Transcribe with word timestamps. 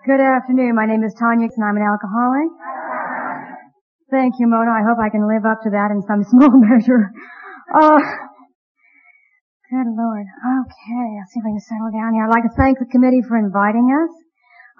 Good 0.00 0.16
afternoon. 0.16 0.80
My 0.80 0.88
name 0.88 1.04
is 1.04 1.12
Tanya 1.12 1.44
and 1.44 1.60
I'm 1.60 1.76
an 1.76 1.84
alcoholic. 1.84 2.48
Thank 4.08 4.40
you, 4.40 4.48
Mona. 4.48 4.72
I 4.72 4.80
hope 4.80 4.96
I 4.96 5.12
can 5.12 5.28
live 5.28 5.44
up 5.44 5.60
to 5.68 5.70
that 5.76 5.92
in 5.92 6.00
some 6.08 6.24
small 6.32 6.48
measure. 6.56 7.12
Oh, 7.76 8.00
good 9.68 9.90
Lord. 9.92 10.24
Okay, 10.24 11.04
I'll 11.20 11.28
see 11.28 11.36
if 11.36 11.44
I 11.44 11.52
can 11.52 11.60
settle 11.60 11.92
down 11.92 12.16
here. 12.16 12.24
I'd 12.24 12.32
like 12.32 12.48
to 12.48 12.56
thank 12.56 12.80
the 12.80 12.88
committee 12.88 13.20
for 13.20 13.36
inviting 13.36 13.92
us. 13.92 14.08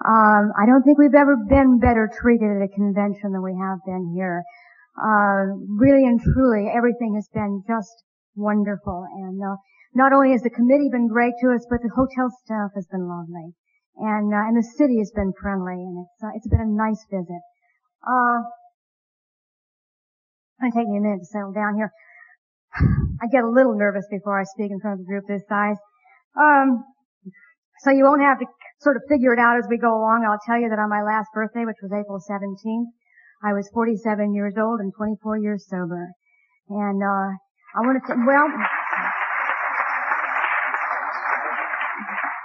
Um, 0.01 0.57
I 0.57 0.65
don't 0.65 0.81
think 0.81 0.97
we've 0.97 1.13
ever 1.13 1.37
been 1.37 1.77
better 1.77 2.09
treated 2.09 2.57
at 2.57 2.65
a 2.65 2.73
convention 2.73 3.29
than 3.29 3.45
we 3.45 3.53
have 3.53 3.77
been 3.85 4.17
here. 4.17 4.41
Uh, 4.97 5.53
really 5.69 6.01
and 6.01 6.17
truly, 6.17 6.65
everything 6.65 7.13
has 7.13 7.29
been 7.29 7.61
just 7.69 7.93
wonderful. 8.33 9.05
And 9.05 9.37
uh, 9.37 9.53
not 9.93 10.13
only 10.13 10.31
has 10.31 10.41
the 10.41 10.49
committee 10.49 10.89
been 10.91 11.07
great 11.07 11.37
to 11.45 11.53
us, 11.53 11.61
but 11.69 11.85
the 11.85 11.93
hotel 11.93 12.33
staff 12.41 12.73
has 12.73 12.87
been 12.89 13.05
lovely, 13.05 13.53
and 14.01 14.33
uh, 14.33 14.49
and 14.49 14.57
the 14.57 14.65
city 14.65 14.97
has 14.97 15.11
been 15.13 15.31
friendly, 15.37 15.77
and 15.77 16.01
it's 16.01 16.19
uh, 16.25 16.33
it's 16.33 16.49
been 16.49 16.61
a 16.61 16.73
nice 16.73 17.05
visit. 17.09 17.41
Uh, 18.01 18.41
it's 20.57 20.73
to 20.73 20.79
take 20.79 20.89
me 20.89 20.97
a 20.97 21.01
minute 21.01 21.21
to 21.21 21.29
settle 21.29 21.53
down 21.53 21.77
here. 21.77 21.93
I 23.21 23.29
get 23.29 23.43
a 23.43 23.49
little 23.49 23.77
nervous 23.77 24.05
before 24.09 24.39
I 24.39 24.43
speak 24.43 24.71
in 24.71 24.79
front 24.79 24.99
of 24.99 25.05
a 25.05 25.07
group 25.07 25.25
this 25.27 25.45
size. 25.47 25.77
Um, 26.33 26.83
so 27.85 27.91
you 27.91 28.05
won't 28.05 28.21
have 28.21 28.39
to 28.39 28.45
sort 28.81 28.97
of 28.97 29.03
figure 29.09 29.33
it 29.33 29.39
out 29.39 29.57
as 29.57 29.65
we 29.69 29.77
go 29.77 29.93
along. 29.93 30.25
I'll 30.25 30.41
tell 30.45 30.57
you 30.57 30.69
that 30.69 30.79
on 30.79 30.89
my 30.89 31.03
last 31.03 31.29
birthday, 31.33 31.65
which 31.65 31.81
was 31.81 31.91
April 31.93 32.17
17th, 32.17 32.89
I 33.43 33.53
was 33.53 33.69
47 33.73 34.33
years 34.33 34.53
old 34.57 34.79
and 34.79 34.93
24 34.95 35.37
years 35.37 35.65
sober. 35.69 36.09
And, 36.69 37.01
uh, 37.01 37.29
I 37.73 37.79
want 37.81 38.01
to, 38.05 38.15
well, 38.25 38.47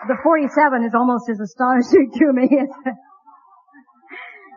the 0.08 0.18
47 0.22 0.84
is 0.84 0.94
almost 0.94 1.28
as 1.28 1.40
astonishing 1.40 2.10
to 2.18 2.32
me 2.32 2.48
as, 2.58 2.70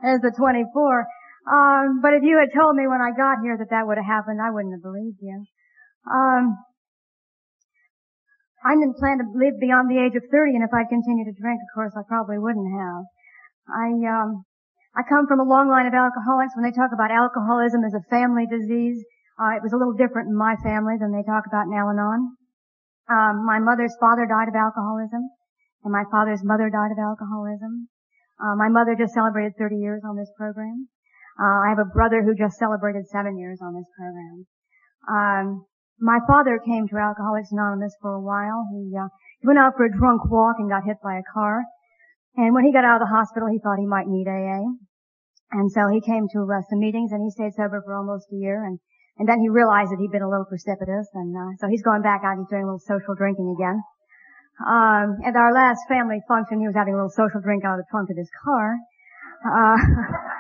as 0.04 0.18
the 0.22 0.32
24. 0.36 1.06
Um, 1.50 2.00
but 2.02 2.14
if 2.14 2.24
you 2.24 2.38
had 2.38 2.54
told 2.54 2.76
me 2.76 2.86
when 2.86 3.02
I 3.02 3.12
got 3.16 3.42
here 3.42 3.58
that 3.58 3.70
that 3.70 3.88
would 3.88 3.98
have 3.98 4.06
happened, 4.06 4.40
I 4.42 4.52
wouldn't 4.52 4.74
have 4.74 4.86
believed 4.86 5.18
you. 5.22 5.46
Um, 6.06 6.58
I 8.64 8.76
didn't 8.76 9.00
plan 9.00 9.24
to 9.24 9.28
live 9.34 9.56
beyond 9.60 9.88
the 9.88 10.04
age 10.04 10.16
of 10.20 10.28
30, 10.28 10.60
and 10.60 10.64
if 10.68 10.74
I'd 10.76 10.92
continued 10.92 11.32
to 11.32 11.38
drink, 11.40 11.64
of 11.64 11.72
course, 11.74 11.96
I 11.96 12.04
probably 12.04 12.38
wouldn't 12.38 12.68
have. 12.68 13.04
I, 13.72 13.88
um, 14.04 14.44
I 14.96 15.08
come 15.08 15.28
from 15.28 15.40
a 15.40 15.48
long 15.48 15.72
line 15.72 15.88
of 15.88 15.96
alcoholics. 15.96 16.54
When 16.60 16.68
they 16.68 16.76
talk 16.76 16.92
about 16.92 17.10
alcoholism 17.10 17.88
as 17.88 17.96
a 17.96 18.04
family 18.12 18.46
disease, 18.52 19.00
uh, 19.40 19.56
it 19.56 19.64
was 19.64 19.72
a 19.72 19.80
little 19.80 19.96
different 19.96 20.28
in 20.28 20.36
my 20.36 20.60
family 20.60 21.00
than 21.00 21.16
they 21.16 21.24
talk 21.24 21.48
about 21.48 21.72
in 21.72 21.74
Al-Anon. 21.74 22.36
Um, 23.08 23.46
my 23.48 23.58
mother's 23.64 23.96
father 23.98 24.28
died 24.28 24.52
of 24.52 24.56
alcoholism, 24.60 25.24
and 25.84 25.94
my 25.94 26.04
father's 26.12 26.44
mother 26.44 26.70
died 26.70 26.92
of 26.92 27.00
alcoholism. 27.00 27.88
Uh, 28.40 28.56
my 28.56 28.70
mother 28.70 28.96
just 28.96 29.14
celebrated 29.14 29.54
30 29.58 29.76
years 29.78 30.02
on 30.08 30.16
this 30.16 30.32
program. 30.38 30.88
Uh, 31.40 31.64
I 31.64 31.70
have 31.70 31.80
a 31.80 31.88
brother 31.88 32.24
who 32.24 32.36
just 32.36 32.60
celebrated 32.60 33.08
seven 33.08 33.38
years 33.38 33.60
on 33.62 33.76
this 33.76 33.88
program. 33.96 34.48
Um, 35.08 35.66
my 36.00 36.20
father 36.28 36.60
came 36.60 36.88
to 36.88 36.96
Alcoholics 36.96 37.52
Anonymous 37.52 37.96
for 38.02 38.14
a 38.16 38.22
while. 38.22 38.68
He, 38.72 38.92
uh, 38.96 39.08
went 39.44 39.60
out 39.60 39.76
for 39.78 39.86
a 39.86 39.92
drunk 39.92 40.28
walk 40.30 40.60
and 40.60 40.70
got 40.70 40.84
hit 40.84 40.98
by 41.04 41.16
a 41.16 41.24
car. 41.34 41.64
And 42.36 42.54
when 42.54 42.64
he 42.64 42.74
got 42.74 42.84
out 42.84 43.02
of 43.02 43.08
the 43.08 43.14
hospital, 43.14 43.48
he 43.48 43.60
thought 43.60 43.80
he 43.80 43.88
might 43.88 44.08
need 44.08 44.28
AA. 44.28 44.64
And 45.52 45.72
so 45.72 45.88
he 45.88 46.02
came 46.02 46.28
to 46.36 46.44
uh, 46.44 46.62
some 46.70 46.80
meetings 46.80 47.12
and 47.12 47.24
he 47.24 47.32
stayed 47.32 47.56
sober 47.56 47.82
for 47.84 47.96
almost 47.96 48.28
a 48.32 48.36
year. 48.36 48.64
And, 48.64 48.80
and 49.18 49.28
then 49.28 49.40
he 49.40 49.50
realized 49.50 49.92
that 49.92 50.00
he'd 50.00 50.12
been 50.12 50.24
a 50.24 50.30
little 50.30 50.46
precipitous. 50.46 51.08
And 51.14 51.36
uh, 51.36 51.56
so 51.60 51.68
he's 51.68 51.82
going 51.82 52.04
back 52.04 52.22
out. 52.24 52.38
He's 52.38 52.52
doing 52.52 52.64
a 52.64 52.70
little 52.70 52.84
social 52.84 53.16
drinking 53.16 53.56
again. 53.58 53.82
Um, 54.66 55.20
at 55.26 55.36
our 55.36 55.54
last 55.54 55.82
family 55.88 56.20
function, 56.28 56.60
he 56.60 56.68
was 56.68 56.76
having 56.76 56.94
a 56.94 56.98
little 56.98 57.14
social 57.16 57.40
drink 57.42 57.64
out 57.64 57.80
of 57.80 57.86
the 57.86 57.90
trunk 57.90 58.10
of 58.10 58.18
his 58.18 58.30
car. 58.44 58.76
Uh, 59.46 59.78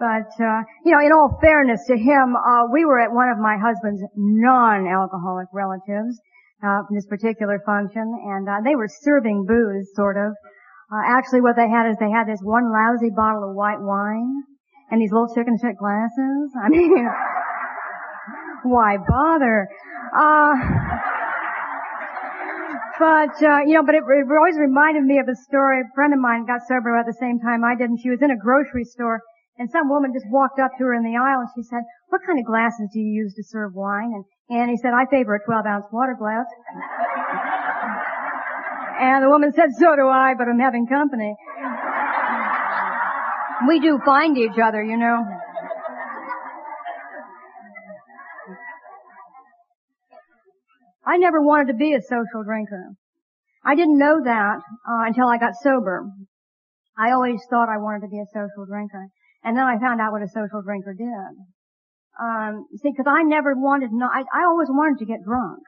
But, 0.00 0.32
uh, 0.40 0.64
you 0.82 0.92
know, 0.92 1.00
in 1.04 1.12
all 1.12 1.36
fairness 1.42 1.84
to 1.88 1.96
him, 1.96 2.34
uh, 2.34 2.64
we 2.72 2.86
were 2.86 2.98
at 2.98 3.12
one 3.12 3.28
of 3.28 3.36
my 3.36 3.58
husband's 3.60 4.02
non-alcoholic 4.16 5.48
relatives, 5.52 6.18
uh, 6.64 6.88
this 6.90 7.04
particular 7.04 7.60
function, 7.66 8.08
and, 8.24 8.48
uh, 8.48 8.64
they 8.64 8.74
were 8.76 8.88
serving 8.88 9.44
booze, 9.44 9.92
sort 9.94 10.16
of. 10.16 10.32
Uh, 10.90 11.04
actually 11.06 11.42
what 11.42 11.54
they 11.54 11.68
had 11.68 11.86
is 11.86 11.96
they 12.00 12.10
had 12.10 12.26
this 12.26 12.40
one 12.40 12.72
lousy 12.72 13.10
bottle 13.14 13.44
of 13.50 13.54
white 13.54 13.78
wine, 13.78 14.42
and 14.90 15.02
these 15.02 15.12
little 15.12 15.28
chicken 15.34 15.58
shit 15.60 15.76
glasses. 15.76 16.50
I 16.64 16.70
mean, 16.70 17.06
why 18.64 18.96
bother? 18.96 19.68
Uh, 20.16 20.56
but, 23.00 23.34
uh, 23.40 23.64
you 23.64 23.74
know, 23.74 23.82
but 23.82 23.96
it, 23.96 24.04
it 24.04 24.28
always 24.28 24.60
reminded 24.60 25.02
me 25.02 25.18
of 25.18 25.26
a 25.26 25.34
story. 25.48 25.80
A 25.80 25.88
friend 25.96 26.12
of 26.12 26.20
mine 26.20 26.44
got 26.44 26.60
sober 26.68 26.94
at 26.94 27.08
the 27.08 27.16
same 27.18 27.40
time 27.40 27.64
I 27.64 27.74
did, 27.74 27.88
and 27.88 27.98
she 27.98 28.12
was 28.12 28.20
in 28.20 28.30
a 28.30 28.36
grocery 28.36 28.84
store, 28.84 29.24
and 29.60 29.70
some 29.70 29.88
woman 29.88 30.12
just 30.12 30.26
walked 30.30 30.60
up 30.60 30.72
to 30.78 30.84
her 30.84 30.94
in 30.94 31.02
the 31.04 31.18
aisle 31.20 31.40
and 31.40 31.48
she 31.54 31.62
said, 31.68 31.82
what 32.08 32.22
kind 32.26 32.38
of 32.38 32.46
glasses 32.46 32.88
do 32.92 32.98
you 32.98 33.24
use 33.24 33.34
to 33.34 33.44
serve 33.44 33.74
wine? 33.74 34.24
And 34.48 34.56
Annie 34.56 34.78
said, 34.78 34.92
I 34.96 35.04
favor 35.10 35.34
a 35.34 35.44
12 35.44 35.66
ounce 35.66 35.84
water 35.92 36.16
glass. 36.18 36.46
and 39.00 39.22
the 39.22 39.28
woman 39.28 39.52
said, 39.52 39.68
so 39.78 39.94
do 39.96 40.08
I, 40.08 40.32
but 40.32 40.48
I'm 40.48 40.58
having 40.58 40.86
company. 40.86 41.36
we 43.68 43.80
do 43.80 44.00
find 44.04 44.38
each 44.38 44.58
other, 44.62 44.82
you 44.82 44.96
know. 44.96 45.26
I 51.10 51.16
never 51.16 51.42
wanted 51.42 51.72
to 51.72 51.74
be 51.74 51.92
a 51.92 52.02
social 52.02 52.44
drinker. 52.46 52.94
I 53.64 53.74
didn't 53.74 53.98
know 53.98 54.22
that 54.22 54.58
uh, 54.86 55.02
until 55.10 55.26
I 55.26 55.38
got 55.38 55.54
sober. 55.60 56.06
I 56.96 57.10
always 57.10 57.42
thought 57.50 57.68
I 57.68 57.78
wanted 57.78 58.06
to 58.06 58.08
be 58.14 58.20
a 58.20 58.30
social 58.32 58.64
drinker. 58.64 59.08
And 59.42 59.56
then 59.56 59.64
I 59.64 59.76
found 59.80 60.00
out 60.00 60.12
what 60.12 60.22
a 60.22 60.28
social 60.28 60.62
drinker 60.62 60.94
did. 60.94 61.34
Um, 62.20 62.66
see, 62.76 62.92
because 62.94 63.10
I 63.10 63.22
never 63.22 63.54
wanted, 63.56 63.90
not, 63.92 64.12
I, 64.14 64.20
I 64.20 64.44
always 64.44 64.68
wanted 64.70 64.98
to 65.00 65.06
get 65.06 65.24
drunk. 65.24 65.58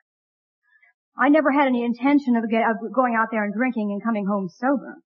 I 1.18 1.28
never 1.28 1.50
had 1.50 1.66
any 1.66 1.84
intention 1.84 2.36
of, 2.36 2.48
get, 2.48 2.62
of 2.62 2.76
going 2.94 3.16
out 3.16 3.28
there 3.32 3.42
and 3.42 3.52
drinking 3.52 3.90
and 3.90 4.02
coming 4.02 4.26
home 4.26 4.48
sober. 4.48 5.02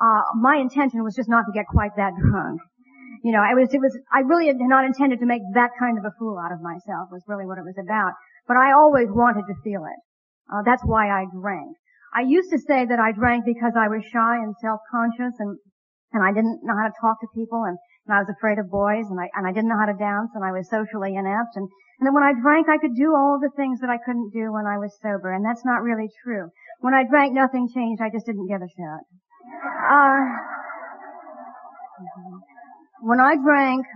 Uh, 0.00 0.22
my 0.40 0.56
intention 0.56 1.02
was 1.02 1.16
just 1.16 1.28
not 1.28 1.44
to 1.46 1.52
get 1.52 1.66
quite 1.66 1.96
that 1.96 2.12
drunk. 2.14 2.60
You 3.24 3.32
know, 3.32 3.42
it 3.42 3.58
was, 3.58 3.74
it 3.74 3.78
was, 3.78 3.96
I 4.12 4.20
really 4.20 4.46
had 4.46 4.56
not 4.58 4.84
intended 4.84 5.18
to 5.20 5.26
make 5.26 5.42
that 5.54 5.70
kind 5.78 5.98
of 5.98 6.04
a 6.04 6.14
fool 6.18 6.38
out 6.38 6.52
of 6.52 6.60
myself 6.62 7.08
was 7.10 7.22
really 7.26 7.46
what 7.46 7.58
it 7.58 7.64
was 7.64 7.78
about. 7.78 8.12
But 8.46 8.56
I 8.56 8.72
always 8.72 9.08
wanted 9.10 9.44
to 9.48 9.62
feel 9.62 9.84
it. 9.84 10.00
Uh, 10.52 10.62
that's 10.64 10.82
why 10.84 11.08
I 11.08 11.26
drank. 11.32 11.76
I 12.14 12.22
used 12.22 12.50
to 12.50 12.58
say 12.58 12.84
that 12.84 13.00
I 13.00 13.12
drank 13.12 13.44
because 13.44 13.72
I 13.72 13.88
was 13.88 14.04
shy 14.04 14.36
and 14.36 14.54
self-conscious 14.60 15.40
and 15.40 15.58
and 16.12 16.22
I 16.22 16.32
didn't 16.32 16.60
know 16.62 16.76
how 16.76 16.88
to 16.88 17.00
talk 17.00 17.20
to 17.20 17.34
people 17.34 17.64
and, 17.64 17.78
and 18.06 18.12
I 18.14 18.20
was 18.20 18.28
afraid 18.28 18.58
of 18.58 18.68
boys 18.68 19.08
and 19.08 19.18
I, 19.18 19.32
and 19.32 19.48
I 19.48 19.52
didn't 19.52 19.68
know 19.72 19.80
how 19.80 19.88
to 19.88 19.96
dance 19.96 20.30
and 20.34 20.44
I 20.44 20.52
was 20.52 20.68
socially 20.68 21.16
inept 21.16 21.56
and, 21.56 21.64
and 21.64 22.04
then 22.04 22.12
when 22.12 22.22
I 22.22 22.36
drank 22.36 22.68
I 22.68 22.76
could 22.76 22.94
do 22.94 23.16
all 23.16 23.40
the 23.40 23.48
things 23.56 23.80
that 23.80 23.88
I 23.88 23.96
couldn't 23.96 24.28
do 24.28 24.52
when 24.52 24.66
I 24.66 24.76
was 24.76 24.92
sober 25.00 25.32
and 25.32 25.44
that's 25.44 25.64
not 25.64 25.80
really 25.80 26.12
true. 26.22 26.52
When 26.80 26.92
I 26.92 27.08
drank 27.08 27.32
nothing 27.32 27.68
changed, 27.72 28.02
I 28.02 28.10
just 28.12 28.26
didn't 28.26 28.48
give 28.48 28.60
a 28.60 28.68
shit. 28.68 29.02
Uh, 29.88 30.20
when 33.00 33.20
I 33.20 33.36
drank, 33.36 33.86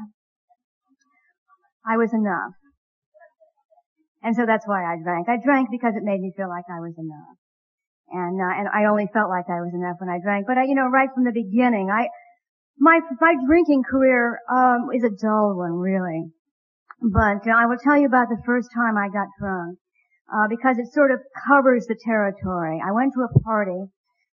I 1.86 1.96
was 1.96 2.12
enough. 2.14 2.56
And 4.26 4.34
so 4.34 4.42
that's 4.44 4.66
why 4.66 4.82
I 4.82 4.98
drank. 4.98 5.30
I 5.30 5.38
drank 5.38 5.70
because 5.70 5.94
it 5.94 6.02
made 6.02 6.18
me 6.18 6.34
feel 6.36 6.50
like 6.50 6.66
I 6.66 6.82
was 6.82 6.98
enough 6.98 7.38
and 8.10 8.40
uh, 8.40 8.54
and 8.54 8.68
I 8.68 8.86
only 8.86 9.08
felt 9.12 9.30
like 9.30 9.48
I 9.48 9.60
was 9.60 9.74
enough 9.74 9.96
when 9.98 10.08
I 10.08 10.18
drank. 10.22 10.46
But 10.46 10.58
I, 10.58 10.64
you 10.64 10.74
know, 10.74 10.86
right 10.86 11.08
from 11.12 11.24
the 11.24 11.32
beginning, 11.32 11.90
I 11.90 12.08
my 12.78 13.00
my 13.20 13.34
drinking 13.46 13.82
career 13.82 14.40
um, 14.50 14.90
is 14.94 15.02
a 15.02 15.10
dull 15.10 15.56
one, 15.56 15.74
really. 15.74 16.30
But 17.02 17.46
uh, 17.46 17.54
I 17.54 17.66
will 17.66 17.78
tell 17.82 17.98
you 17.98 18.06
about 18.06 18.28
the 18.28 18.40
first 18.46 18.70
time 18.74 18.96
I 18.96 19.08
got 19.08 19.28
drunk 19.38 19.78
uh, 20.32 20.48
because 20.48 20.78
it 20.78 20.92
sort 20.92 21.10
of 21.10 21.20
covers 21.46 21.86
the 21.86 21.98
territory. 22.04 22.80
I 22.84 22.92
went 22.92 23.12
to 23.14 23.22
a 23.22 23.40
party. 23.40 23.90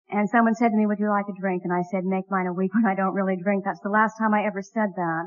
And 0.10 0.30
someone 0.30 0.54
said 0.54 0.70
to 0.70 0.78
me, 0.78 0.86
would 0.86 1.00
you 1.00 1.10
like 1.10 1.26
a 1.28 1.42
drink? 1.42 1.64
And 1.64 1.74
I 1.74 1.82
said, 1.90 2.04
make 2.04 2.30
mine 2.30 2.46
a 2.46 2.54
week 2.54 2.76
when 2.76 2.86
I 2.86 2.94
don't 2.94 3.16
really 3.16 3.36
drink. 3.42 3.64
That's 3.66 3.80
the 3.80 3.90
last 3.90 4.14
time 4.20 4.32
I 4.36 4.46
ever 4.46 4.62
said 4.62 4.90
that. 4.96 5.26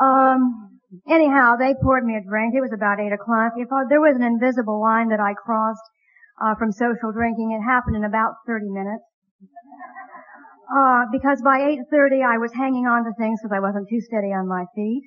Um, 0.00 0.71
anyhow, 1.08 1.56
they 1.56 1.74
poured 1.82 2.04
me 2.04 2.16
a 2.16 2.22
drink. 2.22 2.54
It 2.54 2.60
was 2.60 2.72
about 2.72 3.00
eight 3.00 3.12
o'clock. 3.12 3.52
If 3.56 3.72
I, 3.72 3.84
there 3.88 4.00
was 4.00 4.16
an 4.16 4.22
invisible 4.22 4.80
line 4.80 5.08
that 5.08 5.20
I 5.20 5.34
crossed, 5.34 5.82
uh, 6.40 6.54
from 6.56 6.72
social 6.72 7.12
drinking. 7.12 7.52
It 7.52 7.62
happened 7.62 7.96
in 7.96 8.04
about 8.04 8.34
30 8.46 8.70
minutes. 8.70 9.04
Uh, 10.72 11.04
because 11.12 11.42
by 11.42 11.58
8.30 11.92 12.24
I 12.24 12.38
was 12.38 12.52
hanging 12.54 12.86
on 12.86 13.04
to 13.04 13.12
things 13.18 13.40
because 13.42 13.54
I 13.54 13.60
wasn't 13.60 13.88
too 13.88 14.00
steady 14.00 14.32
on 14.32 14.48
my 14.48 14.64
feet. 14.74 15.02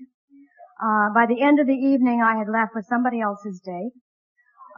Uh, 0.80 1.10
by 1.14 1.26
the 1.26 1.42
end 1.42 1.60
of 1.60 1.68
the 1.68 1.74
evening 1.74 2.22
I 2.22 2.38
had 2.38 2.48
left 2.48 2.76
with 2.76 2.86
somebody 2.86 3.22
else's 3.22 3.60
date. 3.66 3.96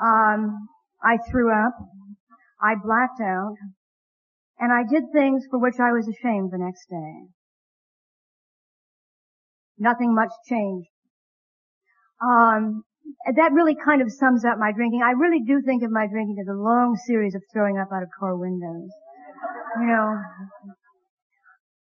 Um, 0.01 0.69
I 1.03 1.17
threw 1.29 1.51
up. 1.51 1.73
I 2.61 2.75
blacked 2.75 3.21
out. 3.21 3.55
And 4.59 4.71
I 4.71 4.83
did 4.89 5.11
things 5.13 5.45
for 5.49 5.59
which 5.59 5.79
I 5.79 5.91
was 5.91 6.07
ashamed 6.07 6.51
the 6.51 6.57
next 6.57 6.87
day. 6.89 7.27
Nothing 9.77 10.15
much 10.15 10.31
changed. 10.47 10.89
Um, 12.21 12.83
that 13.35 13.51
really 13.53 13.75
kind 13.75 14.01
of 14.01 14.11
sums 14.11 14.45
up 14.45 14.57
my 14.57 14.71
drinking. 14.71 15.01
I 15.03 15.11
really 15.11 15.41
do 15.45 15.61
think 15.61 15.83
of 15.83 15.91
my 15.91 16.07
drinking 16.07 16.37
as 16.41 16.47
a 16.47 16.57
long 16.57 16.97
series 17.05 17.35
of 17.35 17.41
throwing 17.53 17.77
up 17.77 17.89
out 17.93 18.03
of 18.03 18.09
car 18.17 18.35
windows. 18.35 18.89
You 19.79 19.87
know, 19.87 20.17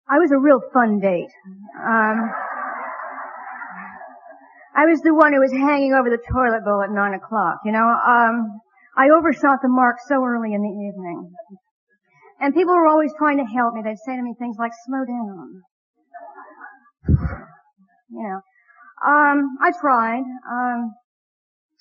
I 0.10 0.20
was 0.20 0.32
a 0.32 0.38
real 0.38 0.62
fun 0.74 1.00
date. 1.00 1.32
Um, 1.78 2.32
I 4.76 4.86
was 4.86 5.02
the 5.02 5.14
one 5.14 5.34
who 5.34 5.40
was 5.40 5.52
hanging 5.52 5.94
over 5.94 6.10
the 6.10 6.22
toilet 6.32 6.64
bowl 6.64 6.84
at 6.84 6.92
nine 6.92 7.14
o'clock, 7.14 7.60
you 7.66 7.72
know. 7.72 7.88
Um, 7.88 8.62
I 8.96 9.10
overshot 9.10 9.60
the 9.62 9.70
mark 9.70 9.98
so 10.08 10.24
early 10.24 10.54
in 10.54 10.62
the 10.62 10.70
evening. 10.70 11.32
And 12.40 12.54
people 12.54 12.76
were 12.76 12.88
always 12.88 13.12
trying 13.18 13.38
to 13.38 13.46
help 13.46 13.74
me. 13.74 13.82
They'd 13.84 13.98
say 14.06 14.16
to 14.16 14.22
me 14.22 14.36
things 14.38 14.58
like, 14.60 14.72
slow 14.86 15.04
down. 15.06 15.62
you 18.10 18.24
know. 18.24 18.42
Um, 19.06 19.58
I 19.62 19.72
tried. 19.80 20.26
Um, 20.50 20.96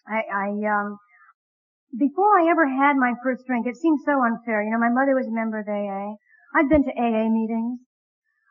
I, 0.07 0.21
I, 0.29 0.49
um, 0.69 0.99
before 1.97 2.39
I 2.39 2.51
ever 2.51 2.69
had 2.69 2.97
my 2.97 3.15
first 3.25 3.47
drink, 3.47 3.67
it 3.67 3.77
seemed 3.77 4.01
so 4.05 4.21
unfair. 4.21 4.63
You 4.63 4.71
know, 4.71 4.79
my 4.79 4.93
mother 4.93 5.17
was 5.17 5.27
a 5.27 5.33
member 5.33 5.61
of 5.61 5.69
AA. 5.69 6.15
I'd 6.55 6.69
been 6.69 6.85
to 6.85 6.93
AA 6.93 7.29
meetings. 7.33 7.81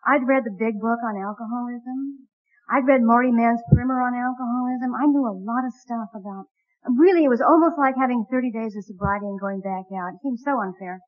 I'd 0.06 0.28
read 0.28 0.44
the 0.46 0.58
big 0.58 0.82
book 0.82 1.00
on 1.06 1.18
alcoholism. 1.18 2.30
I'd 2.70 2.86
read 2.86 3.02
Marty 3.02 3.32
Mann's 3.32 3.62
primer 3.74 4.02
on 4.02 4.18
alcoholism. 4.18 4.94
I 4.98 5.06
knew 5.06 5.26
a 5.26 5.38
lot 5.38 5.66
of 5.66 5.74
stuff 5.74 6.10
about, 6.14 6.46
really 6.86 7.26
it 7.26 7.30
was 7.30 7.42
almost 7.42 7.78
like 7.78 7.96
having 7.98 8.26
30 8.30 8.52
days 8.52 8.76
of 8.76 8.84
sobriety 8.86 9.26
and 9.26 9.40
going 9.40 9.62
back 9.62 9.86
out. 9.94 10.18
It 10.18 10.22
seemed 10.22 10.40
so 10.40 10.62
unfair. 10.62 11.02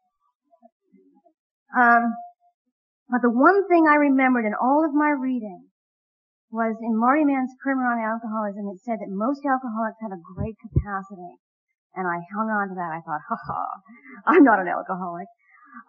Um, 1.74 2.14
but 3.10 3.22
the 3.22 3.34
one 3.34 3.68
thing 3.68 3.88
I 3.88 3.96
remembered 3.96 4.46
in 4.46 4.54
all 4.54 4.86
of 4.86 4.94
my 4.94 5.10
reading 5.10 5.66
was 6.50 6.76
in 6.80 6.96
Marty 6.96 7.26
Mann's 7.26 7.52
primer 7.60 7.84
on 7.84 8.00
alcoholism, 8.00 8.72
it 8.72 8.80
said 8.84 9.00
that 9.04 9.12
most 9.12 9.44
alcoholics 9.44 10.00
have 10.02 10.16
a 10.16 10.22
great 10.36 10.56
capacity. 10.64 11.36
And 11.96 12.08
I 12.08 12.22
hung 12.32 12.48
on 12.48 12.70
to 12.70 12.76
that. 12.76 12.92
I 12.94 13.02
thought, 13.02 13.22
ha 13.28 13.36
ha, 13.36 13.66
I'm 14.28 14.44
not 14.44 14.60
an 14.60 14.68
alcoholic. 14.68 15.28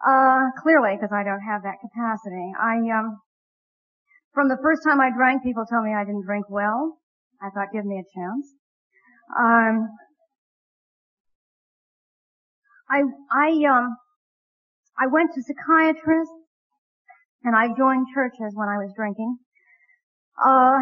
Uh, 0.05 0.51
clearly, 0.61 0.95
because 0.95 1.13
I 1.13 1.23
don't 1.23 1.41
have 1.41 1.63
that 1.63 1.79
capacity. 1.79 2.51
I, 2.59 2.75
um, 2.91 3.21
from 4.33 4.49
the 4.49 4.57
first 4.61 4.83
time 4.83 4.99
I 4.99 5.11
drank, 5.15 5.43
people 5.43 5.65
told 5.65 5.85
me 5.85 5.93
I 5.93 6.03
didn't 6.03 6.25
drink 6.25 6.49
well. 6.49 6.97
I 7.41 7.49
thought, 7.49 7.71
give 7.71 7.85
me 7.85 7.99
a 7.99 8.07
chance. 8.11 8.45
Um, 9.37 9.87
I, 12.89 13.03
I, 13.31 13.49
um, 13.69 13.95
I 14.99 15.07
went 15.07 15.31
to 15.35 15.41
psychiatrists 15.41 16.33
and 17.43 17.55
I 17.55 17.69
joined 17.77 18.07
churches 18.13 18.51
when 18.55 18.67
I 18.67 18.77
was 18.77 18.91
drinking. 18.95 19.37
Uh, 20.39 20.79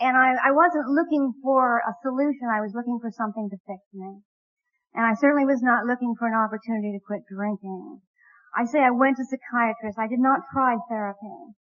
and 0.00 0.16
I, 0.16 0.48
I 0.48 0.52
wasn't 0.52 0.88
looking 0.88 1.32
for 1.42 1.78
a 1.78 1.92
solution. 2.02 2.46
I 2.52 2.60
was 2.60 2.72
looking 2.74 2.98
for 3.00 3.10
something 3.10 3.50
to 3.50 3.56
fix 3.66 3.82
me. 3.92 4.22
And 4.94 5.04
I 5.04 5.14
certainly 5.14 5.44
was 5.44 5.62
not 5.62 5.86
looking 5.86 6.14
for 6.18 6.28
an 6.28 6.34
opportunity 6.34 6.92
to 6.92 7.02
quit 7.04 7.22
drinking. 7.26 8.00
I 8.56 8.64
say 8.64 8.80
I 8.80 8.90
went 8.90 9.16
to 9.18 9.24
psychiatrists. 9.24 9.98
I 9.98 10.08
did 10.08 10.20
not 10.20 10.46
try 10.52 10.76
therapy. 10.88 11.54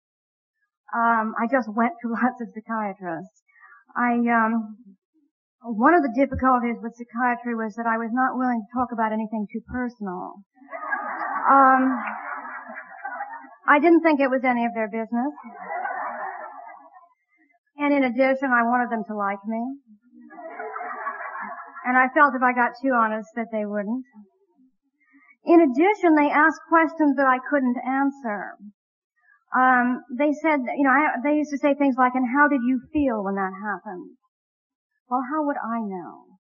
Um, 0.95 1.35
I 1.41 1.49
just 1.51 1.69
went 1.69 1.93
to 2.03 2.09
lots 2.13 2.41
of 2.41 2.49
psychiatrists. 2.55 3.43
I, 3.97 4.21
um, 4.29 4.77
one 5.63 5.95
of 5.95 6.03
the 6.03 6.13
difficulties 6.15 6.77
with 6.83 6.95
psychiatry 6.95 7.57
was 7.57 7.75
that 7.75 7.89
I 7.89 7.97
was 7.97 8.13
not 8.13 8.37
willing 8.37 8.61
to 8.61 8.71
talk 8.77 8.93
about 8.93 9.13
anything 9.13 9.49
too 9.51 9.65
personal. 9.67 10.45
Um, 11.49 11.97
I 13.69 13.79
didn't 13.81 14.03
think 14.03 14.21
it 14.21 14.31
was 14.31 14.45
any 14.45 14.65
of 14.65 14.75
their 14.75 14.89
business. 14.89 15.35
And 17.79 17.93
in 17.93 18.05
addition, 18.05 18.51
I 18.53 18.63
wanted 18.63 18.91
them 18.91 19.05
to 19.09 19.15
like 19.15 19.45
me. 19.47 19.63
And 21.85 21.97
I 21.97 22.09
felt 22.15 22.35
if 22.35 22.43
I 22.43 22.53
got 22.53 22.73
too 22.83 22.93
honest 22.95 23.29
that 23.37 23.49
they 23.53 23.65
wouldn't. 23.67 24.05
In 25.45 25.61
addition, 25.61 26.17
they 26.17 26.31
asked 26.31 26.61
questions 26.69 27.17
that 27.17 27.27
I 27.27 27.39
couldn't 27.39 27.77
answer. 27.87 28.59
Um, 29.55 30.03
they 30.11 30.33
said, 30.33 30.61
you 30.77 30.83
know, 30.83 30.91
I, 30.91 31.23
they 31.23 31.37
used 31.37 31.51
to 31.53 31.59
say 31.59 31.75
things 31.75 31.95
like, 31.97 32.15
and 32.15 32.27
how 32.27 32.49
did 32.49 32.61
you 32.67 32.81
feel 32.93 33.23
when 33.23 33.37
that 33.37 33.53
happened? 33.63 34.17
Well, 35.09 35.23
how 35.31 35.47
would 35.47 35.57
I 35.63 35.79
know? 35.81 36.36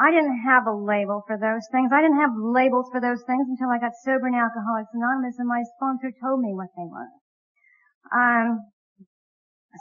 I 0.00 0.08
didn't 0.08 0.40
have 0.48 0.64
a 0.64 0.72
label 0.72 1.20
for 1.28 1.36
those 1.36 1.68
things. 1.68 1.92
I 1.92 2.00
didn't 2.00 2.16
have 2.24 2.32
labels 2.32 2.88
for 2.88 3.04
those 3.04 3.20
things 3.28 3.44
until 3.52 3.68
I 3.68 3.76
got 3.76 3.92
sober 4.00 4.32
in 4.32 4.34
Alcoholics 4.34 4.88
Anonymous 4.96 5.36
and 5.36 5.44
my 5.44 5.60
sponsor 5.76 6.08
told 6.16 6.40
me 6.40 6.56
what 6.56 6.72
they 6.72 6.88
were. 6.88 7.12
Um, 8.08 8.64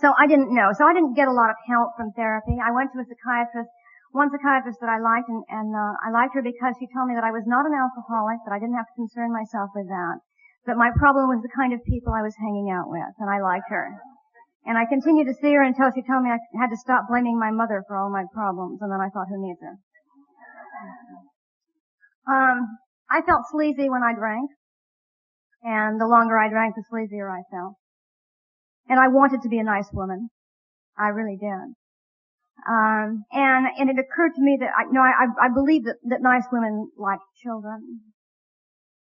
so 0.04 0.12
I 0.19 0.27
didn't 0.27 0.51
know. 0.51 0.75
So 0.75 0.83
I 0.83 0.92
didn't 0.92 1.16
get 1.16 1.31
a 1.31 1.33
lot 1.33 1.50
of 1.50 1.56
help 1.71 1.95
from 1.95 2.12
therapy. 2.19 2.60
I 2.60 2.75
went 2.75 2.92
to 2.92 3.00
a 3.00 3.07
psychiatrist, 3.07 3.71
one 4.12 4.27
psychiatrist 4.27 4.83
that 4.83 4.92
I 4.92 5.00
liked, 5.00 5.31
and, 5.31 5.42
and 5.48 5.71
uh, 5.71 5.95
I 6.04 6.12
liked 6.12 6.36
her 6.36 6.44
because 6.44 6.75
she 6.83 6.92
told 6.92 7.07
me 7.07 7.16
that 7.16 7.24
I 7.24 7.31
was 7.31 7.48
not 7.48 7.63
an 7.63 7.74
alcoholic, 7.74 8.44
that 8.44 8.51
I 8.51 8.60
didn't 8.60 8.75
have 8.75 8.92
to 8.92 9.00
concern 9.00 9.31
myself 9.31 9.71
with 9.71 9.88
that. 9.88 10.19
That 10.68 10.75
my 10.75 10.92
problem 11.00 11.31
was 11.31 11.42
the 11.42 11.56
kind 11.56 11.71
of 11.71 11.80
people 11.88 12.12
I 12.12 12.27
was 12.27 12.36
hanging 12.36 12.68
out 12.69 12.92
with, 12.92 13.16
and 13.24 13.31
I 13.31 13.39
liked 13.39 13.71
her. 13.71 13.95
And 14.68 14.77
I 14.77 14.83
continued 14.83 15.31
to 15.31 15.39
see 15.39 15.56
her 15.56 15.63
until 15.63 15.89
she 15.95 16.04
told 16.04 16.27
me 16.27 16.30
I 16.30 16.44
had 16.60 16.69
to 16.69 16.83
stop 16.83 17.07
blaming 17.07 17.39
my 17.39 17.50
mother 17.50 17.81
for 17.88 17.95
all 17.95 18.12
my 18.12 18.27
problems, 18.36 18.83
and 18.83 18.92
then 18.92 19.00
I 19.00 19.07
thought, 19.10 19.31
who 19.31 19.39
needs 19.39 19.63
her? 19.63 19.80
Um, 22.30 22.78
I 23.10 23.22
felt 23.22 23.50
sleazy 23.52 23.90
when 23.90 24.04
I 24.04 24.14
drank, 24.14 24.52
and 25.64 26.00
the 26.00 26.08
longer 26.08 26.38
I 26.38 26.50
drank, 26.50 26.76
the 26.76 26.84
sleazier 26.92 27.30
I 27.31 27.42
felt. 27.50 27.76
And 28.88 29.00
I 29.00 29.08
wanted 29.08 29.42
to 29.44 29.50
be 29.50 29.60
a 29.60 29.64
nice 29.64 29.90
woman. 29.92 30.30
I 30.98 31.08
really 31.10 31.38
did. 31.38 31.74
Um, 32.68 33.24
and, 33.31 33.68
and 33.78 33.90
it 33.90 33.98
occurred 33.98 34.36
to 34.36 34.42
me 34.42 34.58
that 34.60 34.70
I, 34.78 34.84
you 34.84 34.94
know, 34.94 35.02
I, 35.02 35.48
I 35.48 35.50
believe 35.54 35.86
that, 35.86 35.96
that 36.10 36.22
nice 36.22 36.44
women 36.52 36.92
like 36.98 37.20
children. 37.42 38.02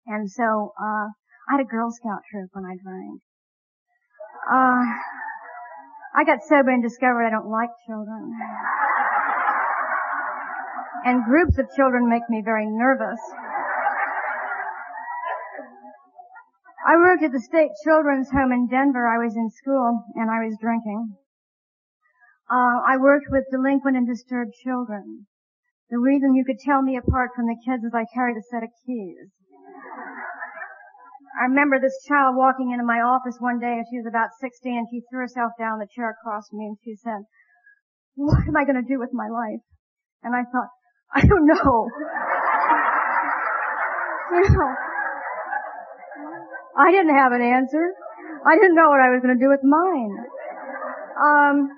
And 0.06 0.30
so, 0.30 0.72
uh, 0.80 1.08
I 1.48 1.58
had 1.58 1.60
a 1.60 1.64
Girl 1.64 1.90
Scout 1.90 2.22
troop 2.30 2.50
when 2.52 2.64
I 2.64 2.76
drank. 2.82 3.20
Uh, 4.50 4.84
I 6.14 6.24
got 6.24 6.42
sober 6.48 6.70
and 6.70 6.82
discovered 6.82 7.26
I 7.26 7.30
don't 7.30 7.50
like 7.50 7.70
children. 7.86 8.32
And 11.04 11.24
groups 11.24 11.58
of 11.58 11.66
children 11.74 12.08
make 12.08 12.28
me 12.28 12.42
very 12.44 12.66
nervous. 12.66 13.18
I 16.86 16.96
worked 16.96 17.22
at 17.22 17.32
the 17.32 17.40
State 17.40 17.70
Children's 17.84 18.30
Home 18.30 18.50
in 18.50 18.66
Denver. 18.66 19.06
I 19.06 19.22
was 19.22 19.36
in 19.36 19.50
school 19.50 20.04
and 20.14 20.30
I 20.30 20.44
was 20.44 20.58
drinking. 20.60 21.16
Uh, 22.50 22.82
I 22.86 22.98
worked 22.98 23.26
with 23.30 23.50
delinquent 23.50 23.96
and 23.96 24.06
disturbed 24.06 24.54
children. 24.62 25.26
The 25.90 25.98
reason 25.98 26.34
you 26.34 26.44
could 26.44 26.58
tell 26.58 26.82
me 26.82 26.96
apart 26.96 27.30
from 27.34 27.46
the 27.46 27.58
kids 27.64 27.84
is 27.84 27.94
I 27.94 28.04
carried 28.14 28.36
a 28.36 28.42
set 28.42 28.62
of 28.62 28.70
keys. 28.84 29.30
I 31.38 31.44
remember 31.44 31.80
this 31.80 32.04
child 32.06 32.36
walking 32.36 32.72
into 32.72 32.84
my 32.84 33.00
office 33.00 33.36
one 33.38 33.58
day 33.58 33.80
and 33.80 33.86
she 33.88 33.98
was 33.98 34.06
about 34.06 34.36
16 34.40 34.76
and 34.76 34.86
she 34.90 35.02
threw 35.08 35.20
herself 35.20 35.52
down 35.58 35.78
the 35.78 35.88
chair 35.94 36.10
across 36.10 36.52
me 36.52 36.66
and 36.66 36.76
she 36.84 36.94
said, 36.94 37.24
what 38.14 38.46
am 38.46 38.56
I 38.56 38.64
going 38.64 38.76
to 38.76 38.86
do 38.86 38.98
with 38.98 39.14
my 39.14 39.28
life? 39.28 39.64
And 40.22 40.34
I 40.36 40.44
thought, 40.44 40.68
I 41.14 41.20
don't 41.26 41.46
know. 41.46 41.88
you 44.32 44.48
know, 44.48 44.74
I 46.78 46.90
didn't 46.90 47.14
have 47.14 47.32
an 47.32 47.42
answer. 47.42 47.92
I 48.46 48.56
didn't 48.56 48.74
know 48.74 48.88
what 48.88 49.00
I 49.00 49.10
was 49.10 49.20
going 49.22 49.38
to 49.38 49.44
do 49.44 49.50
with 49.50 49.62
mine. 49.62 50.16
Um, 51.20 51.68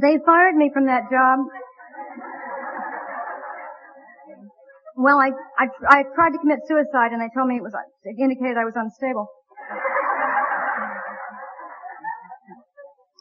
they 0.00 0.18
fired 0.24 0.56
me 0.56 0.70
from 0.72 0.86
that 0.86 1.10
job. 1.10 1.40
Well, 4.96 5.18
I, 5.18 5.30
I, 5.58 5.66
I 5.86 6.02
tried 6.14 6.30
to 6.30 6.38
commit 6.38 6.60
suicide 6.66 7.12
and 7.12 7.20
they 7.22 7.30
told 7.36 7.48
me 7.48 7.56
it 7.56 7.62
was, 7.62 7.74
it 8.02 8.16
indicated 8.18 8.56
I 8.56 8.64
was 8.64 8.74
unstable. 8.74 9.28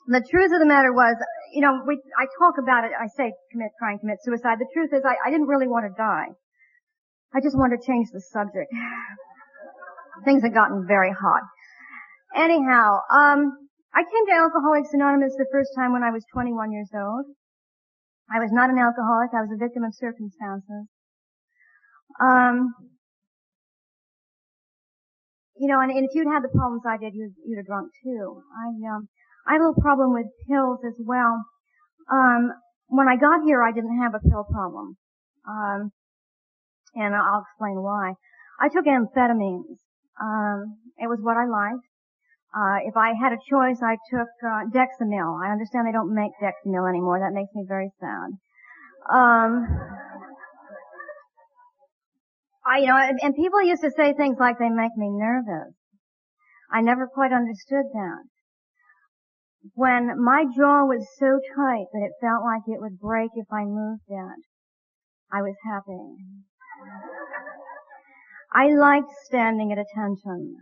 The 0.08 0.24
truth 0.24 0.52
of 0.56 0.60
the 0.60 0.66
matter 0.66 0.94
was, 0.94 1.16
you 1.54 1.62
know, 1.62 1.84
we, 1.86 2.00
I 2.18 2.26
talk 2.40 2.56
about 2.56 2.86
it, 2.86 2.92
I 2.96 3.08
say 3.08 3.34
commit, 3.52 3.72
try 3.78 3.92
and 3.92 4.00
commit 4.00 4.20
suicide. 4.24 4.56
The 4.60 4.72
truth 4.74 4.96
is 4.96 5.04
I, 5.04 5.16
I 5.20 5.32
didn't 5.32 5.48
really 5.48 5.68
want 5.68 5.84
to 5.84 5.94
die. 5.96 6.32
I 7.36 7.42
just 7.44 7.58
wanted 7.58 7.82
to 7.82 7.84
change 7.86 8.08
the 8.12 8.22
subject. 8.22 8.72
Things 10.26 10.44
had 10.44 10.54
gotten 10.54 10.88
very 10.88 11.12
hot. 11.12 11.44
Anyhow, 12.36 13.04
um, 13.12 13.68
I 13.94 14.04
came 14.08 14.26
to 14.32 14.34
Alcoholics 14.34 14.94
Anonymous 14.94 15.36
the 15.36 15.52
first 15.52 15.72
time 15.76 15.92
when 15.92 16.04
I 16.04 16.12
was 16.12 16.24
21 16.32 16.72
years 16.72 16.90
old. 16.96 17.26
I 18.32 18.40
was 18.40 18.52
not 18.52 18.70
an 18.70 18.80
alcoholic. 18.80 19.36
I 19.36 19.44
was 19.44 19.52
a 19.52 19.60
victim 19.60 19.84
of 19.84 19.96
circumstances. 19.96 20.88
Um, 22.20 22.72
you 25.60 25.68
know, 25.68 25.80
and, 25.80 25.92
and 25.92 26.06
if 26.06 26.16
you'd 26.16 26.32
had 26.32 26.44
the 26.44 26.54
problems 26.54 26.84
I 26.88 26.98
did, 26.98 27.14
you'd, 27.14 27.36
you'd 27.44 27.58
have 27.58 27.66
drunk 27.66 27.92
too. 28.04 28.44
I, 28.56 28.68
um, 28.88 29.08
I 29.48 29.54
had 29.54 29.62
a 29.62 29.68
little 29.68 29.82
problem 29.82 30.14
with 30.14 30.26
pills 30.50 30.80
as 30.86 30.96
well. 31.00 31.44
Um, 32.12 32.52
when 32.88 33.08
I 33.08 33.16
got 33.16 33.44
here, 33.46 33.64
I 33.64 33.72
didn't 33.72 33.98
have 34.02 34.14
a 34.14 34.20
pill 34.20 34.44
problem. 34.44 34.98
Um, 35.48 35.92
and 36.96 37.16
I'll 37.16 37.44
explain 37.48 37.82
why. 37.82 38.14
I 38.60 38.70
took 38.70 38.86
amphetamines. 38.86 39.80
Um, 40.22 40.78
it 40.98 41.08
was 41.08 41.20
what 41.22 41.38
I 41.38 41.46
liked. 41.46 41.86
Uh, 42.56 42.80
if 42.88 42.98
I 42.98 43.14
had 43.14 43.34
a 43.34 43.44
choice, 43.50 43.80
I 43.84 43.98
took 44.10 44.28
uh, 44.44 44.66
Dexamyl. 44.74 45.46
I 45.46 45.52
understand 45.52 45.88
they 45.88 45.92
don't 45.92 46.16
make 46.16 46.32
Dexamyl 46.42 46.90
anymore. 46.90 47.20
That 47.20 47.34
makes 47.34 47.54
me 47.54 47.66
very 47.68 47.92
sad. 48.00 48.32
Um, 49.14 49.68
I, 52.66 52.80
you 52.80 52.88
know, 52.88 52.98
and 52.98 53.36
people 53.36 53.62
used 53.62 53.84
to 53.84 53.92
say 53.92 54.14
things 54.14 54.38
like 54.40 54.60
they 54.60 54.70
make 54.70 54.96
me 54.98 55.10
nervous. 55.10 55.74
I 56.72 56.82
never 56.82 57.08
quite 57.08 57.32
understood 57.32 57.86
that. 57.94 58.24
When 59.76 60.24
my 60.24 60.46
jaw 60.46 60.86
was 60.86 61.08
so 61.18 61.40
tight 61.56 61.88
that 61.94 62.04
it 62.04 62.12
felt 62.22 62.44
like 62.44 62.64
it 62.68 62.82
would 62.82 63.00
break 63.00 63.32
if 63.36 63.48
I 63.52 63.66
moved 63.66 64.04
it, 64.08 64.42
I 65.32 65.42
was 65.42 65.56
happy. 65.66 66.16
I 68.54 68.70
liked 68.74 69.12
standing 69.26 69.72
at 69.72 69.78
attention. 69.78 70.56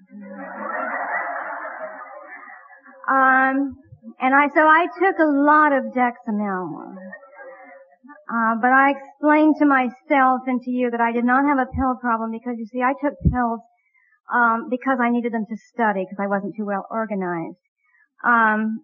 Um, 3.07 3.77
and 4.19 4.33
I, 4.33 4.47
so 4.53 4.61
I 4.61 4.87
took 4.99 5.19
a 5.19 5.29
lot 5.29 5.71
of 5.71 5.93
Dexamyl. 5.93 6.95
Uh, 8.27 8.55
but 8.59 8.71
I 8.71 8.91
explained 8.91 9.55
to 9.59 9.65
myself 9.65 10.41
and 10.47 10.61
to 10.61 10.71
you 10.71 10.89
that 10.89 11.01
I 11.01 11.11
did 11.11 11.25
not 11.25 11.45
have 11.45 11.59
a 11.59 11.69
pill 11.69 11.95
problem 12.01 12.31
because 12.31 12.55
you 12.57 12.65
see, 12.65 12.81
I 12.81 12.93
took 12.93 13.13
pills, 13.31 13.59
um, 14.33 14.67
because 14.69 14.97
I 14.99 15.09
needed 15.11 15.31
them 15.31 15.45
to 15.47 15.57
study 15.73 16.05
because 16.05 16.17
I 16.19 16.27
wasn't 16.27 16.55
too 16.57 16.65
well 16.65 16.87
organized. 16.89 17.61
Um, 18.25 18.81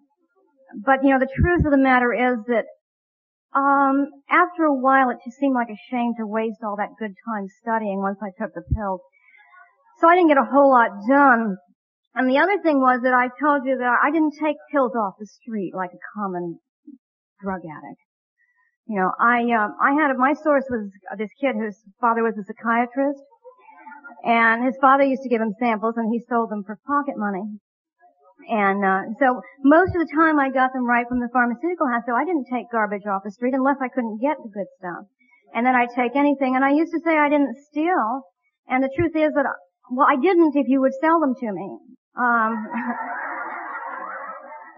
but 0.86 1.04
you 1.04 1.10
know, 1.10 1.20
the 1.20 1.32
truth 1.36 1.66
of 1.66 1.72
the 1.72 1.78
matter 1.78 2.14
is 2.14 2.40
that, 2.48 2.66
um, 3.54 4.08
after 4.30 4.64
a 4.64 4.74
while 4.74 5.10
it 5.10 5.18
just 5.26 5.38
seemed 5.38 5.56
like 5.56 5.70
a 5.70 5.84
shame 5.90 6.14
to 6.18 6.26
waste 6.26 6.64
all 6.64 6.78
that 6.78 6.96
good 6.98 7.14
time 7.28 7.48
studying 7.62 8.00
once 8.00 8.20
I 8.22 8.32
took 8.40 8.54
the 8.54 8.64
pills. 8.76 9.02
So 10.00 10.08
I 10.08 10.16
didn't 10.16 10.30
get 10.30 10.38
a 10.38 10.46
whole 10.46 10.72
lot 10.72 10.90
done. 11.08 11.58
And 12.16 12.30
the 12.30 12.40
other 12.40 12.60
thing 12.62 12.80
was 12.80 13.02
that 13.04 13.14
I 13.14 13.30
told 13.40 13.66
you 13.66 13.78
that 13.78 14.00
I 14.04 14.12
didn't 14.12 14.36
take 14.42 14.58
pills 14.72 14.94
off 14.96 15.16
the 15.20 15.28
street 15.28 15.74
like 15.76 15.92
a 15.92 16.04
common 16.16 16.60
drug 17.42 17.62
addict. 17.62 18.02
You 18.88 19.00
know, 19.00 19.12
I 19.20 19.40
um, 19.56 19.76
I 19.80 19.94
had 19.94 20.12
a 20.12 20.18
my 20.18 20.34
source 20.34 20.66
was 20.70 20.92
this 21.18 21.30
kid 21.40 21.56
whose 21.56 21.78
father 22.02 22.24
was 22.24 22.36
a 22.38 22.44
psychiatrist, 22.44 23.24
and 24.26 24.66
his 24.66 24.76
father 24.82 25.04
used 25.04 25.24
to 25.24 25.30
give 25.30 25.40
him 25.40 25.54
samples, 25.60 25.96
and 25.96 26.12
he 26.12 26.20
sold 26.28 26.50
them 26.50 26.64
for 26.66 26.78
pocket 26.86 27.16
money. 27.16 27.44
And 28.50 28.84
uh, 28.84 29.02
so 29.20 29.42
most 29.64 29.96
of 29.96 30.02
the 30.02 30.12
time 30.16 30.40
I 30.40 30.50
got 30.50 30.74
them 30.74 30.86
right 30.86 31.06
from 31.08 31.20
the 31.20 31.30
pharmaceutical 31.32 31.88
house. 31.88 32.04
So 32.08 32.16
I 32.16 32.26
didn't 32.26 32.48
take 32.52 32.72
garbage 32.72 33.06
off 33.06 33.24
the 33.24 33.32
street 33.32 33.54
unless 33.54 33.78
I 33.82 33.90
couldn't 33.90 34.20
get 34.22 34.38
the 34.42 34.50
good 34.50 34.68
stuff. 34.80 35.06
And 35.54 35.66
then 35.66 35.76
I'd 35.76 35.94
take 35.96 36.16
anything. 36.16 36.56
And 36.56 36.64
I 36.64 36.72
used 36.72 36.94
to 36.94 37.02
say 37.04 37.18
I 37.18 37.30
didn't 37.30 37.56
steal. 37.70 38.24
And 38.68 38.84
the 38.84 38.92
truth 38.96 39.16
is 39.16 39.34
that 39.34 39.46
well, 39.92 40.08
I 40.10 40.16
didn't 40.16 40.56
if 40.56 40.68
you 40.68 40.82
would 40.82 40.94
sell 41.02 41.20
them 41.20 41.36
to 41.36 41.52
me. 41.52 41.78
Um, 42.16 42.56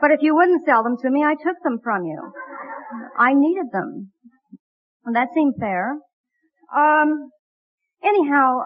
but 0.02 0.12
if 0.12 0.22
you 0.22 0.36
wouldn't 0.36 0.66
sell 0.66 0.84
them 0.84 0.98
to 1.02 1.10
me, 1.10 1.24
I 1.24 1.36
took 1.36 1.62
them 1.64 1.80
from 1.84 2.06
you. 2.06 2.34
I 3.18 3.34
needed 3.34 3.68
them. 3.72 4.12
And 5.06 5.16
that 5.16 5.30
seemed 5.36 5.56
fair. 5.60 6.00
Um, 6.76 7.30
anyhow, 8.04 8.66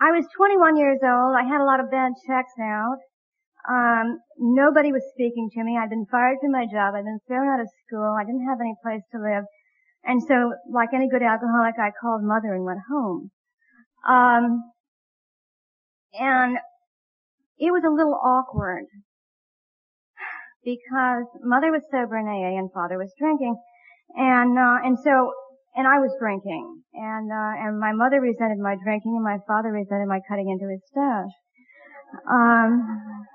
I 0.00 0.12
was 0.12 0.26
21 0.36 0.76
years 0.76 1.00
old. 1.02 1.34
I 1.34 1.42
had 1.42 1.60
a 1.60 1.64
lot 1.64 1.80
of 1.80 1.90
bad 1.90 2.12
checks 2.26 2.52
out. 2.60 2.98
Um, 3.68 4.20
nobody 4.38 4.92
was 4.92 5.04
speaking 5.12 5.50
to 5.52 5.62
me. 5.62 5.76
I'd 5.76 5.90
been 5.90 6.06
fired 6.10 6.38
from 6.40 6.52
my 6.52 6.64
job. 6.64 6.94
I'd 6.94 7.04
been 7.04 7.20
thrown 7.28 7.48
out 7.48 7.60
of 7.60 7.68
school. 7.86 8.16
I 8.18 8.24
didn't 8.24 8.48
have 8.48 8.60
any 8.60 8.74
place 8.82 9.02
to 9.12 9.20
live. 9.20 9.44
And 10.04 10.22
so, 10.22 10.54
like 10.72 10.90
any 10.94 11.08
good 11.08 11.22
alcoholic, 11.22 11.74
I 11.78 11.90
called 12.00 12.22
mother 12.22 12.54
and 12.54 12.64
went 12.64 12.80
home. 12.88 13.30
Um, 14.08 14.72
and 16.14 16.56
it 17.58 17.70
was 17.72 17.84
a 17.84 17.92
little 17.92 18.14
awkward 18.14 18.86
because 20.64 21.26
mother 21.42 21.70
was 21.70 21.82
sober 21.90 22.16
in 22.16 22.26
AA 22.26 22.56
and 22.58 22.72
father 22.72 22.96
was 22.96 23.12
drinking. 23.18 23.56
And, 24.16 24.56
uh, 24.56 24.78
and 24.82 24.96
so, 24.98 25.32
and 25.76 25.86
I 25.86 25.98
was 25.98 26.16
drinking. 26.18 26.82
And, 26.94 27.30
uh, 27.30 27.68
and 27.68 27.78
my 27.78 27.92
mother 27.92 28.20
resented 28.20 28.58
my 28.58 28.76
drinking 28.82 29.12
and 29.16 29.24
my 29.24 29.38
father 29.46 29.68
resented 29.68 30.08
my 30.08 30.20
cutting 30.28 30.48
into 30.48 30.70
his 30.72 30.80
stash. 30.88 31.34
Um, 32.30 33.26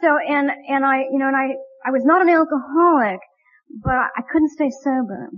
so, 0.00 0.18
and, 0.18 0.50
and 0.68 0.84
I, 0.84 1.04
you 1.10 1.18
know, 1.18 1.28
and 1.28 1.36
I, 1.36 1.54
I 1.84 1.90
was 1.90 2.04
not 2.04 2.22
an 2.22 2.28
alcoholic, 2.28 3.20
but 3.82 4.10
I 4.16 4.22
couldn't 4.30 4.50
stay 4.50 4.70
sober. 4.70 5.28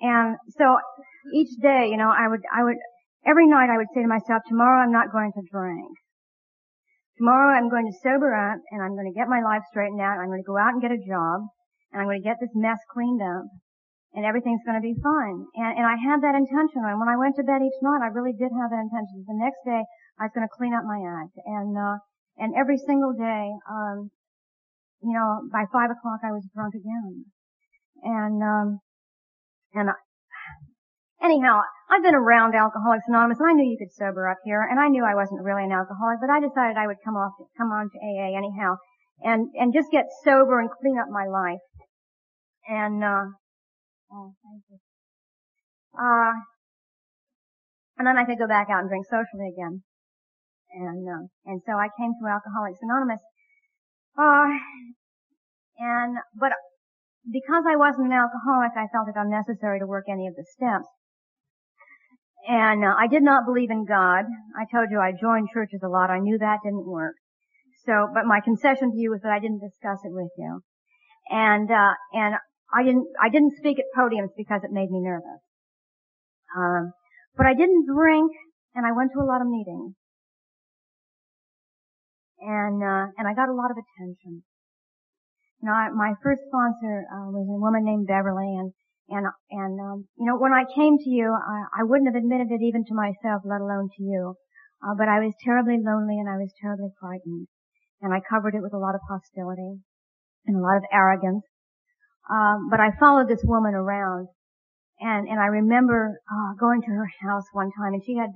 And 0.00 0.36
so 0.58 0.78
each 1.34 1.50
day, 1.60 1.88
you 1.90 1.96
know, 1.96 2.10
I 2.10 2.28
would, 2.28 2.42
I 2.52 2.64
would, 2.64 2.76
every 3.26 3.46
night 3.46 3.70
I 3.70 3.76
would 3.76 3.90
say 3.94 4.02
to 4.02 4.08
myself, 4.08 4.42
tomorrow 4.48 4.82
I'm 4.82 4.92
not 4.92 5.12
going 5.12 5.32
to 5.32 5.42
drink. 5.50 5.90
Tomorrow 7.18 7.56
I'm 7.56 7.70
going 7.70 7.88
to 7.88 7.98
sober 8.02 8.34
up 8.36 8.60
and 8.70 8.82
I'm 8.82 8.92
going 8.92 9.08
to 9.08 9.16
get 9.16 9.28
my 9.28 9.40
life 9.40 9.62
straightened 9.70 10.00
out. 10.00 10.20
I'm 10.20 10.28
going 10.28 10.42
to 10.42 10.46
go 10.46 10.58
out 10.58 10.76
and 10.76 10.82
get 10.82 10.92
a 10.92 11.00
job 11.00 11.48
and 11.92 12.02
I'm 12.02 12.08
going 12.08 12.20
to 12.20 12.28
get 12.28 12.36
this 12.40 12.52
mess 12.52 12.76
cleaned 12.92 13.22
up 13.24 13.48
and 14.12 14.24
everything's 14.24 14.64
going 14.68 14.76
to 14.76 14.84
be 14.84 14.96
fine. 15.00 15.48
And, 15.56 15.80
and 15.80 15.86
I 15.88 15.96
had 15.96 16.20
that 16.20 16.36
intention. 16.36 16.84
And 16.84 17.00
when 17.00 17.08
I 17.08 17.16
went 17.16 17.36
to 17.36 17.44
bed 17.44 17.64
each 17.64 17.80
night, 17.80 18.04
I 18.04 18.12
really 18.12 18.36
did 18.36 18.52
have 18.52 18.68
that 18.68 18.84
intention. 18.84 19.24
The 19.24 19.40
next 19.40 19.60
day, 19.64 19.80
I 20.20 20.28
was 20.28 20.32
going 20.36 20.48
to 20.48 20.56
clean 20.56 20.76
up 20.76 20.84
my 20.84 21.00
act. 21.00 21.36
And, 21.44 21.72
uh, 21.76 21.96
and 22.38 22.54
every 22.54 22.78
single 22.78 23.12
day, 23.12 23.50
um, 23.70 24.10
you 25.02 25.12
know, 25.12 25.48
by 25.52 25.64
five 25.72 25.90
o'clock 25.90 26.20
I 26.24 26.32
was 26.32 26.46
drunk 26.54 26.74
again. 26.74 27.24
And, 28.02 28.42
um, 28.42 28.80
and 29.74 29.90
I, 29.90 29.94
Anyhow, 31.22 31.62
I've 31.90 32.02
been 32.02 32.14
around 32.14 32.54
Alcoholics 32.54 33.08
Anonymous 33.08 33.40
and 33.40 33.48
I 33.48 33.52
knew 33.54 33.68
you 33.68 33.78
could 33.78 33.92
sober 33.92 34.28
up 34.28 34.38
here 34.44 34.62
and 34.62 34.78
I 34.78 34.88
knew 34.88 35.02
I 35.04 35.14
wasn't 35.14 35.42
really 35.42 35.64
an 35.64 35.72
alcoholic, 35.72 36.20
but 36.20 36.30
I 36.30 36.40
decided 36.40 36.76
I 36.76 36.86
would 36.86 37.00
come 37.04 37.16
off, 37.16 37.32
come 37.56 37.72
on 37.72 37.88
to 37.88 37.98
AA 37.98 38.36
anyhow 38.36 38.76
and, 39.22 39.48
and 39.54 39.72
just 39.72 39.90
get 39.90 40.04
sober 40.24 40.60
and 40.60 40.68
clean 40.70 40.98
up 40.98 41.08
my 41.10 41.26
life. 41.26 41.64
And, 42.68 43.02
uh, 43.02 43.32
oh, 44.12 44.34
thank 44.44 44.62
you. 44.68 44.78
Uh, 45.98 46.32
and 47.98 48.06
then 48.06 48.18
I 48.18 48.24
could 48.24 48.38
go 48.38 48.46
back 48.46 48.68
out 48.70 48.80
and 48.80 48.88
drink 48.88 49.06
socially 49.06 49.48
again. 49.56 49.82
And, 50.76 51.08
uh, 51.08 51.24
and 51.46 51.62
so 51.64 51.72
I 51.72 51.88
came 51.96 52.12
to 52.12 52.28
Alcoholics 52.28 52.78
Anonymous. 52.82 53.24
Uh, 54.12 54.52
and, 55.78 56.16
but 56.38 56.52
because 57.32 57.64
I 57.66 57.76
wasn't 57.76 58.12
an 58.12 58.12
alcoholic, 58.12 58.76
I 58.76 58.92
felt 58.92 59.08
it 59.08 59.16
unnecessary 59.16 59.80
to 59.80 59.86
work 59.86 60.04
any 60.08 60.26
of 60.28 60.36
the 60.36 60.44
steps. 60.44 60.88
And 62.46 62.84
uh, 62.84 62.94
I 62.96 63.08
did 63.08 63.22
not 63.22 63.46
believe 63.46 63.70
in 63.70 63.86
God. 63.86 64.24
I 64.54 64.64
told 64.70 64.88
you 64.90 65.00
I 65.00 65.12
joined 65.12 65.48
churches 65.52 65.80
a 65.82 65.88
lot. 65.88 66.10
I 66.10 66.20
knew 66.20 66.38
that 66.38 66.60
didn't 66.62 66.86
work. 66.86 67.16
So, 67.84 68.08
but 68.12 68.26
my 68.26 68.40
concession 68.40 68.92
to 68.92 68.98
you 68.98 69.10
was 69.10 69.20
that 69.22 69.32
I 69.32 69.40
didn't 69.40 69.60
discuss 69.60 69.98
it 70.04 70.12
with 70.12 70.30
you. 70.36 70.60
And, 71.30 71.70
uh, 71.70 71.94
and 72.12 72.36
I 72.72 72.84
didn't, 72.84 73.06
I 73.20 73.28
didn't 73.30 73.56
speak 73.56 73.78
at 73.78 73.86
podiums 73.96 74.30
because 74.36 74.62
it 74.62 74.70
made 74.70 74.90
me 74.90 75.00
nervous. 75.00 75.42
Um, 76.56 76.92
but 77.36 77.46
I 77.46 77.54
didn't 77.54 77.86
drink 77.86 78.30
and 78.74 78.86
I 78.86 78.92
went 78.92 79.10
to 79.14 79.20
a 79.20 79.26
lot 79.26 79.40
of 79.40 79.48
meetings. 79.48 79.94
And, 82.40 82.82
uh, 82.82 83.12
and 83.16 83.26
I 83.26 83.34
got 83.34 83.48
a 83.48 83.56
lot 83.56 83.70
of 83.70 83.76
attention. 83.78 84.42
I, 85.66 85.90
my 85.90 86.14
first 86.22 86.42
sponsor, 86.46 87.06
uh, 87.10 87.32
was 87.34 87.48
a 87.48 87.58
woman 87.58 87.82
named 87.84 88.06
Beverly 88.06 88.54
and 88.54 88.72
and, 89.08 89.26
and, 89.50 89.78
um, 89.80 90.08
you 90.18 90.26
know, 90.26 90.36
when 90.36 90.52
I 90.52 90.64
came 90.66 90.98
to 90.98 91.10
you, 91.10 91.30
I, 91.30 91.82
I 91.82 91.84
wouldn't 91.84 92.10
have 92.10 92.18
admitted 92.18 92.50
it 92.50 92.62
even 92.62 92.84
to 92.86 92.94
myself, 92.94 93.42
let 93.44 93.60
alone 93.60 93.88
to 93.96 94.02
you. 94.02 94.34
Uh, 94.82 94.94
but 94.98 95.08
I 95.08 95.20
was 95.20 95.32
terribly 95.44 95.78
lonely 95.78 96.18
and 96.18 96.28
I 96.28 96.36
was 96.36 96.50
terribly 96.60 96.90
frightened. 96.98 97.46
And 98.02 98.12
I 98.12 98.20
covered 98.20 98.54
it 98.54 98.62
with 98.62 98.74
a 98.74 98.82
lot 98.82 98.94
of 98.94 99.00
hostility 99.08 99.78
and 100.46 100.56
a 100.56 100.60
lot 100.60 100.76
of 100.76 100.82
arrogance. 100.92 101.44
Um, 102.28 102.68
but 102.68 102.80
I 102.80 102.90
followed 102.98 103.28
this 103.28 103.44
woman 103.44 103.74
around 103.74 104.26
and, 104.98 105.28
and 105.28 105.38
I 105.38 105.46
remember, 105.46 106.18
uh, 106.26 106.54
going 106.58 106.82
to 106.82 106.90
her 106.90 107.08
house 107.22 107.44
one 107.52 107.70
time 107.78 107.94
and 107.94 108.02
she 108.04 108.16
had 108.16 108.30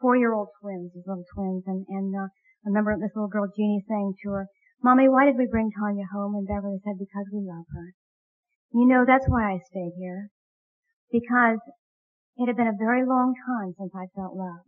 four-year-old 0.00 0.48
twins, 0.60 0.90
these 0.92 1.06
little 1.06 1.24
twins, 1.34 1.62
and, 1.66 1.86
and, 1.88 2.14
uh, 2.16 2.28
I 2.66 2.74
remember 2.74 2.98
this 2.98 3.14
little 3.14 3.30
girl, 3.30 3.46
Jeannie, 3.46 3.86
saying 3.86 4.18
to 4.24 4.30
her, 4.30 4.46
Mommy, 4.82 5.08
why 5.08 5.24
did 5.24 5.38
we 5.38 5.46
bring 5.46 5.70
Tanya 5.70 6.02
home? 6.10 6.34
And 6.34 6.50
Beverly 6.50 6.82
said, 6.82 6.98
because 6.98 7.30
we 7.30 7.46
love 7.46 7.64
her. 7.70 7.94
You 8.74 8.90
know, 8.90 9.06
that's 9.06 9.30
why 9.30 9.54
I 9.54 9.62
stayed 9.70 9.94
here. 9.94 10.34
Because 11.14 11.62
it 12.36 12.50
had 12.50 12.56
been 12.58 12.66
a 12.66 12.74
very 12.76 13.06
long 13.06 13.38
time 13.38 13.70
since 13.78 13.94
I 13.94 14.10
felt 14.18 14.34
loved. 14.34 14.66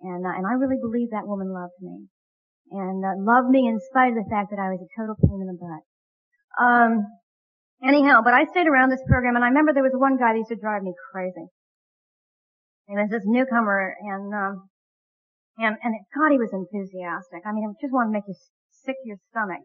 And, 0.00 0.24
uh, 0.24 0.30
and 0.30 0.46
I 0.46 0.54
really 0.54 0.78
believe 0.78 1.10
that 1.10 1.26
woman 1.26 1.50
loved 1.50 1.74
me. 1.82 2.06
And 2.70 3.04
uh, 3.04 3.18
loved 3.18 3.50
me 3.50 3.66
in 3.66 3.82
spite 3.82 4.14
of 4.14 4.22
the 4.22 4.30
fact 4.30 4.54
that 4.54 4.62
I 4.62 4.70
was 4.70 4.78
a 4.78 4.88
total 4.94 5.18
pain 5.18 5.42
in 5.42 5.50
the 5.50 5.58
butt. 5.58 5.82
Um, 6.54 7.02
anyhow, 7.82 8.22
but 8.22 8.32
I 8.32 8.46
stayed 8.46 8.70
around 8.70 8.90
this 8.90 9.02
program 9.10 9.34
and 9.34 9.44
I 9.44 9.48
remember 9.48 9.74
there 9.74 9.82
was 9.82 9.98
one 9.98 10.16
guy 10.16 10.32
that 10.32 10.38
used 10.38 10.54
to 10.54 10.56
drive 10.56 10.86
me 10.86 10.94
crazy. 11.10 11.50
He 12.86 12.94
was 12.94 13.10
this 13.10 13.26
newcomer 13.26 13.96
and, 14.00 14.32
um, 14.32 14.70
and, 15.58 15.76
and 15.82 15.94
God, 16.14 16.32
he 16.32 16.38
was 16.38 16.52
enthusiastic. 16.52 17.42
I 17.46 17.52
mean, 17.52 17.70
it 17.70 17.80
just 17.80 17.94
wanted 17.94 18.10
to 18.10 18.16
make 18.18 18.28
you 18.28 18.34
sick 18.84 18.96
to 19.02 19.08
your 19.08 19.18
stomach 19.30 19.62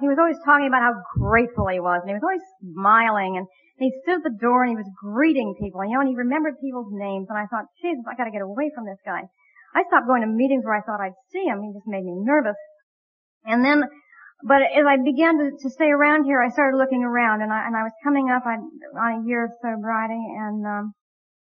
he 0.00 0.08
was 0.08 0.18
always 0.18 0.38
talking 0.44 0.66
about 0.66 0.82
how 0.82 0.94
grateful 1.14 1.68
he 1.68 1.80
was, 1.80 2.02
and 2.02 2.10
he 2.10 2.18
was 2.18 2.26
always 2.26 2.42
smiling, 2.58 3.36
and 3.36 3.46
he 3.78 3.94
stood 4.02 4.22
at 4.22 4.26
the 4.26 4.38
door 4.38 4.62
and 4.62 4.70
he 4.70 4.76
was 4.76 4.88
greeting 4.98 5.54
people, 5.58 5.84
you 5.84 5.94
know, 5.94 6.00
and 6.00 6.10
he 6.10 6.16
remembered 6.18 6.58
people's 6.60 6.90
names, 6.90 7.30
and 7.30 7.38
I 7.38 7.46
thought, 7.46 7.70
Jesus, 7.80 8.04
I 8.10 8.18
gotta 8.18 8.34
get 8.34 8.42
away 8.42 8.70
from 8.74 8.84
this 8.84 8.98
guy. 9.04 9.22
I 9.74 9.86
stopped 9.88 10.06
going 10.06 10.20
to 10.20 10.28
meetings 10.28 10.64
where 10.64 10.76
I 10.76 10.82
thought 10.82 11.00
I'd 11.00 11.16
see 11.32 11.48
him. 11.48 11.62
He 11.62 11.72
just 11.72 11.88
made 11.88 12.04
me 12.04 12.12
nervous. 12.12 12.60
And 13.46 13.64
then, 13.64 13.88
but 14.44 14.60
as 14.60 14.84
I 14.84 15.00
began 15.00 15.38
to, 15.38 15.56
to 15.56 15.70
stay 15.70 15.88
around 15.88 16.24
here, 16.24 16.42
I 16.42 16.50
started 16.50 16.76
looking 16.76 17.04
around, 17.04 17.40
and 17.40 17.52
I 17.52 17.66
and 17.66 17.76
I 17.76 17.82
was 17.82 17.92
coming 18.04 18.28
up 18.28 18.44
on, 18.44 18.68
on 18.98 19.22
a 19.22 19.26
year 19.26 19.46
of 19.46 19.52
sobriety, 19.62 20.20
and 20.20 20.66
um, 20.66 20.92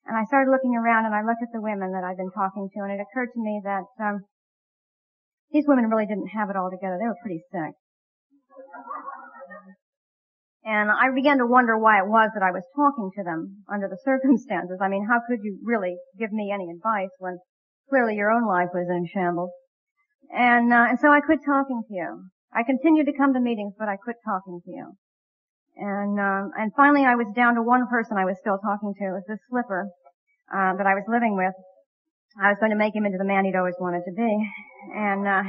and 0.06 0.16
I 0.16 0.25
started 0.25 0.50
looking 0.50 0.76
around, 0.76 1.06
and 1.06 1.14
I 1.14 1.23
looked 1.23 1.42
at 1.42 1.52
the 1.52 1.64
women 1.64 1.92
that 1.92 2.04
I'd 2.04 2.20
been 2.20 2.32
talking 2.32 2.68
to, 2.68 2.80
and 2.84 2.92
it 2.92 3.00
occurred 3.00 3.32
to 3.32 3.40
me 3.40 3.61
that 3.64 3.88
um, 3.99 4.25
these 5.50 5.64
women 5.66 5.88
really 5.88 6.06
didn't 6.06 6.34
have 6.37 6.50
it 6.50 6.56
all 6.56 6.70
together. 6.70 6.99
They 7.00 7.08
were 7.08 7.23
pretty 7.23 7.40
sick. 7.50 7.73
And 10.64 10.90
I 10.90 11.12
began 11.14 11.38
to 11.38 11.46
wonder 11.46 11.76
why 11.76 12.00
it 12.00 12.08
was 12.08 12.30
that 12.32 12.42
I 12.42 12.50
was 12.50 12.64
talking 12.75 13.11
to 13.16 13.23
them 13.23 13.64
under 13.68 13.88
the 13.88 14.00
circumstances. 14.04 14.78
I 14.80 14.88
mean, 14.88 15.06
how 15.06 15.20
could 15.28 15.40
you 15.42 15.61
really 15.62 15.96
give 16.18 16.32
me 16.32 16.50
any 16.52 16.70
advice 16.70 17.12
when 17.18 17.38
clearly 17.88 18.16
your 18.16 18.30
own 18.30 18.46
life 18.46 18.70
was 18.73 18.88
in 18.88 19.06
shambles? 19.06 19.52
And, 20.32 20.73
uh, 20.73 20.87
and 20.90 20.99
so 20.99 21.12
I 21.12 21.20
quit 21.20 21.40
talking 21.44 21.82
to 21.87 21.94
you. 21.94 22.28
I 22.52 22.62
continued 22.62 23.06
to 23.06 23.16
come 23.16 23.34
to 23.34 23.40
meetings, 23.40 23.75
but 23.78 23.88
I 23.88 23.96
quit 23.96 24.16
talking 24.25 24.61
to 24.64 24.70
you. 24.70 24.92
And, 25.76 26.19
uh, 26.21 26.54
and 26.54 26.73
finally 26.76 27.04
I 27.04 27.16
was 27.16 27.26
down 27.35 27.57
to 27.57 27.62
one 27.62 27.87
person 27.88 28.16
I 28.16 28.25
was 28.25 28.38
still 28.38 28.59
talking 28.59 28.95
to. 28.95 29.04
It 29.11 29.19
was 29.19 29.26
this 29.26 29.43
slipper, 29.50 29.90
uh, 30.52 30.73
that 30.78 30.87
I 30.87 30.95
was 30.95 31.04
living 31.09 31.37
with. 31.37 31.54
I 32.38 32.50
was 32.50 32.59
going 32.59 32.71
to 32.71 32.78
make 32.78 32.95
him 32.95 33.07
into 33.07 33.19
the 33.19 33.26
man 33.26 33.45
he'd 33.45 33.59
always 33.59 33.78
wanted 33.78 34.02
to 34.07 34.14
be. 34.14 34.33
And, 34.95 35.26
uh, 35.26 35.45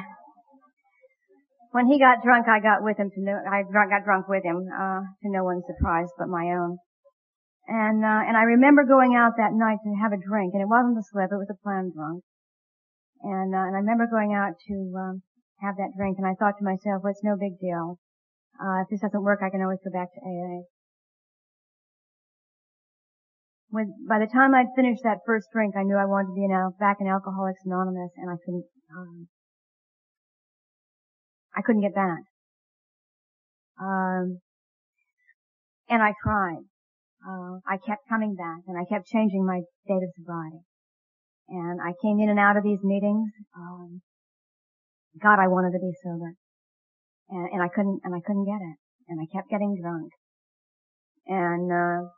when 1.76 1.92
he 1.92 2.00
got 2.00 2.24
drunk, 2.24 2.48
I 2.48 2.64
got 2.64 2.88
with 2.88 2.96
him 2.96 3.12
to 3.12 3.20
no, 3.20 3.36
I 3.36 3.68
got 3.68 4.08
drunk 4.08 4.32
with 4.32 4.46
him, 4.48 4.64
uh, 4.72 5.04
to 5.04 5.28
no 5.28 5.44
one's 5.44 5.68
surprise 5.68 6.08
but 6.18 6.32
my 6.32 6.56
own. 6.56 6.80
And, 7.68 8.00
uh, 8.00 8.22
and 8.24 8.38
I 8.38 8.44
remember 8.56 8.86
going 8.86 9.14
out 9.14 9.36
that 9.36 9.52
night 9.52 9.84
to 9.84 9.92
have 10.00 10.14
a 10.14 10.22
drink, 10.22 10.54
and 10.54 10.62
it 10.64 10.72
wasn't 10.72 10.98
a 10.98 11.04
slip, 11.04 11.34
it 11.34 11.42
was 11.42 11.52
a 11.52 11.60
planned 11.62 11.94
drunk. 11.94 12.24
And, 13.22 13.54
uh, 13.54 13.66
and 13.68 13.76
I 13.76 13.82
remember 13.84 14.08
going 14.08 14.34
out 14.34 14.56
to, 14.70 14.76
um, 14.96 15.24
have 15.60 15.76
that 15.76 15.92
drink, 15.98 16.18
and 16.18 16.28
I 16.28 16.36
thought 16.40 16.58
to 16.60 16.64
myself, 16.64 17.04
well, 17.04 17.12
it's 17.12 17.24
no 17.24 17.36
big 17.36 17.60
deal. 17.60 18.00
Uh, 18.60 18.82
if 18.82 18.88
this 18.90 19.02
doesn't 19.02 19.24
work, 19.24 19.40
I 19.44 19.50
can 19.50 19.62
always 19.62 19.80
go 19.84 19.92
back 19.92 20.14
to 20.14 20.22
AA. 20.22 20.64
When, 23.70 23.94
by 24.08 24.20
the 24.20 24.32
time 24.32 24.56
I'd 24.56 24.72
finished 24.76 25.04
that 25.04 25.26
first 25.26 25.48
drink, 25.52 25.76
I 25.76 25.84
knew 25.84 25.98
I 25.98 26.06
wanted 26.06 26.30
to 26.30 26.36
be 26.36 26.46
in, 26.46 26.52
back 26.80 26.98
in 27.02 27.08
Alcoholics 27.08 27.60
Anonymous, 27.66 28.12
and 28.16 28.30
I 28.30 28.38
couldn't, 28.46 28.66
um, 28.96 29.28
I 31.56 31.62
couldn't 31.62 31.82
get 31.82 31.96
back. 31.96 32.24
Um, 33.82 34.40
and 35.90 36.02
I 36.02 36.14
tried. 36.24 36.64
Uh, 37.26 37.60
I 37.68 37.78
kept 37.78 38.08
coming 38.08 38.36
back 38.36 38.62
and 38.68 38.78
I 38.78 38.86
kept 38.86 39.08
changing 39.08 39.46
my 39.46 39.62
state 39.84 40.04
of 40.04 40.14
sobriety. 40.16 40.62
And 41.50 41.80
I 41.82 41.94
came 42.02 42.20
in 42.20 42.30
and 42.30 42.40
out 42.40 42.58
of 42.58 42.64
these 42.64 42.84
meetings. 42.84 43.30
Um, 43.56 44.02
God, 45.22 45.40
I 45.40 45.48
wanted 45.48 45.72
to 45.72 45.80
be 45.80 45.92
sober. 46.04 46.34
And, 47.30 47.50
and 47.54 47.62
I 47.62 47.68
couldn't, 47.68 48.02
and 48.04 48.14
I 48.14 48.22
couldn't 48.26 48.46
get 48.46 48.62
it. 48.62 48.78
And 49.10 49.20
I 49.22 49.26
kept 49.32 49.50
getting 49.50 49.78
drunk. 49.82 50.12
And, 51.28 51.72
uh, 51.72 52.10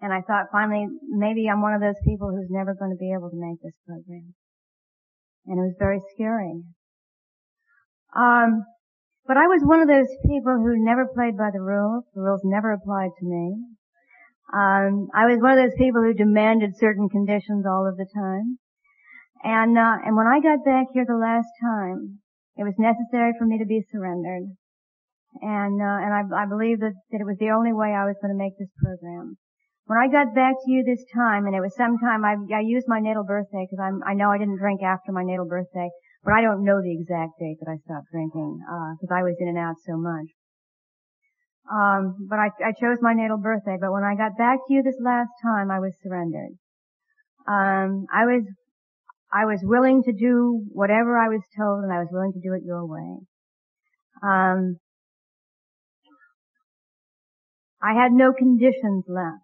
and 0.00 0.12
I 0.12 0.20
thought 0.22 0.52
finally, 0.52 0.86
maybe 1.08 1.48
I'm 1.48 1.62
one 1.62 1.74
of 1.74 1.80
those 1.80 2.00
people 2.04 2.30
who's 2.30 2.50
never 2.50 2.74
going 2.74 2.90
to 2.90 3.00
be 3.00 3.12
able 3.12 3.30
to 3.30 3.36
make 3.36 3.62
this 3.62 3.76
program. 3.86 4.34
And 5.46 5.58
it 5.58 5.62
was 5.62 5.76
very 5.78 6.00
scary. 6.14 6.62
Um, 8.14 8.64
but 9.26 9.36
I 9.36 9.46
was 9.46 9.62
one 9.64 9.80
of 9.80 9.88
those 9.88 10.10
people 10.26 10.58
who 10.58 10.84
never 10.84 11.06
played 11.06 11.36
by 11.36 11.50
the 11.52 11.62
rules. 11.62 12.04
The 12.14 12.20
rules 12.20 12.42
never 12.44 12.72
applied 12.72 13.10
to 13.18 13.24
me. 13.24 13.56
Um, 14.52 15.08
I 15.14 15.26
was 15.26 15.40
one 15.40 15.56
of 15.56 15.62
those 15.64 15.78
people 15.78 16.02
who 16.02 16.12
demanded 16.12 16.76
certain 16.76 17.08
conditions 17.08 17.64
all 17.64 17.86
of 17.86 17.96
the 17.96 18.06
time. 18.12 18.58
And 19.44 19.78
uh, 19.78 19.96
and 20.04 20.16
when 20.16 20.26
I 20.26 20.40
got 20.40 20.64
back 20.64 20.86
here 20.92 21.06
the 21.06 21.16
last 21.16 21.48
time, 21.62 22.21
it 22.56 22.64
was 22.64 22.76
necessary 22.78 23.32
for 23.38 23.46
me 23.46 23.58
to 23.58 23.66
be 23.66 23.82
surrendered. 23.90 24.52
And 25.40 25.80
uh, 25.80 25.98
and 26.04 26.12
I, 26.12 26.44
I 26.44 26.46
believe 26.46 26.80
that, 26.80 26.92
that 26.92 27.20
it 27.20 27.28
was 27.28 27.40
the 27.40 27.56
only 27.56 27.72
way 27.72 27.96
I 27.96 28.04
was 28.04 28.16
going 28.20 28.32
to 28.32 28.38
make 28.38 28.58
this 28.58 28.72
program. 28.76 29.36
When 29.86 29.98
I 29.98 30.06
got 30.06 30.34
back 30.34 30.54
to 30.54 30.70
you 30.70 30.84
this 30.84 31.02
time, 31.16 31.46
and 31.46 31.56
it 31.56 31.60
was 31.64 31.74
sometime 31.74 32.24
I, 32.24 32.36
I 32.54 32.60
used 32.60 32.86
my 32.86 33.00
natal 33.00 33.24
birthday 33.24 33.66
because 33.66 33.82
I 33.82 34.14
know 34.14 34.30
I 34.30 34.38
didn't 34.38 34.60
drink 34.60 34.80
after 34.82 35.10
my 35.10 35.24
natal 35.24 35.48
birthday. 35.48 35.88
But 36.24 36.34
I 36.34 36.40
don't 36.40 36.62
know 36.62 36.78
the 36.80 36.94
exact 36.94 37.34
date 37.40 37.58
that 37.58 37.70
I 37.70 37.82
stopped 37.82 38.06
drinking, 38.12 38.62
because 38.62 39.10
uh, 39.10 39.18
I 39.18 39.26
was 39.26 39.34
in 39.40 39.48
and 39.48 39.58
out 39.58 39.74
so 39.82 39.98
much. 39.98 40.30
Um, 41.66 42.28
but 42.30 42.38
I, 42.38 42.46
I 42.62 42.72
chose 42.78 42.98
my 43.02 43.12
natal 43.12 43.38
birthday, 43.38 43.76
but 43.80 43.90
when 43.90 44.04
I 44.04 44.14
got 44.14 44.38
back 44.38 44.58
to 44.62 44.74
you 44.74 44.82
this 44.82 44.98
last 45.02 45.30
time, 45.42 45.70
I 45.70 45.80
was 45.80 45.94
surrendered. 46.02 46.54
Um, 47.48 48.06
I 48.14 48.26
was, 48.26 48.46
I 49.32 49.46
was 49.46 49.60
willing 49.62 50.02
to 50.04 50.12
do 50.12 50.62
whatever 50.72 51.16
I 51.16 51.28
was 51.28 51.40
told 51.56 51.84
and 51.84 51.92
I 51.92 52.00
was 52.00 52.08
willing 52.12 52.32
to 52.34 52.40
do 52.40 52.52
it 52.52 52.62
your 52.64 52.84
way. 52.86 53.16
Um, 54.22 54.76
I 57.82 57.94
had 57.94 58.12
no 58.12 58.32
conditions 58.32 59.04
left. 59.08 59.42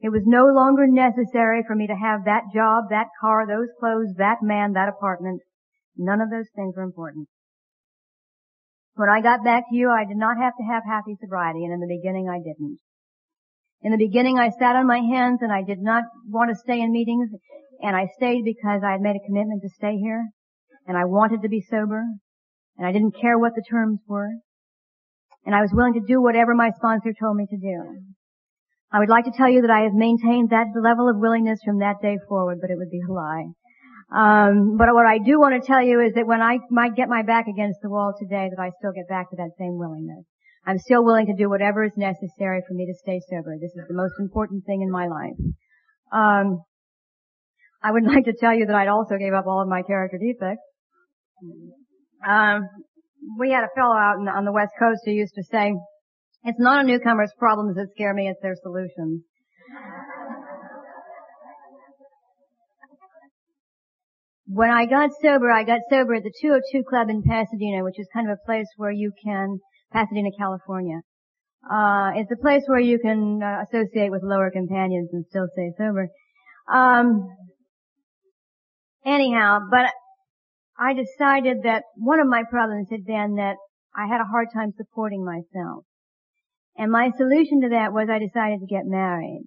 It 0.00 0.10
was 0.10 0.22
no 0.24 0.46
longer 0.46 0.86
necessary 0.86 1.64
for 1.66 1.74
me 1.74 1.86
to 1.88 1.96
have 1.96 2.24
that 2.24 2.44
job, 2.54 2.84
that 2.90 3.08
car, 3.20 3.46
those 3.46 3.68
clothes, 3.80 4.14
that 4.18 4.38
man, 4.42 4.74
that 4.74 4.88
apartment. 4.88 5.42
None 5.96 6.20
of 6.20 6.30
those 6.30 6.48
things 6.54 6.74
were 6.76 6.84
important. 6.84 7.28
When 8.94 9.08
I 9.08 9.20
got 9.20 9.44
back 9.44 9.64
to 9.68 9.76
you, 9.76 9.90
I 9.90 10.04
did 10.04 10.16
not 10.16 10.36
have 10.38 10.56
to 10.56 10.62
have 10.62 10.84
happy 10.86 11.16
sobriety, 11.20 11.64
and 11.64 11.72
in 11.72 11.80
the 11.80 11.86
beginning 11.86 12.28
I 12.28 12.38
didn't. 12.38 12.78
In 13.82 13.92
the 13.92 13.98
beginning 13.98 14.38
I 14.38 14.50
sat 14.50 14.76
on 14.76 14.86
my 14.86 15.00
hands 15.00 15.40
and 15.42 15.52
I 15.52 15.62
did 15.62 15.80
not 15.80 16.04
want 16.28 16.50
to 16.50 16.56
stay 16.56 16.80
in 16.80 16.92
meetings, 16.92 17.30
and 17.82 17.96
I 17.96 18.06
stayed 18.16 18.44
because 18.44 18.82
I 18.84 18.92
had 18.92 19.00
made 19.00 19.16
a 19.16 19.26
commitment 19.26 19.62
to 19.62 19.68
stay 19.68 19.96
here, 19.96 20.28
and 20.86 20.96
I 20.96 21.04
wanted 21.04 21.42
to 21.42 21.48
be 21.48 21.60
sober, 21.60 22.02
and 22.76 22.86
I 22.86 22.92
didn't 22.92 23.20
care 23.20 23.38
what 23.38 23.54
the 23.54 23.64
terms 23.68 24.00
were, 24.06 24.30
and 25.44 25.54
I 25.54 25.60
was 25.60 25.70
willing 25.72 25.94
to 25.94 26.06
do 26.06 26.20
whatever 26.20 26.54
my 26.54 26.70
sponsor 26.76 27.12
told 27.18 27.36
me 27.36 27.46
to 27.50 27.56
do. 27.56 28.00
I 28.92 28.98
would 29.00 29.08
like 29.08 29.24
to 29.24 29.32
tell 29.36 29.48
you 29.48 29.62
that 29.62 29.70
I 29.70 29.80
have 29.80 29.94
maintained 29.94 30.50
that 30.50 30.68
level 30.80 31.08
of 31.08 31.16
willingness 31.18 31.60
from 31.64 31.80
that 31.80 32.00
day 32.00 32.18
forward, 32.28 32.58
but 32.60 32.70
it 32.70 32.78
would 32.78 32.90
be 32.90 33.00
a 33.00 33.12
lie. 33.12 33.46
Um, 34.14 34.76
but 34.76 34.94
what 34.94 35.06
I 35.06 35.18
do 35.18 35.40
want 35.40 35.60
to 35.60 35.66
tell 35.66 35.82
you 35.82 36.00
is 36.00 36.14
that 36.14 36.26
when 36.26 36.40
I 36.40 36.58
might 36.70 36.94
get 36.94 37.08
my 37.08 37.22
back 37.22 37.48
against 37.48 37.80
the 37.82 37.90
wall 37.90 38.14
today, 38.16 38.48
that 38.48 38.62
I 38.62 38.70
still 38.78 38.92
get 38.92 39.08
back 39.08 39.30
to 39.30 39.36
that 39.36 39.50
same 39.58 39.78
willingness. 39.78 40.24
I'm 40.64 40.78
still 40.78 41.04
willing 41.04 41.26
to 41.26 41.34
do 41.34 41.48
whatever 41.48 41.84
is 41.84 41.92
necessary 41.96 42.62
for 42.66 42.74
me 42.74 42.86
to 42.86 42.94
stay 42.94 43.20
sober. 43.30 43.56
This 43.60 43.72
is 43.74 43.86
the 43.88 43.94
most 43.94 44.14
important 44.18 44.64
thing 44.64 44.82
in 44.82 44.90
my 44.90 45.06
life. 45.06 45.38
Um, 46.12 46.62
I 47.82 47.92
would 47.92 48.04
like 48.14 48.24
to 48.24 48.34
tell 48.38 48.54
you 48.54 48.66
that 48.66 48.74
I'd 48.74 48.88
also 48.88 49.16
gave 49.16 49.32
up 49.32 49.46
all 49.46 49.62
of 49.62 49.68
my 49.68 49.82
character 49.82 50.18
defects. 50.18 50.62
Um, 52.26 52.62
we 53.38 53.50
had 53.50 53.64
a 53.64 53.68
fellow 53.74 53.94
out 53.94 54.16
on 54.18 54.44
the 54.44 54.52
West 54.52 54.72
Coast 54.78 55.00
who 55.04 55.12
used 55.12 55.34
to 55.34 55.42
say, 55.44 55.74
"It's 56.44 56.60
not 56.60 56.84
a 56.84 56.86
newcomer's 56.86 57.32
problems 57.38 57.76
that 57.76 57.88
scare 57.92 58.14
me; 58.14 58.28
it's 58.28 58.40
their 58.42 58.56
solutions." 58.62 59.22
When 64.48 64.70
I 64.70 64.86
got 64.86 65.10
sober, 65.22 65.50
I 65.50 65.64
got 65.64 65.80
sober 65.90 66.14
at 66.14 66.22
the 66.22 66.32
202 66.40 66.84
Club 66.88 67.10
in 67.10 67.22
Pasadena, 67.22 67.82
which 67.82 67.98
is 67.98 68.06
kind 68.14 68.30
of 68.30 68.38
a 68.40 68.46
place 68.46 68.68
where 68.76 68.92
you 68.92 69.10
can, 69.24 69.58
Pasadena, 69.92 70.30
California. 70.38 71.00
Uh, 71.68 72.12
it's 72.14 72.30
a 72.30 72.40
place 72.40 72.62
where 72.66 72.78
you 72.78 73.00
can 73.00 73.42
uh, 73.42 73.64
associate 73.66 74.12
with 74.12 74.22
lower 74.22 74.52
companions 74.52 75.10
and 75.12 75.24
still 75.28 75.48
stay 75.52 75.72
sober. 75.76 76.08
Um, 76.72 77.26
anyhow, 79.06 79.60
but 79.70 79.86
I 80.78 80.92
decided 80.92 81.62
that 81.62 81.84
one 81.96 82.20
of 82.20 82.26
my 82.26 82.42
problems 82.50 82.88
had 82.90 83.04
been 83.06 83.36
that 83.36 83.56
I 83.96 84.06
had 84.06 84.20
a 84.20 84.28
hard 84.28 84.48
time 84.52 84.72
supporting 84.76 85.24
myself. 85.24 85.84
And 86.76 86.92
my 86.92 87.10
solution 87.16 87.62
to 87.62 87.68
that 87.70 87.92
was 87.92 88.08
I 88.10 88.18
decided 88.18 88.60
to 88.60 88.66
get 88.66 88.84
married. 88.84 89.44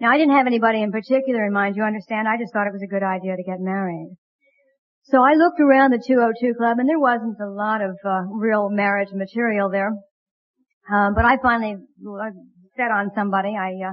Now 0.00 0.10
I 0.10 0.16
didn't 0.16 0.36
have 0.36 0.46
anybody 0.46 0.80
in 0.80 0.92
particular 0.92 1.44
in 1.44 1.52
mind, 1.52 1.76
you 1.76 1.82
understand? 1.82 2.26
I 2.26 2.38
just 2.38 2.52
thought 2.52 2.66
it 2.66 2.72
was 2.72 2.82
a 2.82 2.86
good 2.86 3.02
idea 3.02 3.36
to 3.36 3.42
get 3.42 3.60
married. 3.60 4.16
So 5.04 5.22
I 5.22 5.34
looked 5.34 5.60
around 5.60 5.92
the 5.92 6.02
202 6.06 6.54
club 6.56 6.78
and 6.78 6.88
there 6.88 6.98
wasn't 7.00 7.36
a 7.40 7.50
lot 7.50 7.80
of 7.82 7.96
uh, 8.04 8.22
real 8.30 8.70
marriage 8.70 9.08
material 9.12 9.70
there. 9.70 9.92
Um, 10.90 11.14
but 11.14 11.24
I 11.24 11.36
finally 11.42 11.76
set 12.76 12.90
on 12.90 13.10
somebody. 13.14 13.56
I, 13.58 13.72
uh, 13.84 13.92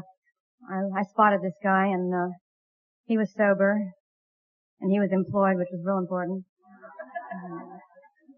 I, 0.69 0.99
I 0.99 1.03
spotted 1.11 1.39
this 1.41 1.55
guy 1.63 1.87
and 1.87 2.13
uh, 2.13 2.27
he 3.05 3.17
was 3.17 3.31
sober 3.37 3.77
and 4.81 4.91
he 4.91 4.99
was 4.99 5.09
employed, 5.11 5.57
which 5.57 5.69
was 5.71 5.81
real 5.83 5.97
important. 5.97 6.43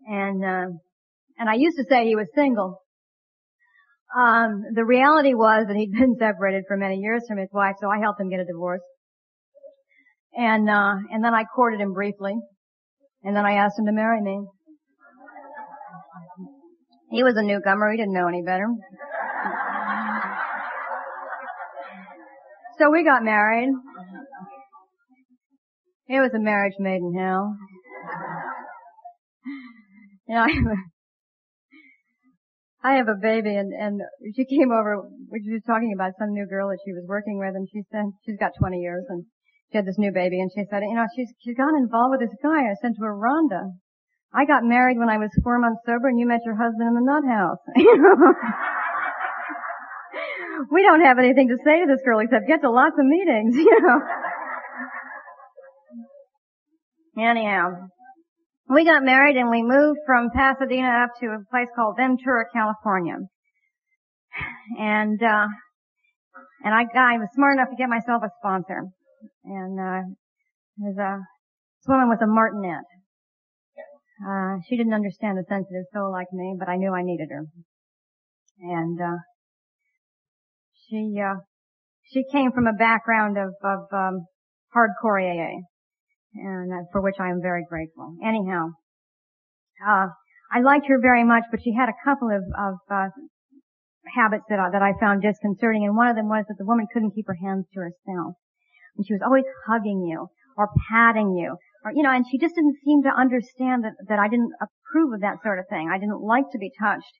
and 0.07 0.43
uh, 0.43 0.77
and 1.39 1.49
I 1.49 1.55
used 1.55 1.77
to 1.77 1.85
say 1.89 2.05
he 2.05 2.15
was 2.15 2.27
single, 2.33 2.81
um, 4.15 4.63
the 4.73 4.85
reality 4.85 5.33
was 5.33 5.65
that 5.67 5.75
he'd 5.75 5.91
been 5.99 6.15
separated 6.17 6.63
for 6.67 6.77
many 6.77 6.97
years 6.97 7.23
from 7.27 7.37
his 7.37 7.49
wife, 7.51 7.75
so 7.79 7.89
I 7.89 7.99
helped 7.99 8.19
him 8.19 8.29
get 8.29 8.39
a 8.39 8.45
divorce. 8.45 8.81
And, 10.33 10.69
uh, 10.69 10.95
and 11.11 11.23
then 11.23 11.33
I 11.33 11.43
courted 11.43 11.79
him 11.81 11.93
briefly. 11.93 12.35
And 13.23 13.35
then 13.35 13.45
I 13.45 13.53
asked 13.53 13.79
him 13.79 13.85
to 13.87 13.91
marry 13.91 14.21
me. 14.21 14.39
He 17.09 17.23
was 17.23 17.35
a 17.35 17.41
newcomer. 17.41 17.91
He 17.91 17.97
didn't 17.97 18.13
know 18.13 18.27
any 18.27 18.43
better. 18.43 18.67
so 22.77 22.91
we 22.91 23.03
got 23.03 23.23
married. 23.23 23.69
It 26.09 26.21
was 26.21 26.33
a 26.33 26.39
marriage 26.39 26.75
made 26.79 27.01
in 27.01 27.13
hell. 27.13 27.51
you 30.27 30.35
know, 30.35 30.41
I 30.41 30.51
have, 30.51 30.65
a, 30.65 30.75
I 32.83 32.93
have 32.95 33.09
a 33.09 33.15
baby 33.19 33.55
and, 33.55 33.73
and 33.73 34.01
she 34.35 34.45
came 34.45 34.71
over, 34.71 35.09
she 35.43 35.51
was 35.51 35.63
talking 35.67 35.91
about 35.93 36.13
some 36.17 36.31
new 36.31 36.47
girl 36.47 36.69
that 36.69 36.79
she 36.85 36.93
was 36.93 37.03
working 37.07 37.39
with 37.39 37.55
and 37.55 37.67
she 37.71 37.81
said, 37.91 38.05
she's 38.25 38.37
got 38.39 38.53
20 38.57 38.79
years 38.79 39.03
and 39.09 39.25
she 39.71 39.77
had 39.77 39.85
this 39.85 39.97
new 39.97 40.13
baby 40.13 40.39
and 40.39 40.49
she 40.55 40.63
said, 40.69 40.83
you 40.83 40.95
know, 40.95 41.07
she's, 41.13 41.33
she's 41.43 41.57
gotten 41.57 41.75
involved 41.75 42.11
with 42.15 42.21
this 42.21 42.33
guy. 42.41 42.69
I 42.71 42.75
said 42.81 42.95
to 42.95 43.03
her, 43.03 43.13
Rhonda, 43.13 43.73
I 44.33 44.45
got 44.45 44.63
married 44.63 44.97
when 44.97 45.09
I 45.09 45.17
was 45.17 45.29
four 45.43 45.59
months 45.59 45.81
sober 45.85 46.07
and 46.07 46.17
you 46.17 46.25
met 46.25 46.45
your 46.45 46.55
husband 46.55 46.87
in 46.87 46.93
the 46.95 47.01
nut 47.03 47.25
house. 47.27 47.59
we 50.71 50.83
don't 50.83 51.01
have 51.01 51.19
anything 51.19 51.49
to 51.49 51.57
say 51.63 51.81
to 51.81 51.87
this 51.87 52.01
girl 52.03 52.19
except 52.19 52.47
get 52.47 52.61
to 52.61 52.71
lots 52.71 52.95
of 52.97 53.05
meetings, 53.05 53.55
you 53.57 53.79
know. 53.81 54.01
Anyhow, 57.17 57.87
we 58.69 58.85
got 58.85 59.03
married 59.03 59.37
and 59.37 59.49
we 59.49 59.63
moved 59.63 59.99
from 60.05 60.29
Pasadena 60.35 61.05
up 61.05 61.19
to 61.19 61.27
a 61.27 61.39
place 61.49 61.67
called 61.75 61.95
Ventura, 61.97 62.45
California. 62.53 63.15
And, 64.77 65.21
uh, 65.23 65.47
and 66.63 66.73
I, 66.73 66.81
I 66.95 67.17
was 67.17 67.29
smart 67.33 67.57
enough 67.57 67.69
to 67.69 67.75
get 67.75 67.89
myself 67.89 68.21
a 68.23 68.29
sponsor. 68.39 68.83
And, 69.43 69.79
uh, 69.79 70.01
there's 70.77 70.97
a 70.97 71.21
woman 71.87 72.09
with 72.09 72.21
a 72.21 72.27
martinet. 72.27 72.85
Uh, 74.27 74.57
she 74.67 74.77
didn't 74.77 74.93
understand 74.93 75.37
the 75.37 75.45
sensitive 75.49 75.85
soul 75.93 76.11
like 76.11 76.27
me, 76.31 76.55
but 76.57 76.69
I 76.69 76.75
knew 76.75 76.93
I 76.93 77.01
needed 77.01 77.29
her. 77.31 77.45
And, 78.59 79.01
uh, 79.01 79.17
she, 80.87 81.19
uh, 81.19 81.39
she 82.03 82.23
came 82.31 82.51
from 82.51 82.67
a 82.67 82.73
background 82.73 83.37
of, 83.37 83.55
of, 83.63 83.87
um, 83.91 84.25
hardcore 84.75 85.21
AA. 85.21 85.63
And 86.33 86.71
uh, 86.71 86.85
for 86.91 87.01
which 87.01 87.15
I 87.19 87.29
am 87.29 87.41
very 87.41 87.65
grateful. 87.67 88.15
Anyhow, 88.23 88.71
uh, 89.85 90.07
I 90.51 90.61
liked 90.61 90.87
her 90.87 90.99
very 90.99 91.23
much, 91.23 91.43
but 91.51 91.61
she 91.63 91.73
had 91.73 91.89
a 91.89 91.97
couple 92.03 92.29
of, 92.29 92.43
of, 92.57 92.75
uh, 92.89 93.09
habits 94.15 94.45
that 94.49 94.59
I, 94.59 94.69
that 94.71 94.81
I 94.81 94.93
found 94.99 95.21
disconcerting, 95.21 95.83
and 95.83 95.95
one 95.95 96.07
of 96.07 96.15
them 96.15 96.29
was 96.29 96.45
that 96.47 96.55
the 96.57 96.65
woman 96.65 96.87
couldn't 96.91 97.11
keep 97.11 97.27
her 97.27 97.37
hands 97.43 97.65
to 97.73 97.79
herself. 97.79 98.35
And 98.95 99.05
she 99.05 99.13
was 99.13 99.21
always 99.23 99.43
hugging 99.67 100.07
you, 100.07 100.27
or 100.55 100.69
patting 100.89 101.35
you, 101.35 101.57
or, 101.83 101.91
you 101.93 102.03
know, 102.03 102.11
and 102.11 102.25
she 102.29 102.37
just 102.37 102.55
didn't 102.55 102.77
seem 102.83 103.03
to 103.03 103.09
understand 103.09 103.83
that, 103.83 103.93
that 104.07 104.19
I 104.19 104.27
didn't 104.27 104.51
approve 104.61 105.13
of 105.13 105.21
that 105.21 105.43
sort 105.43 105.59
of 105.59 105.65
thing. 105.69 105.89
I 105.91 105.99
didn't 105.99 106.21
like 106.21 106.49
to 106.51 106.57
be 106.57 106.71
touched. 106.79 107.13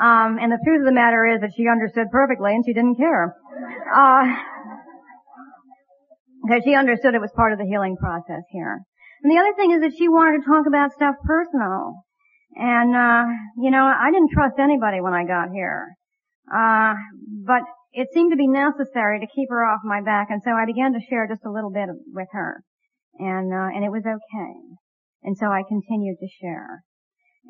Um, 0.00 0.38
and 0.40 0.50
the 0.50 0.58
truth 0.64 0.80
of 0.80 0.86
the 0.86 0.96
matter 0.96 1.26
is 1.28 1.40
that 1.42 1.52
she 1.56 1.68
understood 1.68 2.08
perfectly 2.10 2.54
and 2.54 2.64
she 2.64 2.72
didn't 2.72 2.96
care. 2.96 3.36
Uh, 3.92 4.24
because 6.42 6.62
she 6.64 6.74
understood 6.74 7.14
it 7.14 7.20
was 7.20 7.32
part 7.34 7.52
of 7.52 7.58
the 7.58 7.66
healing 7.66 7.96
process 7.96 8.42
here. 8.50 8.82
And 9.22 9.30
the 9.30 9.38
other 9.38 9.54
thing 9.54 9.70
is 9.70 9.80
that 9.80 9.96
she 9.96 10.08
wanted 10.08 10.42
to 10.42 10.46
talk 10.46 10.66
about 10.66 10.92
stuff 10.92 11.14
personal. 11.24 12.02
And, 12.54 12.94
uh, 12.94 13.24
you 13.62 13.70
know, 13.70 13.86
I 13.86 14.10
didn't 14.10 14.34
trust 14.34 14.58
anybody 14.58 15.00
when 15.00 15.14
I 15.14 15.24
got 15.24 15.54
here. 15.54 15.94
Uh, 16.52 16.94
but 17.46 17.62
it 17.92 18.08
seemed 18.12 18.32
to 18.32 18.36
be 18.36 18.48
necessary 18.48 19.20
to 19.20 19.26
keep 19.34 19.48
her 19.50 19.64
off 19.64 19.80
my 19.84 20.02
back, 20.02 20.28
and 20.30 20.42
so 20.42 20.50
I 20.50 20.66
began 20.66 20.92
to 20.92 21.06
share 21.08 21.28
just 21.28 21.44
a 21.44 21.52
little 21.52 21.70
bit 21.70 21.88
with 22.12 22.28
her. 22.32 22.62
And, 23.18 23.52
uh, 23.52 23.70
and 23.72 23.84
it 23.84 23.92
was 23.92 24.02
okay. 24.04 24.54
And 25.22 25.36
so 25.36 25.46
I 25.46 25.62
continued 25.68 26.16
to 26.18 26.28
share. 26.40 26.82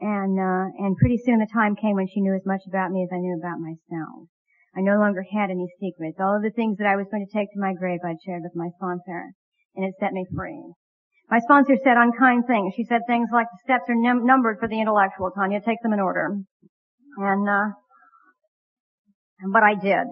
And, 0.01 0.39
uh, 0.39 0.67
and 0.79 0.97
pretty 0.97 1.19
soon 1.25 1.39
the 1.39 1.49
time 1.53 1.77
came 1.77 1.97
when 1.97 2.09
she 2.09 2.21
knew 2.21 2.35
as 2.35 2.45
much 2.45 2.63
about 2.69 2.91
me 2.91 3.03
as 3.03 3.11
I 3.13 3.19
knew 3.19 3.39
about 3.39 3.61
myself. 3.61 4.29
I 4.77 4.81
no 4.81 4.97
longer 4.97 5.23
had 5.23 5.51
any 5.51 5.69
secrets. 5.79 6.19
All 6.19 6.37
of 6.37 6.43
the 6.43 6.51
things 6.51 6.79
that 6.79 6.87
I 6.87 6.97
was 6.97 7.07
going 7.11 7.25
to 7.27 7.33
take 7.33 7.53
to 7.53 7.61
my 7.61 7.75
grave 7.75 8.01
I'd 8.05 8.23
shared 8.25 8.43
with 8.43 8.57
my 8.57 8.69
sponsor. 8.77 9.33
And 9.77 9.85
it 9.85 9.95
set 10.01 10.13
me 10.13 10.25
free. 10.35 10.73
My 11.31 11.41
sponsor 11.41 11.77
said 11.83 11.97
unkind 11.97 12.45
things. 12.47 12.75
She 12.77 12.85
said 12.85 13.01
things 13.07 13.29
like 13.33 13.47
the 13.53 13.65
steps 13.65 13.89
are 13.89 13.97
num- 13.97 14.27
numbered 14.27 14.59
for 14.61 14.69
the 14.69 14.81
intellectual, 14.81 15.31
Tanya. 15.31 15.61
Take 15.61 15.81
them 15.83 15.93
in 15.93 16.01
order. 16.01 16.39
And, 17.17 17.49
uh, 17.49 17.77
but 19.53 19.63
I 19.63 19.75
did. 19.75 20.07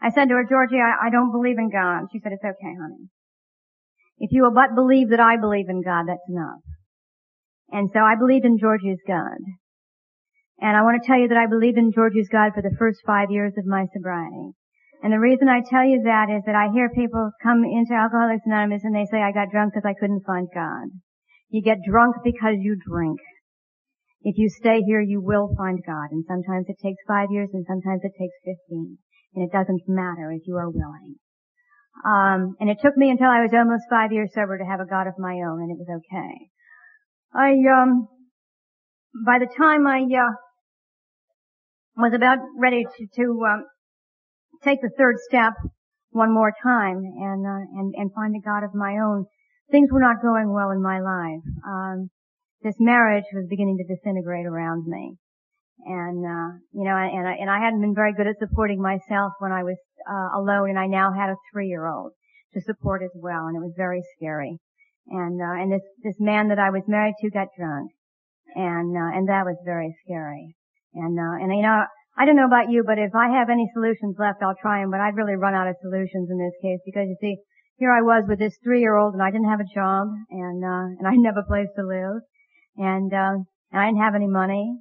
I 0.00 0.10
said 0.10 0.28
to 0.28 0.34
her, 0.34 0.44
Georgie, 0.48 0.80
I, 0.80 1.06
I 1.06 1.10
don't 1.10 1.32
believe 1.32 1.58
in 1.58 1.70
God. 1.70 2.08
She 2.12 2.20
said, 2.20 2.32
it's 2.32 2.44
okay, 2.44 2.74
honey. 2.80 3.08
If 4.18 4.32
you 4.32 4.42
will 4.42 4.54
but 4.54 4.74
believe 4.74 5.10
that 5.10 5.20
I 5.20 5.36
believe 5.36 5.68
in 5.68 5.82
God, 5.82 6.04
that's 6.08 6.28
enough. 6.28 6.60
And 7.70 7.90
so 7.92 8.00
I 8.00 8.14
believed 8.16 8.44
in 8.44 8.58
Georgie's 8.58 9.00
God. 9.06 9.40
And 10.60 10.76
I 10.76 10.82
want 10.82 11.02
to 11.02 11.06
tell 11.06 11.18
you 11.18 11.28
that 11.28 11.38
I 11.38 11.46
believed 11.46 11.78
in 11.78 11.92
Georgie's 11.92 12.28
God 12.28 12.52
for 12.54 12.62
the 12.62 12.74
first 12.78 13.00
five 13.06 13.30
years 13.30 13.52
of 13.58 13.66
my 13.66 13.86
sobriety. 13.92 14.54
And 15.02 15.12
the 15.12 15.20
reason 15.20 15.48
I 15.48 15.60
tell 15.60 15.84
you 15.84 16.00
that 16.04 16.30
is 16.30 16.42
that 16.46 16.54
I 16.54 16.72
hear 16.72 16.88
people 16.88 17.30
come 17.42 17.64
into 17.64 17.92
Alcoholics 17.92 18.46
Anonymous 18.46 18.84
and 18.84 18.94
they 18.94 19.04
say, 19.10 19.20
I 19.20 19.32
got 19.32 19.50
drunk 19.50 19.74
because 19.74 19.84
I 19.84 19.98
couldn't 19.98 20.24
find 20.24 20.48
God. 20.54 20.88
You 21.50 21.60
get 21.62 21.84
drunk 21.84 22.16
because 22.24 22.56
you 22.58 22.78
drink. 22.88 23.20
If 24.22 24.38
you 24.38 24.48
stay 24.48 24.80
here, 24.80 25.02
you 25.02 25.20
will 25.20 25.52
find 25.58 25.78
God. 25.84 26.08
And 26.10 26.24
sometimes 26.26 26.66
it 26.68 26.80
takes 26.80 27.04
five 27.06 27.28
years 27.30 27.50
and 27.52 27.66
sometimes 27.68 28.00
it 28.02 28.16
takes 28.16 28.34
15. 28.70 28.96
And 29.34 29.44
it 29.44 29.52
doesn't 29.52 29.82
matter 29.86 30.32
if 30.32 30.46
you 30.46 30.56
are 30.56 30.70
willing. 30.70 31.16
Um, 32.02 32.56
and 32.58 32.70
it 32.70 32.78
took 32.80 32.96
me 32.96 33.10
until 33.10 33.28
I 33.28 33.42
was 33.42 33.52
almost 33.52 33.84
five 33.90 34.10
years 34.10 34.30
sober 34.34 34.56
to 34.56 34.64
have 34.64 34.80
a 34.80 34.88
God 34.88 35.06
of 35.06 35.18
my 35.18 35.34
own 35.44 35.60
and 35.60 35.70
it 35.70 35.78
was 35.78 36.00
okay. 36.00 36.48
I, 37.34 37.52
um, 37.68 38.08
by 39.24 39.38
the 39.38 39.48
time 39.56 39.86
I, 39.86 40.02
uh, 40.02 40.32
was 41.96 42.12
about 42.14 42.38
ready 42.58 42.84
to, 42.84 43.06
to 43.16 43.44
um, 43.46 43.64
take 44.64 44.80
the 44.82 44.90
third 44.98 45.16
step 45.28 45.52
one 46.10 46.32
more 46.32 46.52
time 46.62 46.98
and, 46.98 47.46
uh, 47.46 47.64
and, 47.78 47.94
and 47.96 48.14
find 48.14 48.34
a 48.34 48.40
God 48.40 48.64
of 48.64 48.74
my 48.74 48.98
own. 48.98 49.26
Things 49.70 49.90
were 49.92 50.00
not 50.00 50.22
going 50.22 50.52
well 50.52 50.70
in 50.70 50.82
my 50.82 51.00
life. 51.00 51.42
Um, 51.66 52.10
this 52.62 52.74
marriage 52.78 53.24
was 53.32 53.46
beginning 53.48 53.78
to 53.78 53.94
disintegrate 53.94 54.46
around 54.46 54.86
me. 54.86 55.16
And, 55.86 56.24
uh, 56.24 56.58
you 56.72 56.84
know, 56.84 56.96
and 56.96 57.28
I, 57.28 57.34
and 57.34 57.50
I 57.50 57.58
hadn't 57.58 57.80
been 57.80 57.94
very 57.94 58.14
good 58.14 58.26
at 58.26 58.38
supporting 58.38 58.80
myself 58.80 59.32
when 59.38 59.52
I 59.52 59.62
was, 59.62 59.76
uh, 60.08 60.38
alone 60.38 60.70
and 60.70 60.78
I 60.78 60.86
now 60.86 61.12
had 61.12 61.30
a 61.30 61.36
three-year-old 61.52 62.12
to 62.54 62.60
support 62.60 63.02
as 63.02 63.10
well 63.14 63.46
and 63.46 63.56
it 63.56 63.60
was 63.60 63.74
very 63.76 64.02
scary. 64.16 64.58
And, 65.08 65.40
uh, 65.40 65.60
and 65.60 65.72
this, 65.72 65.82
this 66.02 66.16
man 66.18 66.48
that 66.48 66.58
I 66.58 66.70
was 66.70 66.82
married 66.86 67.14
to 67.20 67.30
got 67.30 67.48
drunk. 67.58 67.90
And, 68.54 68.96
uh, 68.96 69.16
and 69.16 69.28
that 69.28 69.44
was 69.44 69.56
very 69.64 69.94
scary. 70.04 70.54
And, 70.94 71.18
uh, 71.18 71.42
and 71.42 71.50
you 71.56 71.62
know, 71.62 71.84
I 72.16 72.26
don't 72.26 72.36
know 72.36 72.46
about 72.46 72.70
you, 72.70 72.84
but 72.86 72.98
if 72.98 73.14
I 73.14 73.28
have 73.34 73.50
any 73.50 73.66
solutions 73.74 74.14
left, 74.18 74.42
I'll 74.42 74.54
try 74.60 74.80
them, 74.80 74.90
but 74.90 75.00
I'd 75.00 75.16
really 75.16 75.34
run 75.34 75.54
out 75.54 75.66
of 75.66 75.74
solutions 75.82 76.30
in 76.30 76.38
this 76.38 76.54
case 76.62 76.78
because 76.86 77.08
you 77.10 77.16
see, 77.20 77.36
here 77.76 77.90
I 77.90 78.02
was 78.02 78.22
with 78.28 78.38
this 78.38 78.54
three-year-old 78.62 79.14
and 79.14 79.22
I 79.22 79.32
didn't 79.32 79.50
have 79.50 79.58
a 79.58 79.74
job 79.74 80.06
and, 80.30 80.62
uh, 80.62 80.94
and 80.98 81.06
I 81.06 81.10
didn't 81.14 81.26
have 81.26 81.42
a 81.42 81.50
place 81.50 81.66
to 81.74 81.82
live 81.82 82.22
and, 82.76 83.12
uh, 83.12 83.42
and 83.72 83.80
I 83.80 83.86
didn't 83.86 84.02
have 84.02 84.14
any 84.14 84.28
money 84.28 84.78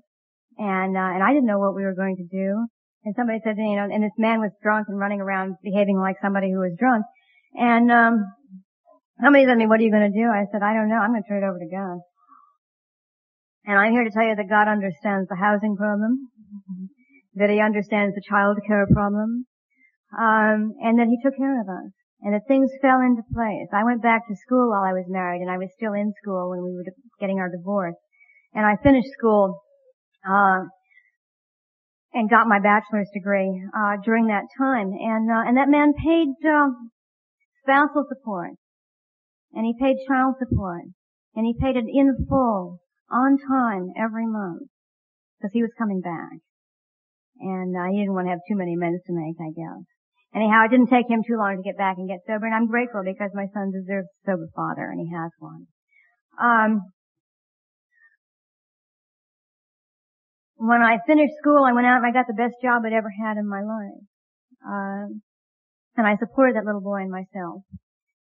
and, 0.58 0.96
uh, 0.96 1.10
and 1.18 1.24
I 1.24 1.34
didn't 1.34 1.50
know 1.50 1.58
what 1.58 1.74
we 1.74 1.84
were 1.84 1.98
going 1.98 2.18
to 2.18 2.28
do. 2.30 2.68
And 3.06 3.16
somebody 3.18 3.42
said, 3.44 3.58
you 3.58 3.76
know, 3.76 3.90
and 3.90 4.04
this 4.04 4.16
man 4.18 4.40
was 4.40 4.52
drunk 4.62 4.86
and 4.88 5.00
running 5.00 5.20
around 5.20 5.58
behaving 5.64 5.98
like 5.98 6.16
somebody 6.22 6.52
who 6.52 6.60
was 6.60 6.78
drunk. 6.78 7.04
And, 7.56 7.92
um, 7.92 8.24
somebody 9.22 9.46
said 9.46 9.54
to 9.54 9.60
me, 9.60 9.68
what 9.68 9.80
are 9.80 9.84
you 9.84 9.92
going 9.92 10.12
to 10.12 10.18
do? 10.18 10.30
I 10.30 10.46
said, 10.52 10.62
I 10.62 10.74
don't 10.74 10.88
know. 10.88 11.02
I'm 11.02 11.12
going 11.12 11.24
to 11.24 11.28
turn 11.28 11.44
it 11.44 11.48
over 11.48 11.60
to 11.60 11.70
God. 11.70 12.00
And 13.66 13.80
I'm 13.80 13.94
here 13.94 14.04
to 14.04 14.12
tell 14.12 14.28
you 14.28 14.36
that 14.36 14.50
God 14.50 14.68
understands 14.68 15.30
the 15.30 15.40
housing 15.40 15.78
problem, 15.78 16.28
that 17.36 17.50
He 17.50 17.62
understands 17.62 18.14
the 18.14 18.22
child 18.28 18.60
care 18.68 18.86
problem, 18.92 19.46
um, 20.12 20.76
and 20.84 21.00
that 21.00 21.08
He 21.08 21.18
took 21.24 21.38
care 21.38 21.62
of 21.62 21.68
us, 21.70 21.92
and 22.22 22.34
that 22.34 22.44
things 22.48 22.72
fell 22.82 23.00
into 23.00 23.24
place. 23.34 23.72
I 23.72 23.86
went 23.86 24.04
back 24.04 24.28
to 24.28 24.36
school 24.36 24.70
while 24.70 24.84
I 24.84 24.92
was 24.92 25.06
married, 25.08 25.40
and 25.40 25.50
I 25.50 25.58
was 25.58 25.70
still 25.78 25.94
in 25.94 26.12
school 26.22 26.50
when 26.52 26.64
we 26.64 26.76
were 26.76 26.84
getting 27.22 27.40
our 27.40 27.50
divorce, 27.50 27.96
and 28.54 28.66
I 28.66 28.76
finished 28.84 29.08
school 29.18 29.64
uh, 30.28 30.68
and 32.14 32.30
got 32.30 32.48
my 32.48 32.60
bachelor's 32.60 33.10
degree 33.14 33.64
uh, 33.72 33.96
during 34.04 34.28
that 34.28 34.52
time, 34.60 34.92
and 34.92 35.32
uh, 35.32 35.48
and 35.48 35.56
that 35.56 35.72
man 35.72 35.94
paid 35.96 36.36
uh, 36.44 36.68
spousal 37.64 38.04
support, 38.10 38.52
and 39.54 39.66
he 39.66 39.74
paid 39.80 39.96
child 40.06 40.36
support, 40.38 40.84
and 41.34 41.46
he 41.46 41.56
paid 41.58 41.78
it 41.78 41.86
in 41.88 42.28
full 42.28 42.82
on 43.12 43.38
time 43.38 43.92
every 43.98 44.28
month 44.28 44.70
because 45.38 45.54
he 45.54 45.62
was 45.62 45.72
coming 45.78 46.02
back. 46.02 46.40
And 47.40 47.76
uh, 47.76 47.92
he 47.92 48.00
didn't 48.00 48.14
want 48.14 48.28
to 48.28 48.32
have 48.32 48.46
too 48.48 48.56
many 48.56 48.76
amends 48.76 49.04
to 49.08 49.14
make, 49.14 49.36
I 49.42 49.52
guess. 49.52 49.84
Anyhow, 50.34 50.66
it 50.66 50.72
didn't 50.72 50.90
take 50.90 51.10
him 51.10 51.22
too 51.22 51.38
long 51.38 51.58
to 51.58 51.64
get 51.64 51.78
back 51.78 51.98
and 51.98 52.08
get 52.08 52.26
sober, 52.26 52.46
and 52.46 52.56
I'm 52.56 52.66
grateful 52.66 53.02
because 53.06 53.30
my 53.34 53.46
son 53.54 53.70
deserves 53.70 54.08
a 54.08 54.32
sober 54.32 54.50
father, 54.56 54.90
and 54.90 55.00
he 55.00 55.14
has 55.14 55.30
one. 55.38 55.68
Um, 56.42 56.82
when 60.56 60.82
I 60.82 60.98
finished 61.06 61.34
school, 61.38 61.66
I 61.66 61.74
went 61.74 61.86
out 61.86 61.98
and 61.98 62.08
I 62.08 62.12
got 62.12 62.26
the 62.26 62.40
best 62.40 62.56
job 62.64 62.82
I'd 62.86 62.94
ever 62.94 63.12
had 63.12 63.38
in 63.38 63.48
my 63.48 63.62
life. 63.62 64.02
Uh, 64.64 65.12
and 65.98 66.08
I 66.08 66.16
supported 66.18 66.56
that 66.56 66.66
little 66.66 66.82
boy 66.82 67.02
and 67.02 67.12
myself. 67.12 67.62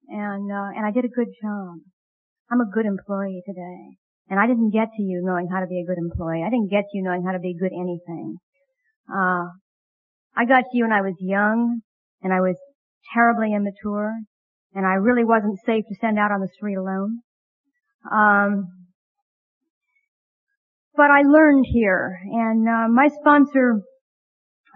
And, 0.10 0.52
uh, 0.52 0.76
and 0.76 0.86
I 0.86 0.92
did 0.92 1.06
a 1.06 1.14
good 1.14 1.30
job. 1.42 1.80
I'm 2.52 2.60
a 2.60 2.70
good 2.70 2.86
employee 2.86 3.44
today. 3.46 3.98
And 4.34 4.42
I 4.42 4.48
didn't 4.48 4.72
get 4.72 4.90
to 4.98 5.04
you 5.04 5.22
knowing 5.24 5.48
how 5.48 5.60
to 5.60 5.68
be 5.68 5.80
a 5.80 5.86
good 5.86 6.00
employee. 6.00 6.42
I 6.44 6.50
didn't 6.50 6.72
get 6.72 6.90
to 6.90 6.98
you 6.98 7.04
knowing 7.04 7.24
how 7.24 7.34
to 7.34 7.40
be 7.40 7.54
good 7.54 7.70
anything. 7.72 8.38
Uh, 9.08 9.46
I 10.36 10.46
got 10.50 10.62
to 10.66 10.74
you 10.74 10.86
when 10.86 10.92
I 10.92 11.02
was 11.02 11.14
young 11.20 11.82
and 12.24 12.34
I 12.34 12.42
was 12.42 12.56
terribly 13.14 13.54
immature 13.54 14.12
and 14.74 14.88
I 14.88 14.94
really 14.94 15.24
wasn't 15.24 15.60
safe 15.68 15.86
to 15.88 15.96
send 16.02 16.18
out 16.18 16.32
on 16.32 16.42
the 16.42 16.50
street 16.56 16.78
alone. 16.78 17.20
Um, 18.12 18.66
but 20.96 21.12
I 21.12 21.22
learned 21.22 21.66
here, 21.72 22.18
and 22.26 22.68
uh, 22.68 22.88
my 22.90 23.10
sponsor 23.22 23.82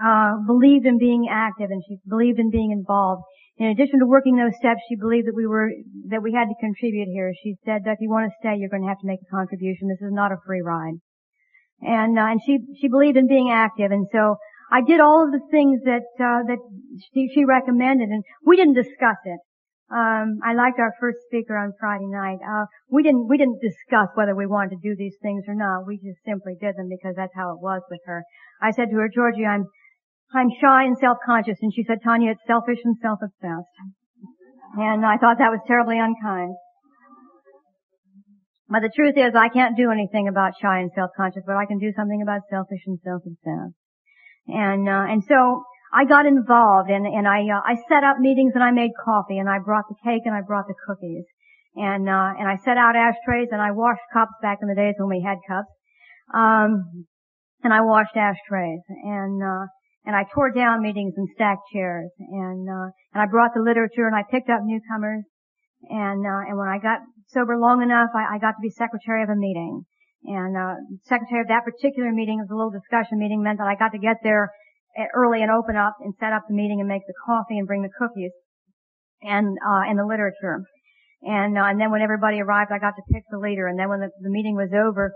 uh, 0.03 0.37
believed 0.45 0.85
in 0.85 0.97
being 0.97 1.27
active, 1.29 1.69
and 1.71 1.81
she 1.87 1.97
believed 2.07 2.39
in 2.39 2.51
being 2.51 2.71
involved. 2.71 3.23
In 3.57 3.67
addition 3.67 3.99
to 3.99 4.05
working 4.05 4.37
those 4.37 4.55
steps, 4.59 4.81
she 4.87 4.95
believed 4.95 5.27
that 5.27 5.35
we 5.35 5.47
were 5.47 5.71
that 6.09 6.21
we 6.21 6.33
had 6.33 6.45
to 6.45 6.55
contribute 6.59 7.07
here. 7.07 7.33
She 7.41 7.55
said 7.65 7.83
that 7.85 7.93
if 7.93 8.01
you 8.01 8.09
want 8.09 8.29
to 8.29 8.35
stay, 8.39 8.55
you're 8.57 8.69
going 8.69 8.83
to 8.83 8.89
have 8.89 8.99
to 8.99 9.07
make 9.07 9.19
a 9.21 9.35
contribution. 9.35 9.87
This 9.87 10.01
is 10.01 10.13
not 10.13 10.31
a 10.31 10.37
free 10.45 10.61
ride, 10.61 11.01
and 11.81 12.17
uh, 12.17 12.29
and 12.29 12.39
she 12.45 12.59
she 12.79 12.87
believed 12.87 13.17
in 13.17 13.27
being 13.27 13.49
active, 13.49 13.91
and 13.91 14.05
so 14.11 14.37
I 14.71 14.81
did 14.81 14.99
all 14.99 15.25
of 15.25 15.31
the 15.31 15.41
things 15.49 15.81
that 15.85 16.05
uh, 16.19 16.43
that 16.45 16.59
she, 17.13 17.29
she 17.33 17.45
recommended, 17.45 18.09
and 18.09 18.23
we 18.45 18.55
didn't 18.55 18.75
discuss 18.75 19.17
it. 19.25 19.39
Um, 19.89 20.39
I 20.43 20.53
liked 20.53 20.79
our 20.79 20.93
first 20.99 21.19
speaker 21.25 21.55
on 21.55 21.71
Friday 21.79 22.07
night. 22.07 22.39
Uh, 22.43 22.65
we 22.91 23.03
didn't 23.03 23.27
we 23.27 23.37
didn't 23.37 23.61
discuss 23.61 24.09
whether 24.15 24.35
we 24.35 24.45
wanted 24.45 24.75
to 24.75 24.83
do 24.83 24.95
these 24.97 25.15
things 25.21 25.45
or 25.47 25.55
not. 25.55 25.87
We 25.87 25.95
just 25.97 26.19
simply 26.25 26.55
did 26.59 26.75
them 26.75 26.89
because 26.89 27.15
that's 27.15 27.33
how 27.35 27.53
it 27.53 27.61
was 27.61 27.81
with 27.89 28.01
her. 28.05 28.23
I 28.61 28.71
said 28.71 28.89
to 28.89 28.97
her, 28.97 29.07
Georgie, 29.07 29.45
I'm 29.45 29.67
I'm 30.33 30.49
shy 30.61 30.83
and 30.83 30.97
self-conscious, 30.97 31.57
and 31.61 31.73
she 31.73 31.83
said, 31.83 31.99
Tanya, 32.03 32.31
it's 32.31 32.41
selfish 32.45 32.79
and 32.83 32.95
self-obsessed. 33.01 33.75
And 34.77 35.05
I 35.05 35.17
thought 35.17 35.37
that 35.39 35.51
was 35.51 35.61
terribly 35.65 35.97
unkind. 35.97 36.53
But 38.69 38.81
the 38.81 38.91
truth 38.93 39.15
is, 39.15 39.33
I 39.33 39.47
can't 39.47 39.77
do 39.77 39.91
anything 39.91 40.27
about 40.27 40.53
shy 40.61 40.79
and 40.79 40.91
self-conscious, 40.93 41.43
but 41.47 41.55
I 41.55 41.65
can 41.65 41.79
do 41.79 41.93
something 41.95 42.21
about 42.21 42.41
selfish 42.49 42.83
and 42.85 42.99
self-obsessed. 42.99 43.75
And 44.47 44.87
uh, 44.87 45.05
and 45.07 45.23
so 45.23 45.63
I 45.93 46.05
got 46.05 46.25
involved 46.25 46.89
and, 46.89 47.05
and 47.07 47.27
I, 47.27 47.41
uh, 47.47 47.61
I 47.63 47.75
set 47.87 48.03
up 48.03 48.19
meetings 48.19 48.53
and 48.55 48.63
I 48.63 48.71
made 48.71 48.91
coffee 49.03 49.37
and 49.37 49.49
I 49.49 49.59
brought 49.59 49.85
the 49.87 49.95
cake 50.03 50.23
and 50.25 50.35
I 50.35 50.41
brought 50.41 50.67
the 50.67 50.75
cookies. 50.85 51.23
And, 51.75 52.09
uh, 52.09 52.33
and 52.37 52.47
I 52.47 52.57
set 52.65 52.75
out 52.77 52.95
ashtrays 52.95 53.49
and 53.51 53.61
I 53.61 53.71
washed 53.71 54.01
cups 54.11 54.33
back 54.41 54.59
in 54.61 54.67
the 54.67 54.75
days 54.75 54.95
when 54.97 55.09
we 55.09 55.23
had 55.25 55.37
cups. 55.47 55.71
Um, 56.33 57.05
and 57.63 57.73
I 57.73 57.81
washed 57.81 58.15
ashtrays 58.15 58.81
and, 58.89 59.41
uh, 59.41 59.67
and 60.07 60.15
I 60.15 60.23
tore 60.33 60.55
down 60.55 60.81
meetings 60.81 61.19
and 61.19 61.27
stacked 61.35 61.67
chairs 61.75 62.09
and, 62.17 62.63
uh, 62.63 62.87
and 63.11 63.19
I 63.19 63.27
brought 63.27 63.51
the 63.53 63.59
literature 63.59 64.07
and 64.07 64.15
I 64.15 64.23
picked 64.23 64.47
up 64.47 64.63
newcomers. 64.63 65.27
And, 65.91 66.23
uh, 66.23 66.47
and 66.47 66.57
when 66.57 66.71
I 66.71 66.79
got 66.79 67.03
sober 67.27 67.59
long 67.59 67.83
enough, 67.83 68.15
I, 68.15 68.35
I 68.35 68.37
got 68.39 68.55
to 68.55 68.63
be 68.63 68.71
secretary 68.71 69.21
of 69.21 69.29
a 69.29 69.35
meeting. 69.35 69.83
And, 70.23 70.55
uh, 70.55 70.79
secretary 71.03 71.43
of 71.43 71.51
that 71.51 71.67
particular 71.67 72.15
meeting, 72.15 72.39
was 72.39 72.47
a 72.49 72.55
little 72.55 72.71
discussion 72.71 73.19
meeting, 73.19 73.43
meant 73.43 73.59
that 73.59 73.67
I 73.67 73.75
got 73.75 73.91
to 73.91 73.99
get 73.99 74.23
there 74.23 74.49
early 75.13 75.43
and 75.43 75.51
open 75.51 75.75
up 75.75 75.99
and 75.99 76.15
set 76.19 76.31
up 76.31 76.47
the 76.47 76.55
meeting 76.55 76.79
and 76.79 76.87
make 76.87 77.05
the 77.05 77.13
coffee 77.27 77.59
and 77.59 77.67
bring 77.67 77.83
the 77.83 77.91
cookies 77.99 78.31
and 79.21 79.57
uh, 79.59 79.83
and 79.85 79.99
the 79.99 80.07
literature. 80.07 80.63
And 81.21 81.57
uh, 81.57 81.67
and 81.67 81.79
then 81.79 81.91
when 81.91 82.01
everybody 82.01 82.39
arrived, 82.39 82.71
I 82.71 82.79
got 82.79 82.95
to 82.95 83.03
pick 83.11 83.23
the 83.29 83.37
leader. 83.37 83.67
And 83.67 83.77
then 83.77 83.89
when 83.89 83.99
the, 83.99 84.09
the 84.21 84.31
meeting 84.31 84.55
was 84.55 84.71
over, 84.71 85.11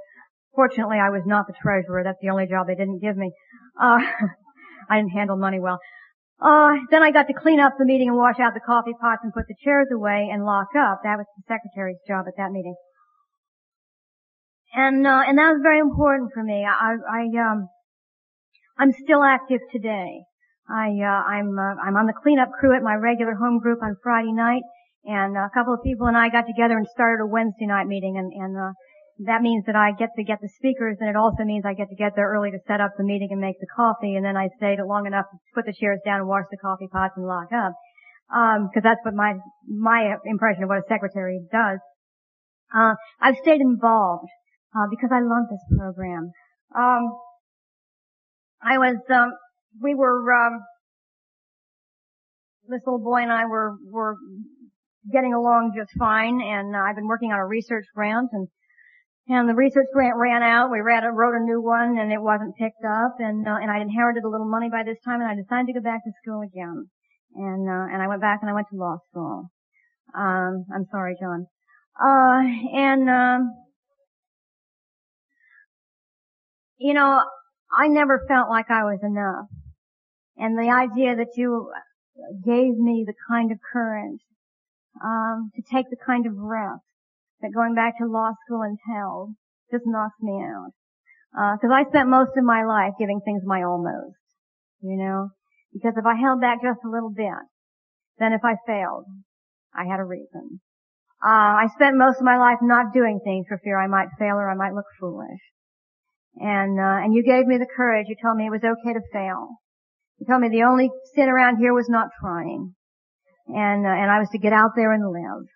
fortunately, 0.54 1.00
I 1.00 1.10
was 1.10 1.24
not 1.26 1.48
the 1.48 1.56
treasurer. 1.56 2.04
That's 2.04 2.20
the 2.22 2.30
only 2.30 2.46
job 2.46 2.68
they 2.68 2.76
didn't 2.76 3.00
give 3.00 3.16
me. 3.16 3.32
Uh, 3.80 4.00
I 4.90 4.98
didn't 4.98 5.12
handle 5.12 5.38
money 5.38 5.60
well. 5.60 5.80
Uh, 6.42 6.74
then 6.90 7.04
I 7.04 7.12
got 7.12 7.28
to 7.28 7.34
clean 7.34 7.60
up 7.60 7.74
the 7.78 7.86
meeting 7.86 8.10
and 8.10 8.18
wash 8.18 8.40
out 8.40 8.54
the 8.56 8.66
coffee 8.66 8.96
pots 9.00 9.22
and 9.24 9.32
put 9.32 9.48
the 9.48 9.56
chairs 9.64 9.88
away 9.94 10.30
and 10.32 10.44
lock 10.44 10.70
up. 10.76 11.02
That 11.04 11.18
was 11.18 11.28
the 11.38 11.44
secretary's 11.48 12.02
job 12.08 12.26
at 12.28 12.34
that 12.38 12.52
meeting. 12.52 12.76
And, 14.74 15.06
uh, 15.06 15.22
and 15.28 15.38
that 15.38 15.52
was 15.52 15.60
very 15.62 15.80
important 15.80 16.32
for 16.34 16.44
me. 16.44 16.66
I, 16.66 16.96
I, 16.96 17.22
um, 17.38 17.70
I'm 18.80 18.92
still 19.04 19.22
active 19.22 19.60
today. 19.72 20.24
I, 20.70 20.88
uh, 21.04 21.22
I'm, 21.30 21.60
uh, 21.60 21.76
I'm 21.84 21.98
on 21.98 22.08
the 22.08 22.14
cleanup 22.14 22.50
crew 22.58 22.76
at 22.76 22.82
my 22.82 22.96
regular 22.96 23.36
home 23.36 23.60
group 23.60 23.84
on 23.84 23.98
Friday 24.02 24.32
night, 24.32 24.64
and 25.04 25.36
a 25.36 25.50
couple 25.54 25.74
of 25.74 25.84
people 25.84 26.08
and 26.08 26.18
I 26.18 26.30
got 26.30 26.48
together 26.48 26.78
and 26.78 26.88
started 26.88 27.22
a 27.22 27.28
Wednesday 27.28 27.68
night 27.68 27.88
meeting, 27.88 28.18
and, 28.18 28.32
and 28.32 28.58
uh, 28.58 28.72
that 29.26 29.42
means 29.42 29.66
that 29.66 29.76
I 29.76 29.92
get 29.98 30.10
to 30.16 30.24
get 30.24 30.40
the 30.42 30.50
speakers, 30.58 30.98
and 31.00 31.10
it 31.10 31.16
also 31.16 31.44
means 31.44 31.66
I 31.66 31.74
get 31.74 31.90
to 31.90 31.96
get 31.96 32.14
there 32.16 32.30
early 32.30 32.52
to 32.52 32.60
set 32.68 32.82
up 32.82 32.92
the 32.98 33.04
meeting 33.04 33.30
and 33.32 33.42
make 33.42 33.60
the 33.60 33.68
coffee, 33.76 34.16
and 34.16 34.26
then 34.26 34.38
I 34.38 34.50
stayed 34.58 34.80
long 34.86 35.06
enough 35.06 35.26
to 35.32 35.38
put 35.54 35.66
the 35.66 35.74
chairs 35.74 36.00
down 36.06 36.20
and 36.20 36.28
wash 36.28 36.46
the 36.50 36.58
coffee 36.58 36.88
pots 36.92 37.14
and 37.18 37.26
lock 37.26 37.52
up, 37.54 37.74
um, 38.34 38.70
that's 38.74 39.00
what 39.04 39.14
my 39.14 39.36
my 39.68 40.16
impression 40.26 40.64
of 40.64 40.70
what 40.70 40.80
a 40.80 40.88
secretary 40.88 41.42
does. 41.52 41.80
Uh, 42.74 42.96
I've 43.20 43.36
stayed 43.42 43.60
involved 43.60 44.30
uh, 44.76 44.88
because 44.90 45.10
I 45.12 45.20
love 45.20 45.50
this 45.50 45.78
program. 45.78 46.32
Um, 46.76 47.12
I 48.64 48.78
was, 48.78 48.98
um, 49.10 49.34
we 49.82 49.96
were, 49.96 50.22
um, 50.32 50.62
this 52.70 52.82
little 52.86 53.04
boy 53.04 53.22
and 53.24 53.32
I 53.32 53.46
were, 53.46 53.76
were 53.92 54.16
getting 55.12 55.34
along 55.34 55.74
just 55.76 55.92
fine 55.98 56.40
and 56.42 56.76
I've 56.76 56.96
been 56.96 57.08
working 57.08 57.32
on 57.32 57.40
a 57.40 57.46
research 57.46 57.86
grant 57.94 58.30
and, 58.32 58.48
and 59.40 59.48
the 59.48 59.56
research 59.56 59.88
grant 59.94 60.18
ran 60.18 60.44
out. 60.44 60.72
We 60.72 60.80
wrote 60.80 61.04
a 61.36 61.44
new 61.44 61.62
one 61.62 61.98
and 61.98 62.12
it 62.12 62.22
wasn't 62.22 62.58
picked 62.58 62.84
up 62.84 63.16
and, 63.20 63.48
uh, 63.48 63.58
and 63.62 63.72
I'd 63.72 63.82
inherited 63.82 64.24
a 64.26 64.30
little 64.30 64.50
money 64.50 64.70
by 64.70 64.84
this 64.84 64.98
time 65.06 65.22
and 65.22 65.30
I 65.30 65.36
decided 65.36 65.68
to 65.68 65.80
go 65.80 65.82
back 65.82 66.04
to 66.04 66.12
school 66.22 66.42
again. 66.42 66.90
And, 67.36 67.70
uh, 67.70 67.94
and 67.94 68.02
I 68.02 68.08
went 68.08 68.20
back 68.20 68.40
and 68.42 68.50
I 68.50 68.54
went 68.54 68.68
to 68.72 68.76
law 68.76 68.98
school. 69.10 69.50
Um, 70.14 70.66
I'm 70.76 70.86
sorry, 70.92 71.16
John. 71.20 71.48
Uh, 71.96 72.44
and, 72.76 73.10
um, 73.10 73.54
you 76.78 76.94
know, 76.94 77.22
I 77.72 77.88
never 77.88 78.26
felt 78.28 78.50
like 78.50 78.70
I 78.70 78.84
was 78.84 79.00
enough. 79.02 79.48
And 80.36 80.58
the 80.58 80.72
idea 80.72 81.16
that 81.16 81.38
you 81.38 81.72
gave 82.44 82.76
me 82.76 83.06
the 83.08 83.14
kind 83.30 83.52
of 83.52 83.60
courage 83.72 84.20
um, 85.02 85.52
to 85.56 85.62
take 85.72 85.90
the 85.90 85.96
kind 86.06 86.26
of 86.26 86.34
risk 86.36 86.84
that 87.42 87.54
going 87.54 87.76
back 87.76 87.98
to 87.98 88.06
law 88.06 88.32
school 88.46 88.64
entailed 88.64 89.36
just 89.72 89.84
knocks 89.86 90.20
me 90.22 90.42
out. 90.42 90.72
Because 91.32 91.72
uh, 91.72 91.80
I 91.80 91.84
spent 91.88 92.10
most 92.10 92.36
of 92.36 92.44
my 92.44 92.64
life 92.66 92.94
giving 93.00 93.22
things 93.24 93.44
my 93.46 93.64
almost, 93.64 94.20
you 94.82 94.98
know. 94.98 95.30
Because 95.72 95.94
if 95.96 96.06
I 96.06 96.20
held 96.20 96.42
back 96.42 96.60
just 96.62 96.84
a 96.84 96.92
little 96.92 97.12
bit, 97.12 97.48
then 98.20 98.34
if 98.34 98.42
I 98.44 98.56
failed, 98.68 99.06
I 99.74 99.86
had 99.86 100.00
a 100.00 100.06
reason. 100.06 100.60
Uh, 101.24 101.64
I 101.64 101.68
spent 101.76 101.98
most 101.98 102.18
of 102.18 102.26
my 102.26 102.38
life 102.38 102.60
not 102.62 102.94
doing 102.94 103.22
things 103.24 103.46
for 103.48 103.60
fear 103.64 103.80
I 103.80 103.88
might 103.88 104.10
fail 104.20 104.36
or 104.36 104.50
I 104.50 104.56
might 104.56 104.74
look 104.74 104.90
foolish. 105.00 105.40
And, 106.36 106.80
uh, 106.80 107.06
and 107.06 107.14
you 107.14 107.24
gave 107.24 107.46
me 107.46 107.58
the 107.58 107.70
courage. 107.78 108.08
You 108.10 108.16
told 108.22 108.38
me 108.38 108.48
it 108.48 108.52
was 108.52 108.64
okay 108.64 108.94
to 108.94 109.02
fail. 109.14 109.56
You 110.18 110.26
told 110.28 110.42
me 110.42 110.50
the 110.50 110.64
only 110.64 110.90
sin 111.16 111.30
around 111.30 111.58
here 111.58 111.74
was 111.74 111.88
not 111.90 112.10
trying. 112.20 112.74
And, 113.48 113.86
uh, 113.86 113.90
and 113.90 114.10
I 114.12 114.20
was 114.20 114.30
to 114.32 114.40
get 114.40 114.54
out 114.54 114.72
there 114.76 114.92
and 114.94 115.04
live. 115.04 115.48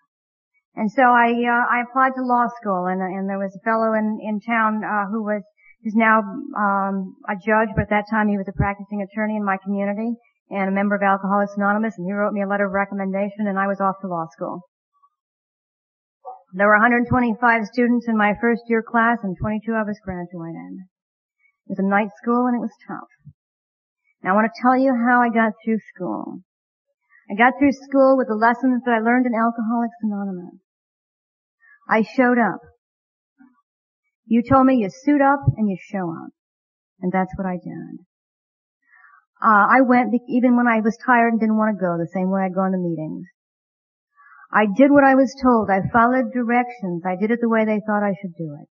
And 0.76 0.92
so 0.92 1.02
I, 1.02 1.32
uh, 1.32 1.64
I 1.72 1.80
applied 1.88 2.12
to 2.16 2.22
law 2.22 2.44
school 2.60 2.84
and, 2.84 3.00
and 3.00 3.24
there 3.28 3.40
was 3.40 3.56
a 3.56 3.64
fellow 3.64 3.96
in, 3.96 4.20
in 4.20 4.40
town, 4.44 4.84
uh, 4.84 5.08
who 5.08 5.24
was, 5.24 5.40
who's 5.82 5.96
now, 5.96 6.20
um, 6.52 7.16
a 7.24 7.34
judge, 7.34 7.72
but 7.74 7.88
at 7.88 7.92
that 7.96 8.12
time 8.12 8.28
he 8.28 8.36
was 8.36 8.44
a 8.46 8.52
practicing 8.52 9.00
attorney 9.00 9.36
in 9.36 9.44
my 9.44 9.56
community 9.56 10.12
and 10.50 10.68
a 10.68 10.76
member 10.76 10.94
of 10.94 11.00
Alcoholics 11.00 11.56
Anonymous 11.56 11.96
and 11.96 12.04
he 12.04 12.12
wrote 12.12 12.36
me 12.36 12.42
a 12.42 12.46
letter 12.46 12.66
of 12.66 12.76
recommendation 12.76 13.48
and 13.48 13.58
I 13.58 13.66
was 13.66 13.80
off 13.80 13.96
to 14.02 14.06
law 14.06 14.28
school. 14.30 14.68
There 16.52 16.68
were 16.68 16.76
125 16.76 17.40
students 17.72 18.06
in 18.06 18.16
my 18.16 18.36
first 18.38 18.68
year 18.68 18.84
class 18.84 19.18
and 19.24 19.36
22 19.40 19.72
of 19.72 19.88
us 19.88 19.96
graduated. 20.04 20.84
It 21.66 21.72
was 21.72 21.80
a 21.80 21.88
night 21.88 22.12
school 22.20 22.46
and 22.46 22.54
it 22.54 22.60
was 22.60 22.76
tough. 22.86 23.08
Now 24.22 24.32
I 24.32 24.34
want 24.36 24.52
to 24.52 24.60
tell 24.60 24.76
you 24.76 24.92
how 24.92 25.24
I 25.24 25.32
got 25.32 25.56
through 25.64 25.80
school. 25.96 26.44
I 27.32 27.34
got 27.34 27.54
through 27.58 27.72
school 27.72 28.16
with 28.16 28.28
the 28.28 28.36
lessons 28.36 28.82
that 28.84 28.92
I 28.92 29.00
learned 29.00 29.24
in 29.24 29.34
Alcoholics 29.34 29.96
Anonymous. 30.04 30.65
I 31.88 32.02
showed 32.02 32.38
up. 32.38 32.60
You 34.26 34.42
told 34.42 34.66
me 34.66 34.76
you 34.76 34.88
suit 34.90 35.20
up 35.20 35.40
and 35.56 35.70
you 35.70 35.76
show 35.80 36.10
up. 36.10 36.30
And 37.00 37.12
that's 37.12 37.32
what 37.36 37.46
I 37.46 37.54
did. 37.54 38.00
Uh, 39.42 39.66
I 39.70 39.80
went 39.82 40.14
even 40.28 40.56
when 40.56 40.66
I 40.66 40.80
was 40.80 40.98
tired 41.04 41.32
and 41.32 41.40
didn't 41.40 41.58
want 41.58 41.76
to 41.76 41.80
go 41.80 41.96
the 41.98 42.10
same 42.12 42.30
way 42.30 42.42
I'd 42.42 42.54
gone 42.54 42.72
to 42.72 42.78
meetings. 42.78 43.26
I 44.50 44.66
did 44.66 44.90
what 44.90 45.04
I 45.04 45.14
was 45.14 45.34
told. 45.42 45.68
I 45.70 45.82
followed 45.92 46.32
directions. 46.32 47.02
I 47.04 47.16
did 47.16 47.30
it 47.30 47.40
the 47.40 47.48
way 47.48 47.64
they 47.64 47.80
thought 47.86 48.02
I 48.02 48.14
should 48.20 48.34
do 48.36 48.56
it. 48.60 48.68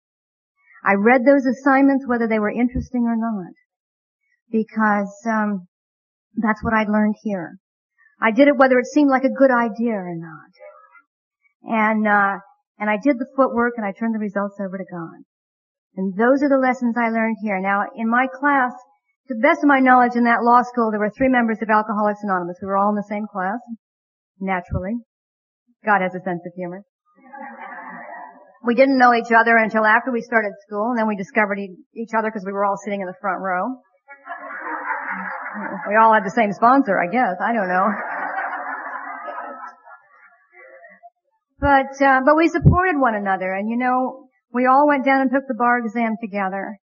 I 0.83 0.93
read 0.95 1.21
those 1.25 1.45
assignments 1.45 2.07
whether 2.07 2.27
they 2.27 2.39
were 2.39 2.51
interesting 2.51 3.03
or 3.03 3.15
not. 3.15 3.53
Because, 4.51 5.13
um, 5.25 5.67
that's 6.35 6.63
what 6.63 6.73
I'd 6.73 6.89
learned 6.89 7.15
here. 7.21 7.57
I 8.21 8.31
did 8.31 8.47
it 8.47 8.57
whether 8.57 8.79
it 8.79 8.85
seemed 8.87 9.09
like 9.09 9.23
a 9.23 9.29
good 9.29 9.51
idea 9.51 9.93
or 9.93 10.15
not. 10.15 10.51
And, 11.63 12.07
uh, 12.07 12.39
and 12.77 12.89
I 12.89 12.97
did 13.01 13.19
the 13.19 13.29
footwork 13.35 13.73
and 13.77 13.85
I 13.85 13.91
turned 13.91 14.15
the 14.15 14.19
results 14.19 14.59
over 14.59 14.77
to 14.77 14.85
God. 14.91 15.23
And 15.95 16.13
those 16.15 16.43
are 16.43 16.51
the 16.51 16.59
lessons 16.59 16.95
I 16.97 17.09
learned 17.09 17.37
here. 17.41 17.59
Now, 17.59 17.83
in 17.95 18.09
my 18.09 18.27
class, 18.27 18.71
to 19.27 19.33
the 19.33 19.41
best 19.41 19.63
of 19.63 19.71
my 19.71 19.79
knowledge 19.79 20.15
in 20.15 20.25
that 20.25 20.43
law 20.43 20.61
school, 20.61 20.91
there 20.91 20.99
were 20.99 21.13
three 21.15 21.29
members 21.29 21.57
of 21.61 21.69
Alcoholics 21.69 22.19
Anonymous. 22.21 22.59
We 22.61 22.67
were 22.67 22.77
all 22.77 22.89
in 22.89 22.99
the 22.99 23.09
same 23.09 23.25
class, 23.31 23.57
naturally. 24.39 24.99
God 25.85 26.01
has 26.01 26.13
a 26.13 26.21
sense 26.21 26.43
of 26.45 26.53
humor. 26.55 26.83
We 28.65 28.75
didn't 28.75 28.97
know 28.97 29.13
each 29.13 29.31
other 29.31 29.57
until 29.57 29.85
after 29.85 30.11
we 30.11 30.21
started 30.21 30.51
school, 30.67 30.89
and 30.89 30.99
then 30.99 31.07
we 31.07 31.15
discovered 31.15 31.59
each 31.59 32.13
other 32.17 32.29
because 32.29 32.43
we 32.45 32.51
were 32.51 32.65
all 32.65 32.77
sitting 32.83 33.01
in 33.01 33.07
the 33.07 33.17
front 33.21 33.41
row. 33.41 33.77
We 35.87 35.95
all 35.95 36.13
had 36.13 36.25
the 36.25 36.33
same 36.33 36.51
sponsor, 36.51 36.99
I 36.99 37.07
guess. 37.07 37.37
I 37.39 37.53
don't 37.53 37.69
know. 37.69 37.87
But, 41.59 42.01
uh, 42.01 42.21
but 42.25 42.35
we 42.35 42.47
supported 42.49 42.99
one 42.99 43.15
another 43.15 43.53
and 43.53 43.69
you 43.69 43.77
know, 43.77 44.27
we 44.51 44.65
all 44.65 44.87
went 44.87 45.05
down 45.05 45.21
and 45.21 45.31
took 45.31 45.47
the 45.47 45.53
bar 45.53 45.79
exam 45.79 46.15
together. 46.21 46.77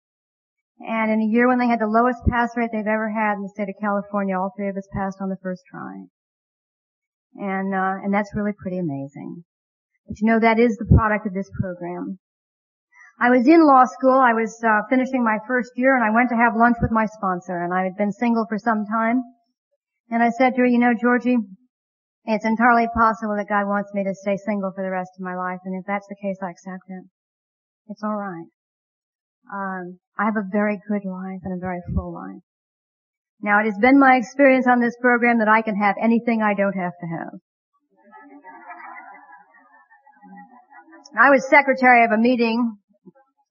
And 0.80 1.12
in 1.12 1.22
a 1.22 1.32
year 1.32 1.48
when 1.48 1.60
they 1.60 1.68
had 1.68 1.80
the 1.80 1.88
lowest 1.88 2.20
pass 2.30 2.52
rate 2.56 2.70
they've 2.72 2.88
ever 2.88 3.12
had 3.12 3.34
in 3.34 3.44
the 3.44 3.50
state 3.50 3.70
of 3.70 3.76
California, 3.82 4.38
all 4.38 4.54
three 4.56 4.70
of 4.70 4.78
us 4.78 4.88
passed 4.94 5.18
on 5.22 5.30
the 5.30 5.42
first 5.44 5.64
try. 5.70 6.06
And, 7.36 7.74
uh, 7.74 8.00
and 8.04 8.14
that's 8.14 8.34
really 8.34 8.54
pretty 8.58 8.80
amazing. 8.80 9.44
But 10.08 10.20
you 10.22 10.28
know, 10.28 10.40
that 10.40 10.60
is 10.60 10.78
the 10.78 10.90
product 10.96 11.28
of 11.28 11.34
this 11.34 11.50
program. 11.62 12.20
I 13.22 13.30
was 13.30 13.46
in 13.46 13.68
law 13.68 13.84
school. 13.84 14.18
I 14.18 14.34
was 14.34 14.56
uh, 14.64 14.88
finishing 14.90 15.24
my 15.24 15.38
first 15.46 15.72
year 15.76 15.96
and 15.96 16.06
I 16.06 16.16
went 16.16 16.30
to 16.30 16.38
have 16.38 16.56
lunch 16.56 16.78
with 16.82 16.92
my 16.92 17.06
sponsor 17.06 17.62
and 17.62 17.74
I 17.74 17.84
had 17.84 17.98
been 17.98 18.14
single 18.14 18.46
for 18.48 18.58
some 18.58 18.86
time. 18.86 19.22
And 20.10 20.24
I 20.24 20.30
said 20.30 20.56
to 20.56 20.62
her, 20.62 20.66
you 20.66 20.80
know, 20.80 20.94
Georgie, 21.00 21.38
it's 22.30 22.46
entirely 22.46 22.88
possible 22.94 23.34
that 23.38 23.50
God 23.50 23.66
wants 23.66 23.90
me 23.94 24.04
to 24.04 24.14
stay 24.14 24.38
single 24.38 24.72
for 24.76 24.84
the 24.84 24.92
rest 24.94 25.10
of 25.18 25.26
my 25.26 25.36
life, 25.36 25.60
and 25.66 25.74
if 25.74 25.86
that's 25.88 26.06
the 26.08 26.16
case, 26.22 26.38
I 26.42 26.52
accept 26.52 26.86
it. 26.88 27.04
It's 27.90 28.04
all 28.04 28.16
right. 28.16 28.46
Um, 29.50 29.98
I 30.18 30.26
have 30.26 30.38
a 30.38 30.46
very 30.52 30.78
good 30.88 31.10
life 31.10 31.42
and 31.44 31.58
a 31.58 31.60
very 31.60 31.82
full 31.96 32.14
life. 32.14 32.46
Now, 33.42 33.62
it 33.62 33.66
has 33.66 33.78
been 33.82 33.98
my 33.98 34.18
experience 34.18 34.68
on 34.68 34.80
this 34.80 34.94
program 35.02 35.40
that 35.40 35.48
I 35.48 35.64
can 35.64 35.76
have 35.76 35.96
anything 36.00 36.44
I 36.44 36.54
don't 36.54 36.78
have 36.78 36.94
to 37.02 37.08
have. 37.08 37.40
I 41.18 41.32
was 41.32 41.50
secretary 41.50 42.06
of 42.06 42.12
a 42.12 42.18
meeting, 42.18 42.78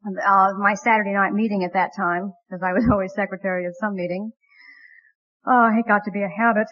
uh, 0.07 0.53
my 0.57 0.75
Saturday 0.75 1.15
night 1.15 1.33
meeting 1.33 1.65
at 1.65 1.73
that 1.73 1.91
time, 1.97 2.33
because 2.47 2.63
I 2.63 2.73
was 2.73 2.87
always 2.93 3.13
secretary 3.17 3.67
of 3.67 3.75
some 3.81 3.97
meeting. 3.97 4.31
Oh, 5.45 5.69
it 5.77 5.89
got 5.89 6.05
to 6.05 6.13
be 6.13 6.23
a 6.23 6.29
habit. 6.31 6.69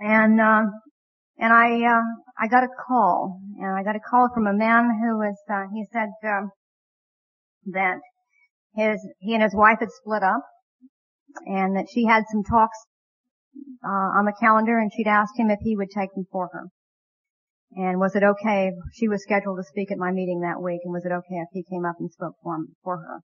And, 0.00 0.40
uh, 0.40 0.62
and 1.38 1.52
I, 1.52 1.84
uh, 1.84 2.02
I 2.38 2.48
got 2.48 2.64
a 2.64 2.68
call, 2.86 3.40
and 3.58 3.76
I 3.76 3.82
got 3.82 3.96
a 3.96 4.00
call 4.00 4.28
from 4.32 4.46
a 4.46 4.54
man 4.54 4.90
who 5.00 5.18
was, 5.18 5.36
uh, 5.50 5.64
he 5.72 5.84
said, 5.92 6.08
uh, 6.26 6.46
that 7.72 7.98
his, 8.74 9.00
he 9.20 9.34
and 9.34 9.42
his 9.42 9.54
wife 9.54 9.78
had 9.80 9.90
split 9.90 10.22
up, 10.22 10.42
and 11.44 11.76
that 11.76 11.86
she 11.92 12.06
had 12.06 12.24
some 12.30 12.42
talks, 12.42 12.78
uh, 13.84 14.18
on 14.18 14.24
the 14.24 14.36
calendar, 14.40 14.78
and 14.78 14.90
she'd 14.92 15.08
asked 15.08 15.38
him 15.38 15.50
if 15.50 15.58
he 15.60 15.76
would 15.76 15.90
take 15.90 16.14
them 16.14 16.24
for 16.30 16.48
her. 16.52 16.68
And 17.72 18.00
was 18.00 18.14
it 18.14 18.22
okay? 18.22 18.72
She 18.94 19.08
was 19.08 19.22
scheduled 19.22 19.58
to 19.58 19.64
speak 19.64 19.90
at 19.92 19.98
my 19.98 20.12
meeting 20.12 20.40
that 20.40 20.62
week, 20.62 20.80
and 20.84 20.92
was 20.92 21.04
it 21.04 21.12
okay 21.12 21.36
if 21.36 21.48
he 21.52 21.62
came 21.62 21.84
up 21.84 21.96
and 21.98 22.10
spoke 22.10 22.34
for, 22.42 22.54
him, 22.54 22.68
for 22.82 22.96
her? 22.96 23.20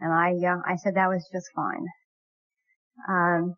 And 0.00 0.12
I, 0.12 0.32
uh, 0.48 0.60
I 0.66 0.76
said 0.76 0.94
that 0.94 1.08
was 1.08 1.28
just 1.32 1.46
fine. 1.54 1.86
Um, 3.08 3.54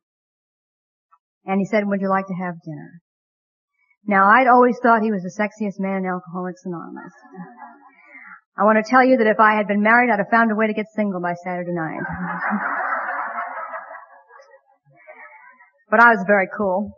and 1.45 1.61
he 1.61 1.67
said, 1.67 1.87
would 1.87 2.01
you 2.01 2.09
like 2.09 2.27
to 2.27 2.35
have 2.35 2.55
dinner? 2.65 3.01
Now, 4.07 4.29
I'd 4.29 4.47
always 4.47 4.77
thought 4.83 5.03
he 5.03 5.11
was 5.11 5.23
the 5.23 5.33
sexiest 5.33 5.81
man 5.81 6.05
in 6.05 6.07
Alcoholics 6.07 6.63
Anonymous. 6.67 7.13
I 8.57 8.65
want 8.65 8.77
to 8.85 8.89
tell 8.89 9.03
you 9.03 9.17
that 9.17 9.27
if 9.27 9.41
I 9.41 9.57
had 9.57 9.67
been 9.67 9.83
married, 9.83 10.11
I'd 10.13 10.19
have 10.19 10.29
found 10.31 10.53
a 10.53 10.55
way 10.55 10.67
to 10.67 10.75
get 10.75 10.87
single 10.95 11.21
by 11.21 11.33
Saturday 11.43 11.73
night. 11.73 12.05
but 15.91 16.01
I 16.01 16.11
was 16.11 16.23
very 16.27 16.49
cool. 16.57 16.93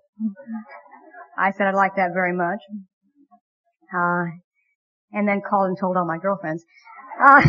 I 1.38 1.52
said 1.52 1.68
I'd 1.68 1.74
like 1.74 1.94
that 1.96 2.10
very 2.12 2.34
much. 2.34 2.58
Uh, 3.94 4.24
and 5.12 5.28
then 5.28 5.40
called 5.48 5.68
and 5.68 5.78
told 5.78 5.96
all 5.96 6.06
my 6.06 6.18
girlfriends. 6.18 6.64
Uh, 7.22 7.40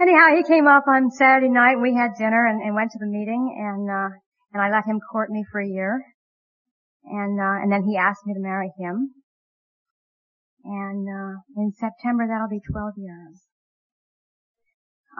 anyhow, 0.00 0.36
he 0.36 0.42
came 0.44 0.66
up 0.66 0.84
on 0.86 1.10
Saturday 1.10 1.48
night. 1.48 1.80
We 1.80 1.94
had 1.94 2.10
dinner 2.18 2.46
and, 2.46 2.60
and 2.60 2.74
went 2.74 2.90
to 2.92 2.98
the 2.98 3.06
meeting, 3.06 3.56
and 3.58 3.88
uh, 3.90 4.10
and 4.52 4.62
I 4.62 4.70
let 4.70 4.84
him 4.84 5.00
court 5.00 5.30
me 5.30 5.44
for 5.50 5.60
a 5.60 5.66
year. 5.66 6.02
And, 7.04 7.40
uh, 7.40 7.62
and 7.62 7.72
then 7.72 7.84
he 7.84 7.96
asked 7.96 8.26
me 8.26 8.34
to 8.34 8.40
marry 8.40 8.72
him. 8.78 9.14
And, 10.64 11.08
uh, 11.08 11.40
in 11.56 11.72
September 11.72 12.26
that'll 12.26 12.48
be 12.48 12.60
12 12.70 12.94
years. 12.96 13.42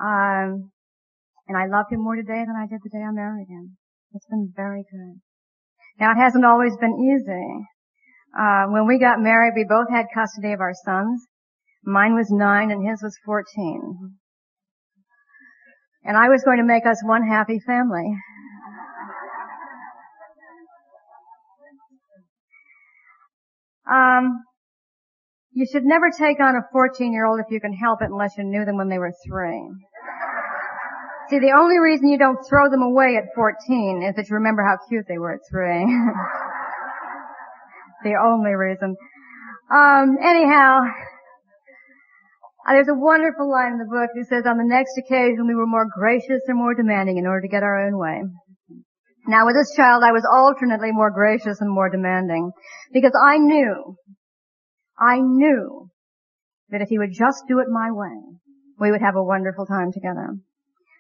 Um, 0.01 0.73
and 1.49 1.57
I 1.57 1.67
love 1.67 1.87
him 1.91 2.01
more 2.03 2.17
today 2.17 2.45
than 2.47 2.57
I 2.57 2.67
did 2.67 2.81
the 2.83 2.91
day 2.91 3.03
I 3.03 3.11
married 3.11 3.49
him. 3.49 3.77
It's 4.15 4.27
been 4.27 4.53
very 4.55 4.85
good. 4.91 5.21
Now 5.99 6.13
it 6.13 6.17
hasn't 6.17 6.45
always 6.45 6.77
been 6.77 6.95
easy. 6.95 7.67
Uh, 8.39 8.65
when 8.69 8.87
we 8.87 8.99
got 8.99 9.21
married, 9.21 9.53
we 9.55 9.67
both 9.69 9.91
had 9.91 10.07
custody 10.15 10.53
of 10.53 10.61
our 10.61 10.73
sons. 10.85 11.27
Mine 11.85 12.15
was 12.15 12.31
nine 12.31 12.71
and 12.71 12.87
his 12.89 13.03
was 13.03 13.19
14. 13.25 14.17
And 16.05 16.17
I 16.17 16.29
was 16.29 16.43
going 16.43 16.59
to 16.59 16.65
make 16.65 16.87
us 16.87 17.03
one 17.05 17.27
happy 17.27 17.61
family. 17.67 18.17
Um, 23.91 24.45
you 25.53 25.67
should 25.71 25.85
never 25.85 26.11
take 26.11 26.41
on 26.41 26.57
a 26.57 26.63
14 26.73 27.13
year 27.13 27.27
old 27.27 27.41
if 27.41 27.47
you 27.51 27.61
can 27.61 27.75
help 27.75 28.01
it 28.03 28.11
unless 28.11 28.33
you 28.39 28.45
knew 28.45 28.65
them 28.65 28.77
when 28.77 28.89
they 28.89 28.99
were 28.99 29.13
three. 29.27 29.71
See, 31.29 31.39
the 31.39 31.53
only 31.59 31.79
reason 31.79 32.09
you 32.09 32.19
don't 32.19 32.39
throw 32.49 32.69
them 32.71 32.83
away 32.83 33.17
at 33.17 33.25
14 33.35 34.03
is 34.09 34.17
that 34.17 34.29
you 34.29 34.35
remember 34.35 34.63
how 34.63 34.77
cute 34.89 35.07
they 35.09 35.19
were 35.19 35.35
at 35.35 35.41
three. 35.51 35.85
the 38.05 38.15
only 38.23 38.53
reason. 38.53 38.97
Um, 39.73 40.17
anyhow, 40.21 40.81
there's 42.69 42.89
a 42.89 42.95
wonderful 42.95 43.51
line 43.51 43.73
in 43.73 43.79
the 43.79 43.85
book 43.85 44.11
that 44.15 44.27
says, 44.29 44.45
on 44.47 44.59
the 44.59 44.65
next 44.65 44.99
occasion 44.99 45.47
we 45.47 45.55
were 45.55 45.67
more 45.67 45.87
gracious 45.87 46.43
and 46.49 46.59
more 46.59 46.75
demanding 46.75 47.19
in 47.19 47.27
order 47.27 47.43
to 47.43 47.49
get 47.49 47.63
our 47.63 47.87
own 47.87 47.99
way. 47.99 48.23
Now 49.27 49.47
with 49.47 49.55
this 49.55 49.75
child, 49.77 50.03
I 50.05 50.13
was 50.13 50.27
alternately 50.31 50.91
more 50.91 51.11
gracious 51.11 51.61
and 51.61 51.71
more 51.71 51.89
demanding 51.89 52.51
because 52.93 53.13
I 53.25 53.39
knew, 53.39 53.97
I 54.99 55.21
knew 55.21 55.89
that 56.71 56.81
if 56.81 56.89
he 56.89 56.99
would 56.99 57.13
just 57.13 57.45
do 57.47 57.61
it 57.61 57.69
my 57.69 57.91
way, 57.93 58.19
we 58.81 58.91
would 58.91 59.01
have 59.01 59.15
a 59.15 59.23
wonderful 59.23 59.67
time 59.67 59.93
together. 59.93 60.37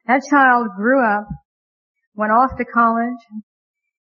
That 0.06 0.22
child 0.30 0.68
grew 0.76 1.04
up, 1.04 1.26
went 2.14 2.32
off 2.32 2.50
to 2.58 2.64
college, 2.64 3.18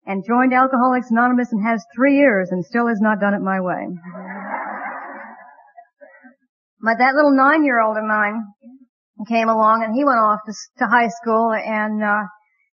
and 0.06 0.26
joined 0.26 0.54
Alcoholics 0.54 1.12
Anonymous 1.12 1.52
and 1.52 1.64
has 1.64 1.86
three 1.96 2.18
years 2.18 2.50
and 2.52 2.66
still 2.66 2.88
has 2.88 3.00
not 3.00 3.20
done 3.20 3.36
it 3.36 3.42
my 3.42 3.62
way. 3.62 3.88
but 6.82 6.98
that 6.98 7.14
little 7.14 7.36
nine-year-old 7.36 7.98
of 7.98 8.04
mine 8.06 8.42
came 9.28 9.50
along 9.50 9.84
and 9.84 9.94
he 9.94 10.04
went 10.04 10.18
off 10.18 10.40
to, 10.48 10.54
to 10.80 10.88
high 10.88 11.10
school 11.10 11.52
and 11.54 12.04
uh, 12.04 12.24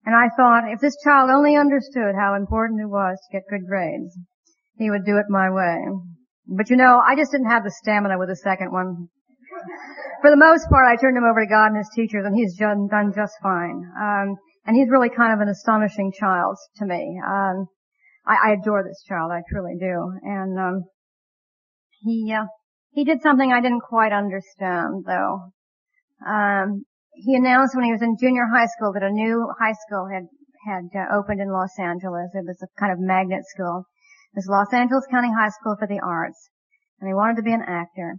and 0.05 0.15
I 0.15 0.29
thought, 0.37 0.71
if 0.71 0.79
this 0.79 0.97
child 1.03 1.29
only 1.29 1.55
understood 1.55 2.15
how 2.15 2.35
important 2.35 2.81
it 2.81 2.87
was 2.87 3.17
to 3.17 3.37
get 3.37 3.49
good 3.49 3.65
grades, 3.67 4.17
he 4.77 4.89
would 4.89 5.05
do 5.05 5.17
it 5.17 5.25
my 5.29 5.49
way. 5.49 5.77
But 6.47 6.69
you 6.69 6.75
know, 6.75 7.01
I 7.05 7.15
just 7.15 7.31
didn't 7.31 7.49
have 7.49 7.63
the 7.63 7.71
stamina 7.71 8.19
with 8.19 8.29
the 8.29 8.35
second 8.35 8.71
one. 8.71 9.09
For 10.21 10.29
the 10.29 10.37
most 10.37 10.69
part, 10.69 10.87
I 10.87 10.95
turned 10.95 11.17
him 11.17 11.23
over 11.23 11.43
to 11.43 11.49
God 11.49 11.67
and 11.67 11.77
his 11.77 11.89
teachers, 11.95 12.25
and 12.25 12.35
he's 12.35 12.57
done, 12.57 12.87
done 12.89 13.13
just 13.15 13.33
fine. 13.41 13.89
Um, 13.99 14.35
and 14.65 14.75
he's 14.75 14.89
really 14.89 15.09
kind 15.09 15.33
of 15.33 15.39
an 15.39 15.49
astonishing 15.49 16.11
child 16.11 16.57
to 16.77 16.85
me. 16.85 17.19
Um, 17.25 17.67
I, 18.25 18.49
I 18.49 18.55
adore 18.59 18.83
this 18.83 19.03
child, 19.07 19.31
I 19.31 19.41
truly 19.49 19.75
do. 19.79 20.19
And 20.23 20.59
um, 20.59 20.83
he 22.01 22.33
uh, 22.33 22.45
he 22.91 23.03
did 23.03 23.21
something 23.21 23.51
I 23.51 23.61
didn't 23.61 23.81
quite 23.81 24.11
understand, 24.11 25.05
though. 25.05 25.51
Um, 26.25 26.85
he 27.15 27.35
announced 27.35 27.75
when 27.75 27.85
he 27.85 27.91
was 27.91 28.01
in 28.01 28.17
junior 28.19 28.45
high 28.45 28.67
school 28.67 28.91
that 28.93 29.03
a 29.03 29.09
new 29.09 29.47
high 29.59 29.75
school 29.87 30.07
had 30.11 30.27
had 30.67 30.89
uh, 30.95 31.15
opened 31.15 31.39
in 31.39 31.51
Los 31.51 31.77
Angeles. 31.79 32.31
It 32.33 32.45
was 32.45 32.61
a 32.61 32.79
kind 32.79 32.91
of 32.91 32.99
magnet 32.99 33.45
school. 33.45 33.85
It 34.33 34.37
was 34.37 34.47
Los 34.49 34.73
Angeles 34.73 35.05
County 35.09 35.31
High 35.31 35.49
School 35.49 35.75
for 35.77 35.87
the 35.87 35.99
Arts, 35.99 36.49
and 36.99 37.07
he 37.07 37.13
wanted 37.13 37.37
to 37.37 37.43
be 37.43 37.53
an 37.53 37.61
actor, 37.61 38.17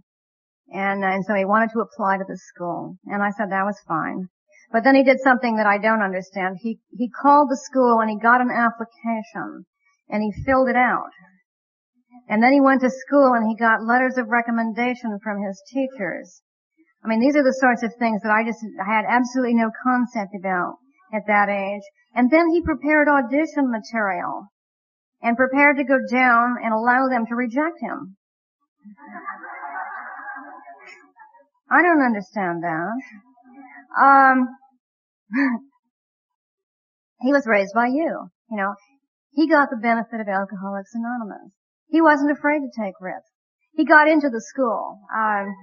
and 0.73 1.03
uh, 1.03 1.07
and 1.07 1.25
so 1.25 1.35
he 1.35 1.45
wanted 1.45 1.69
to 1.73 1.81
apply 1.81 2.17
to 2.17 2.25
the 2.27 2.37
school. 2.37 2.97
And 3.05 3.21
I 3.21 3.31
said 3.31 3.51
that 3.51 3.65
was 3.65 3.79
fine. 3.87 4.29
But 4.71 4.83
then 4.83 4.95
he 4.95 5.03
did 5.03 5.19
something 5.21 5.55
that 5.57 5.67
I 5.67 5.77
don't 5.77 6.01
understand. 6.01 6.57
He 6.61 6.79
he 6.91 7.09
called 7.09 7.49
the 7.49 7.57
school 7.57 7.99
and 8.01 8.09
he 8.09 8.17
got 8.17 8.41
an 8.41 8.51
application, 8.51 9.65
and 10.09 10.23
he 10.23 10.43
filled 10.43 10.69
it 10.69 10.75
out. 10.75 11.11
And 12.27 12.41
then 12.43 12.51
he 12.51 12.59
went 12.59 12.81
to 12.81 12.89
school 12.89 13.33
and 13.33 13.47
he 13.47 13.55
got 13.55 13.83
letters 13.83 14.17
of 14.17 14.27
recommendation 14.27 15.19
from 15.23 15.41
his 15.41 15.61
teachers. 15.71 16.41
I 17.03 17.07
mean, 17.07 17.19
these 17.19 17.35
are 17.35 17.43
the 17.43 17.57
sorts 17.59 17.83
of 17.83 17.93
things 17.99 18.21
that 18.23 18.31
I 18.31 18.43
just 18.43 18.59
had 18.85 19.05
absolutely 19.07 19.55
no 19.55 19.71
concept 19.83 20.33
about 20.37 20.77
at 21.13 21.27
that 21.27 21.49
age. 21.49 21.83
And 22.13 22.29
then 22.31 22.49
he 22.49 22.61
prepared 22.61 23.07
audition 23.07 23.71
material 23.71 24.47
and 25.21 25.37
prepared 25.37 25.77
to 25.77 25.83
go 25.83 25.99
down 26.11 26.57
and 26.63 26.73
allow 26.73 27.07
them 27.09 27.25
to 27.27 27.35
reject 27.35 27.79
him. 27.79 28.17
I 31.69 31.81
don't 31.81 32.01
understand 32.01 32.63
that. 32.63 33.01
Um, 33.99 34.47
he 37.21 37.31
was 37.31 37.45
raised 37.45 37.73
by 37.73 37.87
you, 37.87 38.29
you 38.49 38.57
know. 38.57 38.73
He 39.33 39.47
got 39.47 39.69
the 39.69 39.77
benefit 39.77 40.19
of 40.19 40.27
Alcoholics 40.27 40.95
Anonymous. 40.95 41.51
He 41.89 42.01
wasn't 42.01 42.31
afraid 42.31 42.59
to 42.59 42.81
take 42.81 42.95
risks. 42.99 43.29
He 43.73 43.85
got 43.85 44.07
into 44.07 44.29
the 44.29 44.41
school. 44.41 44.99
Um, 45.15 45.53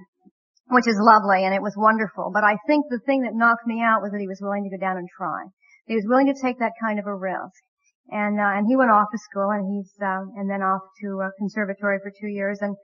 which 0.69 0.87
is 0.87 0.97
lovely 0.99 1.45
and 1.45 1.53
it 1.53 1.61
was 1.61 1.75
wonderful. 1.77 2.31
But 2.33 2.43
I 2.43 2.57
think 2.67 2.85
the 2.89 2.99
thing 3.05 3.21
that 3.21 3.37
knocked 3.37 3.67
me 3.67 3.81
out 3.81 4.01
was 4.01 4.11
that 4.11 4.21
he 4.21 4.27
was 4.27 4.41
willing 4.41 4.63
to 4.63 4.73
go 4.73 4.81
down 4.81 4.97
and 4.97 5.07
try. 5.09 5.45
He 5.85 5.95
was 5.95 6.05
willing 6.07 6.27
to 6.27 6.41
take 6.41 6.59
that 6.59 6.73
kind 6.81 6.99
of 6.99 7.05
a 7.05 7.15
risk. 7.15 7.61
And, 8.09 8.39
uh, 8.39 8.53
and 8.57 8.67
he 8.67 8.75
went 8.75 8.91
off 8.91 9.09
to 9.11 9.17
school 9.17 9.49
and 9.49 9.65
he's, 9.65 9.93
uh, 10.01 10.25
and 10.37 10.49
then 10.49 10.61
off 10.61 10.81
to 11.01 11.21
a 11.21 11.31
conservatory 11.37 11.99
for 12.01 12.11
two 12.11 12.27
years. 12.27 12.59
And, 12.61 12.75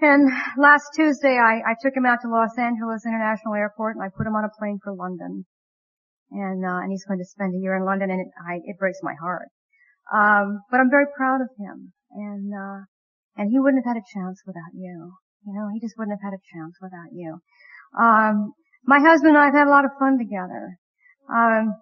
and 0.00 0.28
last 0.58 0.84
Tuesday 0.94 1.36
I, 1.40 1.60
I 1.64 1.74
took 1.80 1.96
him 1.96 2.04
out 2.04 2.20
to 2.22 2.28
Los 2.28 2.56
Angeles 2.58 3.04
International 3.06 3.54
Airport 3.54 3.96
and 3.96 4.04
I 4.04 4.08
put 4.08 4.26
him 4.26 4.36
on 4.36 4.44
a 4.44 4.52
plane 4.58 4.78
for 4.82 4.92
London. 4.92 5.44
And, 6.32 6.64
uh, 6.64 6.80
and 6.80 6.90
he's 6.90 7.04
going 7.04 7.20
to 7.20 7.28
spend 7.28 7.54
a 7.54 7.60
year 7.60 7.76
in 7.76 7.84
London 7.84 8.10
and 8.10 8.20
it, 8.20 8.28
I, 8.40 8.60
it 8.64 8.78
breaks 8.78 8.98
my 9.02 9.14
heart. 9.20 9.48
Um, 10.12 10.60
but 10.70 10.80
I'm 10.80 10.90
very 10.90 11.06
proud 11.16 11.40
of 11.40 11.48
him. 11.58 11.92
And, 12.12 12.52
uh, 12.52 12.84
and 13.36 13.50
he 13.50 13.58
wouldn't 13.58 13.84
have 13.84 13.96
had 13.96 14.00
a 14.00 14.12
chance 14.12 14.40
without 14.46 14.72
you. 14.74 15.16
You 15.46 15.54
know, 15.54 15.68
he 15.72 15.80
just 15.80 15.94
wouldn't 15.96 16.18
have 16.18 16.32
had 16.32 16.36
a 16.36 16.42
chance 16.52 16.74
without 16.82 17.14
you. 17.14 17.38
Um, 17.98 18.52
my 18.84 18.98
husband 18.98 19.36
and 19.36 19.38
I 19.38 19.46
have 19.46 19.54
had 19.54 19.68
a 19.68 19.70
lot 19.70 19.84
of 19.84 19.92
fun 19.98 20.18
together. 20.18 20.76
Um, 21.32 21.74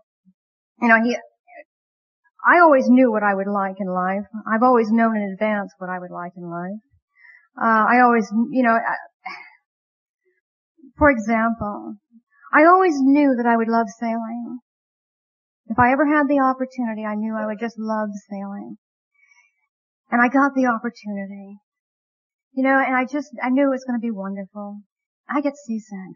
you 0.81 0.89
know, 0.89 1.03
he, 1.03 1.17
I 2.47 2.61
always 2.61 2.89
knew 2.89 3.11
what 3.11 3.23
I 3.23 3.35
would 3.35 3.49
like 3.49 3.77
in 3.81 3.89
life. 3.89 4.25
I've 4.47 4.62
always 4.62 4.91
known 4.91 5.17
in 5.17 5.33
advance 5.33 5.73
what 5.79 5.89
I 5.89 5.99
would 5.99 6.11
like 6.11 6.33
in 6.37 6.45
life. 6.51 6.81
Uh, 7.57 7.87
I 7.89 8.01
always, 8.01 8.29
you 8.51 8.62
know, 8.62 8.79
for 10.99 11.11
example, 11.11 11.95
I 12.53 12.65
always 12.67 12.95
knew 13.01 13.35
that 13.37 13.47
I 13.47 13.57
would 13.57 13.69
love 13.69 13.87
sailing. 13.99 14.59
If 15.67 15.79
I 15.79 15.93
ever 15.93 16.07
had 16.07 16.29
the 16.29 16.41
opportunity, 16.41 17.05
I 17.05 17.15
knew 17.15 17.35
I 17.35 17.47
would 17.47 17.59
just 17.59 17.79
love 17.79 18.11
sailing. 18.29 18.77
And 20.11 20.21
I 20.21 20.29
got 20.29 20.53
the 20.55 20.67
opportunity. 20.67 21.59
You 22.55 22.63
know, 22.63 22.79
and 22.79 22.95
I 22.95 23.05
just, 23.05 23.31
I 23.43 23.51
knew 23.51 23.67
it 23.67 23.71
was 23.71 23.85
going 23.85 23.99
to 23.99 24.03
be 24.03 24.11
wonderful. 24.11 24.81
I 25.29 25.41
get 25.41 25.57
seasick. 25.57 26.15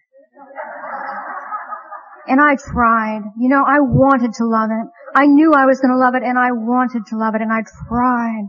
And 2.27 2.41
I 2.41 2.57
tried. 2.57 3.23
You 3.39 3.49
know, 3.49 3.65
I 3.67 3.81
wanted 3.81 4.35
to 4.35 4.45
love 4.45 4.71
it. 4.71 4.87
I 5.15 5.27
knew 5.27 5.53
I 5.53 5.67
was 5.67 5.81
going 5.81 5.93
to 5.93 5.99
love 5.99 6.15
it 6.15 6.23
and 6.23 6.39
I 6.39 6.53
wanted 6.53 7.07
to 7.07 7.17
love 7.17 7.35
it 7.35 7.43
and 7.43 7.53
I 7.53 7.63
tried. 7.89 8.49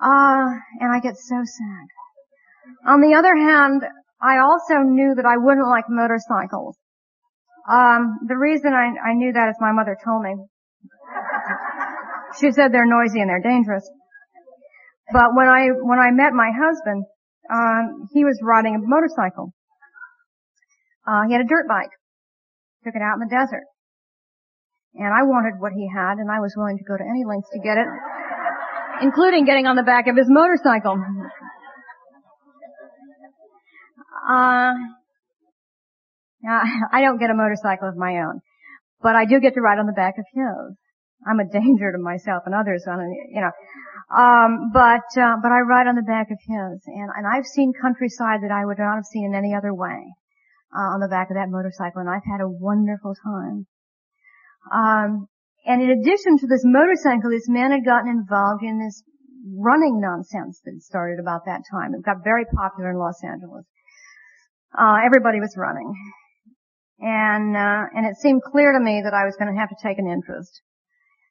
Ah, 0.00 0.46
uh, 0.46 0.50
and 0.80 0.92
I 0.92 1.00
get 1.00 1.16
so 1.16 1.42
sad. 1.42 1.86
On 2.86 3.00
the 3.00 3.14
other 3.16 3.34
hand, 3.34 3.82
I 4.22 4.38
also 4.38 4.82
knew 4.84 5.14
that 5.16 5.26
I 5.26 5.38
wouldn't 5.38 5.66
like 5.66 5.84
motorcycles. 5.88 6.76
Um, 7.68 8.18
the 8.26 8.36
reason 8.36 8.72
I, 8.72 9.10
I 9.10 9.14
knew 9.14 9.32
that 9.32 9.48
is 9.50 9.56
my 9.60 9.72
mother 9.72 9.96
told 10.04 10.22
me. 10.22 10.36
She 12.38 12.52
said 12.52 12.72
they're 12.72 12.86
noisy 12.86 13.20
and 13.20 13.28
they're 13.28 13.42
dangerous. 13.42 13.88
But 15.12 15.34
when 15.34 15.48
I 15.48 15.68
when 15.80 15.98
I 15.98 16.10
met 16.10 16.32
my 16.32 16.50
husband, 16.52 17.04
um, 17.50 18.08
he 18.12 18.24
was 18.24 18.38
riding 18.42 18.74
a 18.74 18.78
motorcycle. 18.80 19.52
Uh, 21.06 21.24
he 21.26 21.32
had 21.32 21.40
a 21.40 21.48
dirt 21.48 21.66
bike. 21.66 21.90
Took 22.84 22.94
it 22.94 23.02
out 23.02 23.14
in 23.14 23.20
the 23.20 23.32
desert. 23.32 23.64
And 24.94 25.08
I 25.08 25.22
wanted 25.24 25.60
what 25.60 25.72
he 25.72 25.88
had, 25.88 26.18
and 26.18 26.30
I 26.30 26.40
was 26.40 26.54
willing 26.56 26.76
to 26.76 26.84
go 26.84 26.96
to 26.96 27.04
any 27.04 27.24
lengths 27.24 27.48
to 27.52 27.60
get 27.60 27.78
it, 27.78 27.86
including 29.02 29.44
getting 29.44 29.66
on 29.66 29.76
the 29.76 29.82
back 29.82 30.08
of 30.08 30.16
his 30.16 30.26
motorcycle. 30.28 30.98
Uh, 34.28 34.72
now, 36.42 36.62
I 36.92 37.00
don't 37.00 37.18
get 37.18 37.30
a 37.30 37.34
motorcycle 37.34 37.88
of 37.88 37.96
my 37.96 38.20
own, 38.20 38.40
but 39.00 39.16
I 39.16 39.24
do 39.24 39.40
get 39.40 39.54
to 39.54 39.60
ride 39.60 39.78
on 39.78 39.86
the 39.86 39.92
back 39.92 40.14
of 40.18 40.24
his. 40.32 40.76
I'm 41.26 41.40
a 41.40 41.48
danger 41.48 41.92
to 41.92 41.98
myself 41.98 42.42
and 42.46 42.54
others 42.54 42.84
on 42.86 43.00
you 43.32 43.40
know. 43.40 43.50
Um, 44.08 44.70
but 44.72 45.04
uh, 45.20 45.36
but 45.42 45.52
I 45.52 45.60
ride 45.68 45.86
on 45.86 45.94
the 45.94 46.02
back 46.02 46.30
of 46.30 46.38
his, 46.40 46.80
and 46.86 47.10
and 47.14 47.26
I've 47.26 47.44
seen 47.44 47.72
countryside 47.76 48.40
that 48.42 48.50
I 48.50 48.64
would 48.64 48.78
not 48.78 48.96
have 48.96 49.04
seen 49.04 49.26
in 49.26 49.34
any 49.34 49.54
other 49.54 49.74
way 49.74 50.14
uh, 50.72 50.96
on 50.96 51.00
the 51.00 51.08
back 51.08 51.28
of 51.28 51.36
that 51.36 51.50
motorcycle, 51.50 52.00
and 52.00 52.08
I've 52.08 52.24
had 52.24 52.40
a 52.40 52.48
wonderful 52.48 53.14
time. 53.22 53.66
Um, 54.72 55.28
and 55.66 55.82
in 55.82 55.90
addition 55.90 56.38
to 56.38 56.46
this 56.46 56.62
motorcycle, 56.64 57.28
this 57.28 57.48
man 57.48 57.70
had 57.70 57.84
gotten 57.84 58.08
involved 58.08 58.64
in 58.64 58.80
this 58.80 59.02
running 59.56 60.00
nonsense 60.00 60.60
that 60.64 60.80
started 60.80 61.20
about 61.20 61.44
that 61.44 61.60
time. 61.70 61.92
It 61.92 62.02
got 62.02 62.24
very 62.24 62.44
popular 62.46 62.90
in 62.90 62.96
Los 62.96 63.22
Angeles. 63.22 63.66
Uh, 64.72 65.04
everybody 65.04 65.40
was 65.40 65.54
running, 65.56 65.92
and 67.00 67.56
uh, 67.56 67.84
and 67.94 68.06
it 68.06 68.16
seemed 68.16 68.40
clear 68.42 68.72
to 68.72 68.80
me 68.80 69.02
that 69.04 69.12
I 69.12 69.24
was 69.24 69.36
going 69.36 69.52
to 69.52 69.60
have 69.60 69.68
to 69.68 69.76
take 69.82 69.98
an 69.98 70.08
interest. 70.08 70.62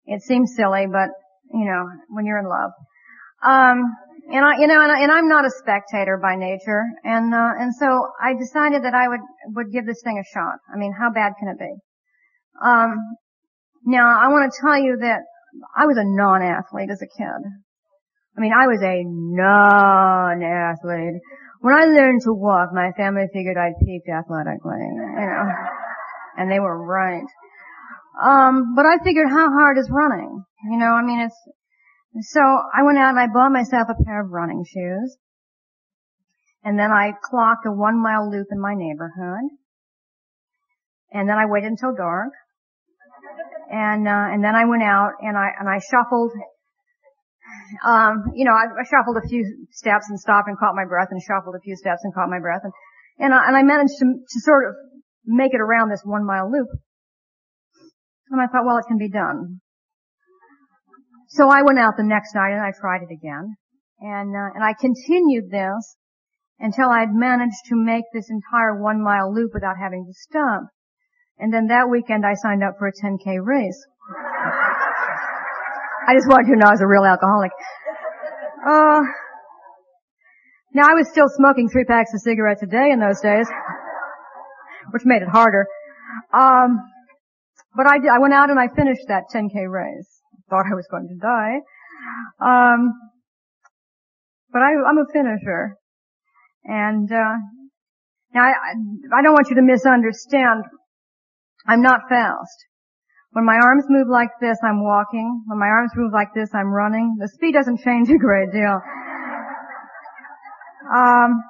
It 0.06 0.22
seemed 0.22 0.50
silly, 0.50 0.86
but 0.86 1.10
you 1.54 1.66
know, 1.66 1.90
when 2.10 2.26
you're 2.26 2.40
in 2.40 2.48
love. 2.48 2.72
Um, 3.44 3.84
and 4.30 4.46
I, 4.46 4.58
you 4.60 4.68
know, 4.68 4.82
and, 4.82 4.92
I, 4.92 5.02
and 5.04 5.12
I'm 5.12 5.30
not 5.30 5.46
a 5.46 5.52
spectator 5.52 6.18
by 6.22 6.36
nature, 6.36 6.84
and 7.04 7.34
uh, 7.34 7.54
and 7.58 7.74
so 7.74 8.10
I 8.22 8.34
decided 8.34 8.84
that 8.84 8.94
I 8.94 9.08
would 9.08 9.22
would 9.56 9.72
give 9.72 9.86
this 9.86 10.02
thing 10.04 10.20
a 10.20 10.28
shot. 10.34 10.60
I 10.74 10.78
mean, 10.78 10.92
how 10.92 11.12
bad 11.12 11.34
can 11.40 11.48
it 11.50 11.60
be? 11.60 11.74
Um, 12.62 12.98
now 13.86 14.20
I 14.20 14.28
want 14.28 14.52
to 14.52 14.60
tell 14.60 14.78
you 14.78 14.98
that 15.00 15.22
I 15.76 15.86
was 15.86 15.98
a 15.98 16.04
non-athlete 16.04 16.90
as 16.92 17.02
a 17.02 17.08
kid. 17.08 17.42
I 18.38 18.42
mean, 18.42 18.52
I 18.54 18.68
was 18.68 18.82
a 18.84 19.04
non-athlete. 19.06 20.42
When 21.62 21.74
I 21.74 21.86
learned 21.86 22.22
to 22.26 22.34
walk, 22.34 22.70
my 22.74 22.92
family 22.98 23.28
figured 23.34 23.58
I'd 23.58 23.80
peaked 23.84 24.10
athletically, 24.10 24.78
you 24.78 25.26
know, 25.26 25.50
and 26.38 26.52
they 26.52 26.60
were 26.60 26.78
right. 26.86 27.26
Um, 28.18 28.74
but 28.76 28.86
I 28.86 28.98
figured 29.04 29.30
how 29.30 29.50
hard 29.52 29.78
is 29.78 29.90
running? 29.92 30.44
You 30.72 30.78
know, 30.78 30.92
I 30.92 31.04
mean, 31.04 31.20
it's, 31.22 31.38
so 32.32 32.42
I 32.42 32.84
went 32.84 32.98
out 32.98 33.10
and 33.10 33.20
I 33.20 33.28
bought 33.28 33.52
myself 33.52 33.88
a 33.90 34.04
pair 34.04 34.24
of 34.24 34.32
running 34.32 34.66
shoes. 34.66 35.18
And 36.64 36.78
then 36.78 36.92
I 36.92 37.12
clocked 37.22 37.66
a 37.66 37.72
one 37.72 38.02
mile 38.02 38.30
loop 38.30 38.48
in 38.52 38.60
my 38.60 38.74
neighborhood. 38.76 39.46
And 41.12 41.30
then 41.30 41.38
I 41.38 41.46
waited 41.46 41.70
until 41.70 41.96
dark. 41.96 42.34
And, 43.72 44.08
uh, 44.08 44.34
and 44.34 44.44
then 44.44 44.56
I 44.56 44.66
went 44.66 44.84
out 44.84 45.12
and 45.22 45.38
I, 45.38 45.50
and 45.60 45.70
I 45.70 45.80
shuffled, 45.80 46.32
um, 47.86 48.32
you 48.34 48.46
know, 48.46 48.52
I, 48.52 48.66
I 48.82 48.84
shuffled 48.84 49.18
a 49.18 49.28
few 49.28 49.68
steps 49.72 50.10
and 50.10 50.20
stopped 50.20 50.48
and 50.48 50.58
caught 50.58 50.76
my 50.76 50.86
breath 50.86 51.10
and 51.12 51.22
shuffled 51.22 51.56
a 51.56 51.60
few 51.60 51.76
steps 51.76 52.02
and 52.04 52.14
caught 52.14 52.30
my 52.30 52.40
breath 52.40 52.62
and, 52.64 52.74
and 53.20 53.34
I, 53.34 53.48
and 53.48 53.56
I 53.56 53.64
managed 53.64 53.96
to, 54.00 54.06
to 54.06 54.40
sort 54.42 54.70
of 54.70 54.76
make 55.26 55.54
it 55.54 55.62
around 55.62 55.90
this 55.90 56.02
one 56.04 56.26
mile 56.26 56.52
loop. 56.52 56.68
And 58.30 58.42
I 58.42 58.48
thought, 58.48 58.66
well, 58.66 58.78
it 58.78 58.86
can 58.88 58.98
be 58.98 59.10
done. 59.10 59.62
So 61.30 61.50
I 61.50 61.62
went 61.62 61.80
out 61.80 61.96
the 61.98 62.04
next 62.04 62.36
night 62.36 62.52
and 62.52 62.62
I 62.62 62.72
tried 62.72 63.02
it 63.04 63.14
again. 63.14 63.56
And, 64.00 64.36
uh, 64.36 64.56
and 64.56 64.64
I 64.64 64.74
continued 64.80 65.50
this 65.52 65.98
until 66.60 66.90
I 66.90 67.00
had 67.02 67.14
managed 67.14 67.66
to 67.70 67.76
make 67.76 68.06
this 68.14 68.30
entire 68.30 68.82
one 68.82 69.04
mile 69.04 69.34
loop 69.34 69.52
without 69.54 69.76
having 69.82 70.06
to 70.06 70.14
stop. 70.14 70.64
And 71.40 71.54
then 71.54 71.68
that 71.68 71.90
weekend 71.90 72.26
I 72.26 72.34
signed 72.34 72.64
up 72.64 72.76
for 72.80 72.88
a 72.88 72.92
10k 72.92 73.38
race. 73.44 73.86
I 76.08 76.16
just 76.16 76.28
wanted 76.28 76.48
you 76.48 76.56
to 76.56 76.60
know 76.60 76.68
I 76.68 76.72
was 76.72 76.82
a 76.82 76.88
real 76.88 77.04
alcoholic. 77.04 77.52
Uh, 78.66 79.02
now 80.74 80.88
I 80.90 80.94
was 80.94 81.10
still 81.10 81.28
smoking 81.28 81.70
three 81.70 81.86
packs 81.86 82.14
of 82.14 82.22
cigarettes 82.22 82.64
a 82.64 82.66
day 82.66 82.92
in 82.92 83.00
those 83.00 83.20
days, 83.22 83.48
which 84.92 85.04
made 85.06 85.22
it 85.22 85.28
harder. 85.28 85.68
Um, 86.34 86.80
but 87.78 87.86
I, 87.86 87.98
I 88.16 88.20
went 88.20 88.34
out 88.34 88.50
and 88.50 88.60
I 88.60 88.68
finished 88.76 89.06
that 89.08 89.26
10k 89.34 89.70
race. 89.70 90.22
Thought 90.50 90.66
I 90.66 90.76
was 90.76 90.88
going 90.90 91.08
to 91.08 91.16
die. 91.16 91.62
Um, 92.42 92.92
but 94.52 94.64
I, 94.64 94.72
I'm 94.90 94.98
a 94.98 95.06
finisher. 95.14 95.78
And, 96.66 97.12
uh, 97.12 97.38
now 98.34 98.42
I, 98.42 98.54
I 99.18 99.22
don't 99.22 99.34
want 99.34 99.50
you 99.50 99.56
to 99.56 99.62
misunderstand. 99.62 100.64
I'm 101.68 101.82
not 101.84 102.02
fast. 102.10 102.66
When 103.32 103.46
my 103.46 103.60
arms 103.62 103.86
move 103.90 104.08
like 104.10 104.30
this, 104.42 104.58
I'm 104.64 104.84
walking. 104.84 105.44
When 105.46 105.60
my 105.60 105.68
arms 105.68 105.92
move 105.96 106.12
like 106.12 106.34
this, 106.34 106.50
I'm 106.56 106.74
running. 106.74 107.18
The 107.20 107.28
speed 107.28 107.54
doesn't 107.54 107.82
change 107.82 108.10
a 108.10 108.18
great 108.18 108.52
deal. 108.52 108.82
Um, 110.92 111.44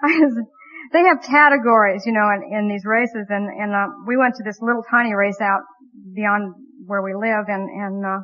I 0.04 0.18
was, 0.20 0.44
they 0.92 1.02
have 1.04 1.22
categories, 1.22 2.02
you 2.06 2.12
know, 2.12 2.28
in, 2.34 2.42
in 2.56 2.68
these 2.68 2.84
races, 2.84 3.26
and 3.28 3.48
and 3.48 3.74
uh, 3.74 3.86
we 4.06 4.16
went 4.16 4.34
to 4.36 4.42
this 4.44 4.58
little 4.60 4.82
tiny 4.90 5.14
race 5.14 5.40
out 5.40 5.62
beyond 6.14 6.54
where 6.86 7.02
we 7.02 7.14
live, 7.14 7.46
and 7.48 7.68
and 7.68 8.04
uh, 8.04 8.20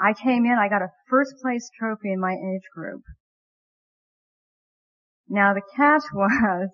I 0.00 0.12
came 0.14 0.46
in, 0.46 0.56
I 0.58 0.68
got 0.68 0.82
a 0.82 0.88
first 1.10 1.34
place 1.42 1.68
trophy 1.78 2.12
in 2.12 2.20
my 2.20 2.32
age 2.32 2.66
group. 2.74 3.02
Now 5.28 5.54
the 5.54 5.62
catch 5.76 6.02
was 6.12 6.68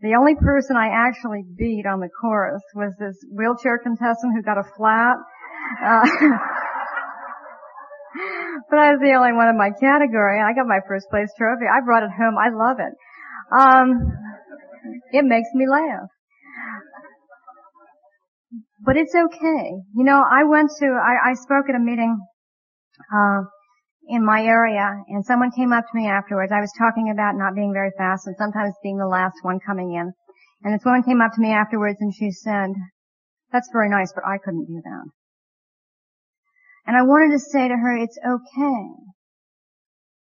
the 0.00 0.14
only 0.18 0.34
person 0.34 0.76
I 0.76 0.88
actually 0.88 1.44
beat 1.56 1.86
on 1.86 2.00
the 2.00 2.08
course 2.20 2.62
was 2.74 2.92
this 2.98 3.16
wheelchair 3.30 3.78
contestant 3.78 4.34
who 4.34 4.42
got 4.42 4.58
a 4.58 4.64
flat. 4.76 5.16
Uh, 5.80 6.04
but 8.68 8.78
I 8.78 8.92
was 8.92 9.00
the 9.00 9.14
only 9.16 9.32
one 9.32 9.48
in 9.48 9.56
my 9.56 9.70
category. 9.80 10.40
I 10.40 10.52
got 10.52 10.66
my 10.66 10.80
first 10.86 11.08
place 11.08 11.32
trophy. 11.38 11.64
I 11.64 11.80
brought 11.84 12.02
it 12.02 12.10
home. 12.10 12.36
I 12.36 12.50
love 12.52 12.80
it. 12.80 12.92
Um, 13.52 14.12
it 15.12 15.24
makes 15.24 15.48
me 15.54 15.66
laugh. 15.68 16.08
But 18.84 18.96
it's 18.96 19.14
okay. 19.14 19.70
You 19.96 20.04
know, 20.04 20.22
I 20.22 20.44
went 20.44 20.70
to, 20.80 20.86
I, 20.86 21.30
I 21.30 21.34
spoke 21.34 21.68
at 21.68 21.74
a 21.74 21.78
meeting, 21.78 22.18
uh, 23.14 23.42
in 24.08 24.24
my 24.24 24.42
area 24.42 25.02
and 25.08 25.24
someone 25.24 25.50
came 25.50 25.72
up 25.72 25.84
to 25.84 25.96
me 25.96 26.06
afterwards. 26.06 26.52
I 26.52 26.60
was 26.60 26.72
talking 26.76 27.10
about 27.10 27.36
not 27.36 27.54
being 27.54 27.72
very 27.72 27.90
fast 27.96 28.26
and 28.26 28.36
sometimes 28.36 28.74
being 28.82 28.98
the 28.98 29.06
last 29.06 29.36
one 29.42 29.58
coming 29.64 29.94
in. 29.94 30.12
And 30.62 30.74
this 30.74 30.84
woman 30.84 31.02
came 31.02 31.20
up 31.20 31.32
to 31.34 31.40
me 31.40 31.52
afterwards 31.52 31.98
and 32.00 32.12
she 32.14 32.30
said, 32.30 32.70
that's 33.52 33.70
very 33.72 33.88
nice, 33.88 34.12
but 34.14 34.26
I 34.26 34.38
couldn't 34.38 34.66
do 34.66 34.80
that. 34.84 35.04
And 36.86 36.96
I 36.96 37.02
wanted 37.02 37.32
to 37.32 37.38
say 37.38 37.68
to 37.68 37.76
her, 37.76 37.96
it's 37.96 38.18
okay. 38.18 38.84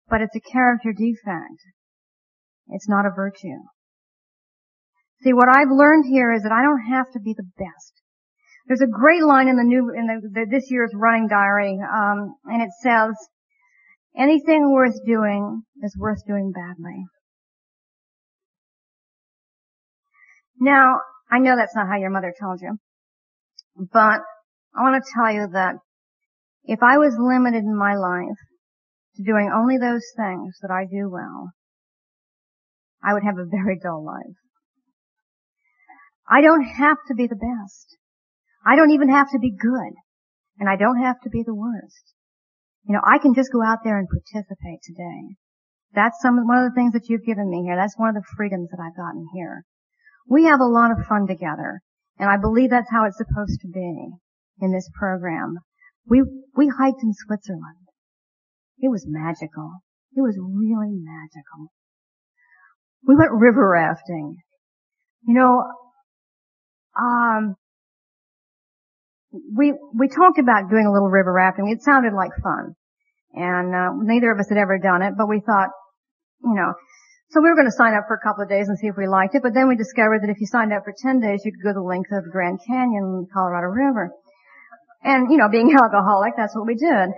But 0.08 0.22
it's 0.22 0.36
a 0.36 0.51
character 0.51 0.93
defect. 0.93 1.60
It's 2.68 2.89
not 2.89 3.06
a 3.06 3.10
virtue. 3.10 3.64
See, 5.24 5.32
what 5.32 5.48
I've 5.48 5.72
learned 5.72 6.06
here 6.06 6.34
is 6.34 6.44
that 6.44 6.52
I 6.52 6.64
don't 6.64 6.92
have 6.92 7.10
to 7.14 7.20
be 7.20 7.34
the 7.34 7.48
best. 7.58 7.94
There's 8.68 8.82
a 8.82 8.88
great 8.88 9.24
line 9.24 9.48
in 9.48 9.56
the 9.56 9.64
new, 9.64 9.92
in 9.96 10.08
the, 10.08 10.30
the 10.30 10.46
this 10.50 10.70
year's 10.70 10.92
running 10.94 11.28
diary, 11.28 11.80
um, 11.82 12.36
and 12.46 12.62
it 12.62 12.70
says, 12.82 13.16
anything 14.18 14.72
worth 14.72 14.96
doing 15.06 15.64
is 15.82 15.96
worth 15.98 16.26
doing 16.28 16.52
badly. 16.52 17.06
Now, 20.60 21.00
I 21.32 21.40
know 21.40 21.56
that's 21.56 21.76
not 21.76 21.88
how 21.88 21.98
your 21.98 22.10
mother 22.10 22.34
told 22.40 22.60
you, 22.62 22.78
but 23.76 24.20
I 24.76 24.82
want 24.82 25.04
to 25.04 25.12
tell 25.16 25.34
you 25.34 25.48
that 25.54 25.76
if 26.66 26.80
I 26.82 26.98
was 26.98 27.16
limited 27.18 27.64
in 27.64 27.78
my 27.78 27.96
life 27.96 28.40
to 29.16 29.24
doing 29.24 29.52
only 29.54 29.78
those 29.78 30.04
things 30.16 30.58
that 30.62 30.72
I 30.72 30.86
do 30.86 31.10
well, 31.10 31.52
I 33.04 33.14
would 33.14 33.24
have 33.24 33.38
a 33.38 33.46
very 33.46 33.80
dull 33.82 34.06
life. 34.06 34.38
I 36.30 36.42
don't 36.42 36.64
have 36.64 36.98
to 37.08 37.16
be 37.16 37.28
the 37.28 37.36
best. 37.36 37.98
I 38.66 38.76
don't 38.76 38.92
even 38.92 39.10
have 39.10 39.30
to 39.32 39.40
be 39.40 39.52
good. 39.52 39.94
And 40.60 40.70
I 40.70 40.76
don't 40.76 41.02
have 41.02 41.20
to 41.22 41.30
be 41.30 41.44
the 41.44 41.56
worst. 41.56 42.14
You 42.86 42.94
know, 42.94 43.02
I 43.04 43.18
can 43.18 43.34
just 43.34 43.52
go 43.52 43.64
out 43.64 43.80
there 43.84 43.98
and 43.98 44.08
participate 44.08 44.80
today. 44.84 45.36
That's 45.94 46.22
some 46.22 46.36
one 46.48 46.64
of 46.64 46.72
the 46.72 46.76
things 46.76 46.94
that 46.94 47.08
you've 47.08 47.26
given 47.26 47.50
me 47.50 47.64
here. 47.64 47.76
That's 47.76 47.98
one 47.98 48.10
of 48.10 48.16
the 48.16 48.28
freedoms 48.36 48.70
that 48.72 48.82
I've 48.82 48.98
gotten 48.98 49.28
here. 49.34 49.64
We 50.28 50.46
have 50.46 50.60
a 50.60 50.66
lot 50.66 50.92
of 50.92 51.06
fun 51.06 51.28
together, 51.28 51.82
and 52.18 52.30
I 52.30 52.38
believe 52.38 52.70
that's 52.70 52.90
how 52.92 53.06
it's 53.06 53.18
supposed 53.18 53.62
to 53.62 53.68
be 53.68 54.10
in 54.60 54.72
this 54.72 54.90
program. 54.98 55.58
We 56.08 56.24
we 56.56 56.68
hiked 56.68 57.04
in 57.04 57.14
Switzerland. 57.14 57.88
It 58.80 58.90
was 58.90 59.06
magical. 59.08 59.84
It 60.16 60.22
was 60.22 60.38
really 60.38 60.92
magical. 60.92 61.72
We 63.08 63.16
went 63.16 63.32
river 63.32 63.70
rafting. 63.70 64.38
You 65.26 65.36
know, 65.36 65.64
um, 66.98 67.56
we 69.34 69.74
we 69.98 70.08
talked 70.08 70.38
about 70.38 70.70
doing 70.70 70.86
a 70.86 70.91
little 70.91 71.10
river 71.10 71.34
rafting. 71.34 71.70
It 71.70 71.82
sounded 71.82 72.14
like 72.14 72.32
fun, 72.44 72.76
and 73.34 73.74
uh, 73.74 73.89
neither 73.98 74.32
of 74.32 74.39
us 74.39 74.50
had 74.50 74.58
ever 74.58 74.78
done 74.78 75.02
it. 75.02 75.14
But 75.18 75.28
we 75.28 75.41
thought, 75.41 75.70
you 76.44 76.54
know, 76.54 76.74
so 77.30 77.41
we 77.41 77.50
were 77.50 77.56
going 77.56 77.70
to 77.70 77.74
sign 77.74 77.96
up 77.98 78.06
for 78.08 78.14
a 78.14 78.22
couple 78.22 78.44
of 78.44 78.50
days 78.50 78.70
and 78.70 78.78
see 78.78 78.88
if 78.88 78.96
we 78.96 79.08
liked 79.08 79.34
it. 79.34 79.41
But 79.41 79.54
then 79.54 79.68
we 79.68 79.76
discovered 79.76 80.22
that 80.22 80.30
if 80.30 80.39
you 80.39 80.46
signed 80.46 80.72
up 80.72 80.84
for 80.86 80.94
ten 81.02 81.20
days, 81.20 81.41
you 81.44 81.52
could 81.52 81.66
go 81.66 81.74
the 81.74 81.82
length 81.82 82.12
of 82.14 82.30
Grand 82.32 82.60
Canyon, 82.66 83.26
Colorado 83.34 83.74
River. 83.74 84.12
And 85.02 85.32
you 85.32 85.38
know, 85.38 85.50
being 85.50 85.74
alcoholic, 85.82 86.34
that's 86.38 86.56
what 86.56 86.68
we 86.68 86.76
did. 86.76 87.10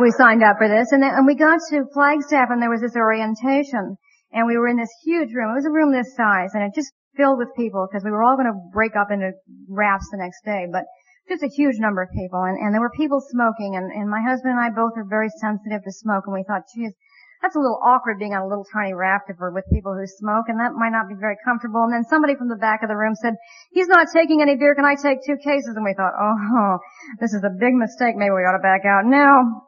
We 0.00 0.10
signed 0.12 0.42
up 0.42 0.58
for 0.58 0.68
this, 0.68 0.92
and 0.92 1.02
then 1.02 1.10
and 1.14 1.26
we 1.26 1.34
got 1.34 1.58
to 1.70 1.84
Flagstaff, 1.92 2.50
and 2.50 2.62
there 2.62 2.70
was 2.70 2.80
this 2.80 2.94
orientation, 2.94 3.98
and 4.32 4.46
we 4.46 4.56
were 4.56 4.68
in 4.68 4.78
this 4.78 4.92
huge 5.04 5.34
room. 5.34 5.50
It 5.50 5.58
was 5.58 5.66
a 5.66 5.74
room 5.74 5.90
this 5.90 6.14
size, 6.14 6.54
and 6.54 6.62
it 6.62 6.74
just 6.74 6.92
filled 7.16 7.38
with 7.38 7.48
people 7.56 7.88
because 7.88 8.04
we 8.04 8.10
were 8.10 8.22
all 8.22 8.36
going 8.36 8.50
to 8.50 8.58
break 8.72 8.94
up 8.96 9.10
into 9.10 9.32
rafts 9.68 10.08
the 10.10 10.18
next 10.18 10.44
day. 10.44 10.66
But 10.70 10.84
just 11.28 11.42
a 11.42 11.50
huge 11.50 11.78
number 11.78 12.02
of 12.02 12.10
people, 12.14 12.42
and, 12.46 12.54
and 12.54 12.72
there 12.72 12.80
were 12.80 12.94
people 12.94 13.18
smoking, 13.18 13.74
and, 13.74 13.90
and 13.90 14.06
my 14.08 14.22
husband 14.22 14.54
and 14.54 14.62
I 14.62 14.70
both 14.70 14.94
are 14.94 15.06
very 15.08 15.28
sensitive 15.42 15.82
to 15.82 15.90
smoke, 15.90 16.22
and 16.26 16.34
we 16.34 16.46
thought, 16.46 16.62
geez, 16.70 16.94
that's 17.42 17.56
a 17.56 17.58
little 17.58 17.82
awkward 17.82 18.18
being 18.18 18.32
on 18.32 18.42
a 18.42 18.48
little 18.48 18.64
tiny 18.72 18.94
raft 18.94 19.28
if 19.28 19.36
we're 19.38 19.52
with 19.52 19.66
people 19.74 19.92
who 19.92 20.06
smoke, 20.06 20.46
and 20.48 20.58
that 20.62 20.78
might 20.78 20.94
not 20.94 21.10
be 21.10 21.18
very 21.18 21.36
comfortable. 21.44 21.82
And 21.82 21.92
then 21.92 22.04
somebody 22.06 22.34
from 22.38 22.48
the 22.48 22.56
back 22.62 22.82
of 22.82 22.88
the 22.88 22.96
room 22.96 23.14
said, 23.14 23.34
he's 23.72 23.90
not 23.90 24.06
taking 24.14 24.40
any 24.40 24.56
beer, 24.56 24.74
can 24.74 24.86
I 24.86 24.94
take 24.94 25.18
two 25.26 25.36
cases? 25.36 25.74
And 25.74 25.84
we 25.84 25.94
thought, 25.98 26.14
oh, 26.14 26.78
this 27.20 27.34
is 27.34 27.42
a 27.42 27.50
big 27.50 27.74
mistake, 27.74 28.14
maybe 28.14 28.30
we 28.30 28.46
ought 28.46 28.56
to 28.56 28.62
back 28.62 28.86
out 28.86 29.04
now. 29.04 29.66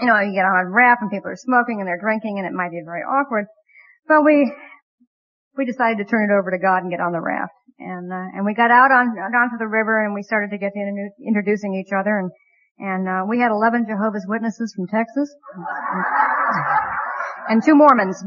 You 0.00 0.06
know, 0.06 0.20
you 0.20 0.34
get 0.34 0.44
on 0.44 0.54
a 0.54 0.68
raft 0.68 1.02
and 1.02 1.10
people 1.10 1.30
are 1.30 1.40
smoking 1.40 1.80
and 1.80 1.88
they're 1.88 2.00
drinking 2.00 2.38
and 2.38 2.46
it 2.46 2.52
might 2.52 2.70
be 2.70 2.82
very 2.84 3.00
awkward. 3.00 3.46
But 4.06 4.22
we, 4.24 4.52
we 5.56 5.64
decided 5.64 5.98
to 5.98 6.04
turn 6.04 6.30
it 6.30 6.34
over 6.34 6.50
to 6.50 6.58
God 6.58 6.82
and 6.82 6.90
get 6.90 7.00
on 7.00 7.12
the 7.12 7.20
raft. 7.20 7.52
And, 7.78 8.12
uh, 8.12 8.36
and 8.36 8.44
we 8.44 8.54
got 8.54 8.70
out 8.70 8.90
on, 8.90 9.08
onto 9.16 9.58
the 9.58 9.68
river 9.68 10.04
and 10.04 10.14
we 10.14 10.22
started 10.22 10.50
to 10.50 10.58
get 10.58 10.72
to 10.72 11.10
introducing 11.26 11.74
each 11.74 11.92
other 11.92 12.18
and, 12.18 12.30
and, 12.78 13.08
uh, 13.08 13.24
we 13.28 13.40
had 13.40 13.50
11 13.50 13.86
Jehovah's 13.88 14.24
Witnesses 14.28 14.72
from 14.76 14.86
Texas. 14.88 15.34
and 17.48 17.62
two 17.62 17.74
Mormons. 17.74 18.22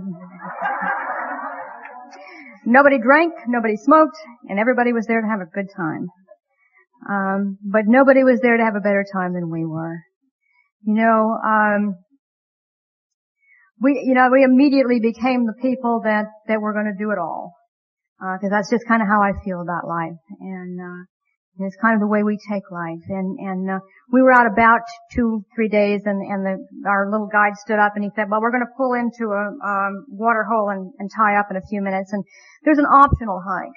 Nobody 2.65 2.99
drank, 2.99 3.34
nobody 3.47 3.75
smoked, 3.77 4.17
and 4.47 4.59
everybody 4.59 4.93
was 4.93 5.05
there 5.07 5.21
to 5.21 5.27
have 5.27 5.41
a 5.41 5.45
good 5.45 5.67
time. 5.75 6.07
Um, 7.09 7.57
but 7.63 7.84
nobody 7.88 8.23
was 8.23 8.39
there 8.41 8.57
to 8.57 8.63
have 8.63 8.75
a 8.75 8.82
better 8.82 9.05
time 9.11 9.34
than 9.34 9.49
we 9.49 9.65
were. 9.65 9.97
You 10.84 10.95
know, 10.95 11.38
um, 11.43 11.95
we, 13.82 14.03
you 14.05 14.13
know, 14.13 14.30
we 14.32 14.43
immediately 14.43 14.99
became 14.99 15.45
the 15.45 15.55
people 15.61 16.01
that, 16.03 16.25
that 16.47 16.59
were 16.59 16.73
going 16.73 16.91
to 16.91 16.97
do 16.97 17.11
it 17.11 17.17
all. 17.17 17.55
Uh, 18.19 18.36
cause 18.36 18.51
that's 18.51 18.69
just 18.69 18.84
kind 18.86 19.01
of 19.01 19.07
how 19.07 19.23
I 19.23 19.32
feel 19.45 19.61
about 19.61 19.88
life. 19.88 20.19
And, 20.39 20.80
uh, 20.80 21.03
it's 21.59 21.75
kind 21.82 21.93
of 21.93 21.99
the 21.99 22.07
way 22.07 22.23
we 22.23 22.39
take 22.51 22.63
life. 22.71 23.03
And, 23.07 23.39
and, 23.39 23.69
uh, 23.69 23.80
we 24.11 24.21
were 24.21 24.32
out 24.32 24.47
about 24.47 24.80
two, 25.11 25.43
three 25.55 25.67
days 25.67 26.01
and, 26.05 26.19
and 26.23 26.45
the, 26.45 26.55
our 26.88 27.11
little 27.11 27.27
guide 27.27 27.55
stood 27.55 27.80
up 27.80 27.93
and 27.95 28.03
he 28.03 28.11
said, 28.15 28.27
well, 28.30 28.39
we're 28.39 28.51
going 28.51 28.63
to 28.63 28.75
pull 28.75 28.93
into 28.93 29.32
a, 29.32 29.43
um, 29.63 30.05
water 30.07 30.43
hole 30.43 30.69
and, 30.69 30.91
and 30.99 31.09
tie 31.15 31.39
up 31.39 31.47
in 31.51 31.57
a 31.57 31.65
few 31.69 31.82
minutes. 31.82 32.11
And 32.11 32.23
there's 32.63 32.80
an 32.80 32.88
optional 32.88 33.43
hike. 33.43 33.75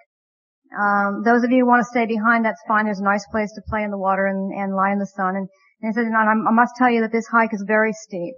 Um, 0.78 1.22
those 1.22 1.44
of 1.44 1.50
you 1.50 1.62
who 1.62 1.66
want 1.66 1.82
to 1.82 1.90
stay 1.90 2.06
behind, 2.06 2.44
that's 2.44 2.62
fine. 2.66 2.86
There's 2.86 3.02
a 3.02 3.04
nice 3.04 3.26
place 3.30 3.52
to 3.54 3.62
play 3.68 3.82
in 3.82 3.90
the 3.90 3.98
water 3.98 4.26
and, 4.26 4.52
and 4.54 4.74
lie 4.74 4.90
in 4.90 4.98
the 4.98 5.06
sun. 5.06 5.36
And, 5.36 5.46
and 5.82 5.90
he 5.90 5.92
said, 5.92 6.06
and 6.06 6.16
I 6.16 6.34
must 6.50 6.74
tell 6.78 6.90
you 6.90 7.02
that 7.02 7.12
this 7.12 7.26
hike 7.26 7.52
is 7.52 7.62
very 7.66 7.92
steep 7.92 8.34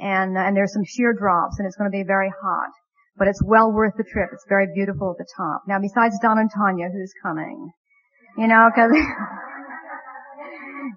and 0.00 0.36
and 0.36 0.56
there's 0.56 0.72
some 0.72 0.84
sheer 0.84 1.12
drops, 1.12 1.58
and 1.58 1.66
it's 1.66 1.76
going 1.76 1.90
to 1.90 1.96
be 1.96 2.04
very 2.04 2.32
hot. 2.42 2.70
But 3.16 3.28
it's 3.28 3.42
well 3.44 3.72
worth 3.72 3.94
the 3.96 4.04
trip. 4.04 4.30
It's 4.32 4.44
very 4.48 4.68
beautiful 4.74 5.10
at 5.10 5.18
the 5.18 5.26
top. 5.36 5.62
Now, 5.66 5.80
besides 5.80 6.18
Don 6.22 6.38
and 6.38 6.50
Tanya, 6.54 6.88
who's 6.88 7.12
coming? 7.22 7.72
You 8.36 8.46
know, 8.46 8.70
because 8.70 8.92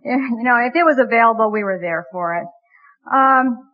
you 0.06 0.44
know, 0.44 0.58
if 0.62 0.76
it 0.76 0.86
was 0.86 1.00
available, 1.00 1.52
we 1.52 1.64
were 1.64 1.80
there 1.82 2.06
for 2.12 2.36
it. 2.36 2.46
Um, 3.12 3.68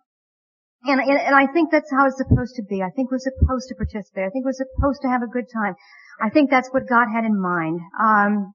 and, 0.86 1.01
and, 1.01 1.19
and 1.19 1.36
I 1.36 1.47
think 1.51 1.71
that's 1.71 1.91
how 1.91 2.07
it's 2.07 2.17
supposed 2.17 2.55
to 2.55 2.63
be. 2.63 2.82
I 2.82 2.89
think 2.95 3.11
we're 3.11 3.19
supposed 3.19 3.67
to 3.69 3.75
participate. 3.75 4.23
I 4.23 4.30
think 4.30 4.45
we're 4.45 4.55
supposed 4.55 5.01
to 5.01 5.09
have 5.09 5.21
a 5.21 5.28
good 5.28 5.51
time. 5.51 5.75
I 6.21 6.30
think 6.30 6.49
that's 6.49 6.69
what 6.71 6.88
God 6.88 7.07
had 7.13 7.25
in 7.25 7.38
mind. 7.39 7.82
Um, 7.99 8.53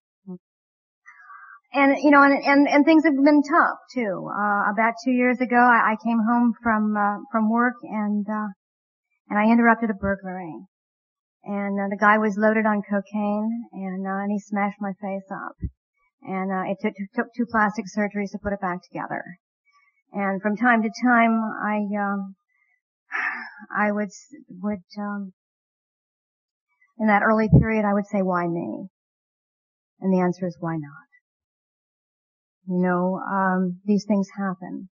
and 1.72 1.96
you 2.02 2.10
know, 2.10 2.22
and, 2.22 2.42
and 2.44 2.68
and 2.68 2.84
things 2.84 3.04
have 3.04 3.14
been 3.14 3.42
tough 3.42 3.78
too. 3.94 4.28
Uh, 4.28 4.70
about 4.70 4.94
two 5.04 5.12
years 5.12 5.40
ago, 5.40 5.56
I, 5.56 5.92
I 5.92 5.96
came 6.04 6.20
home 6.28 6.52
from 6.62 6.96
uh, 6.96 7.18
from 7.30 7.50
work 7.50 7.76
and 7.82 8.26
uh, 8.28 8.48
and 9.28 9.38
I 9.38 9.50
interrupted 9.50 9.90
a 9.90 9.94
burglary. 9.94 10.54
And 11.44 11.80
uh, 11.80 11.88
the 11.90 11.98
guy 11.98 12.18
was 12.18 12.36
loaded 12.36 12.66
on 12.66 12.82
cocaine, 12.82 13.66
and 13.72 14.06
uh, 14.06 14.22
and 14.22 14.30
he 14.30 14.38
smashed 14.38 14.80
my 14.80 14.92
face 15.00 15.26
up. 15.32 15.56
And 16.22 16.52
uh, 16.52 16.70
it 16.70 16.78
took 16.80 16.94
took 17.14 17.26
two 17.36 17.46
plastic 17.50 17.86
surgeries 17.86 18.30
to 18.32 18.38
put 18.38 18.52
it 18.52 18.60
back 18.60 18.78
together. 18.82 19.24
And 20.12 20.40
from 20.40 20.56
time 20.56 20.82
to 20.82 20.90
time, 21.02 21.40
I 21.42 21.80
um, 21.98 22.36
I 23.76 23.90
would 23.90 24.10
would 24.60 24.84
um, 24.98 25.32
in 26.98 27.06
that 27.06 27.22
early 27.22 27.48
period, 27.48 27.84
I 27.84 27.94
would 27.94 28.06
say, 28.06 28.22
"Why 28.22 28.46
me?" 28.46 28.88
And 30.00 30.12
the 30.12 30.20
answer 30.20 30.46
is, 30.46 30.56
"Why 30.60 30.76
not?" 30.76 31.11
You 32.68 32.78
know, 32.78 33.18
um, 33.18 33.80
these 33.84 34.04
things 34.06 34.28
happen. 34.36 34.88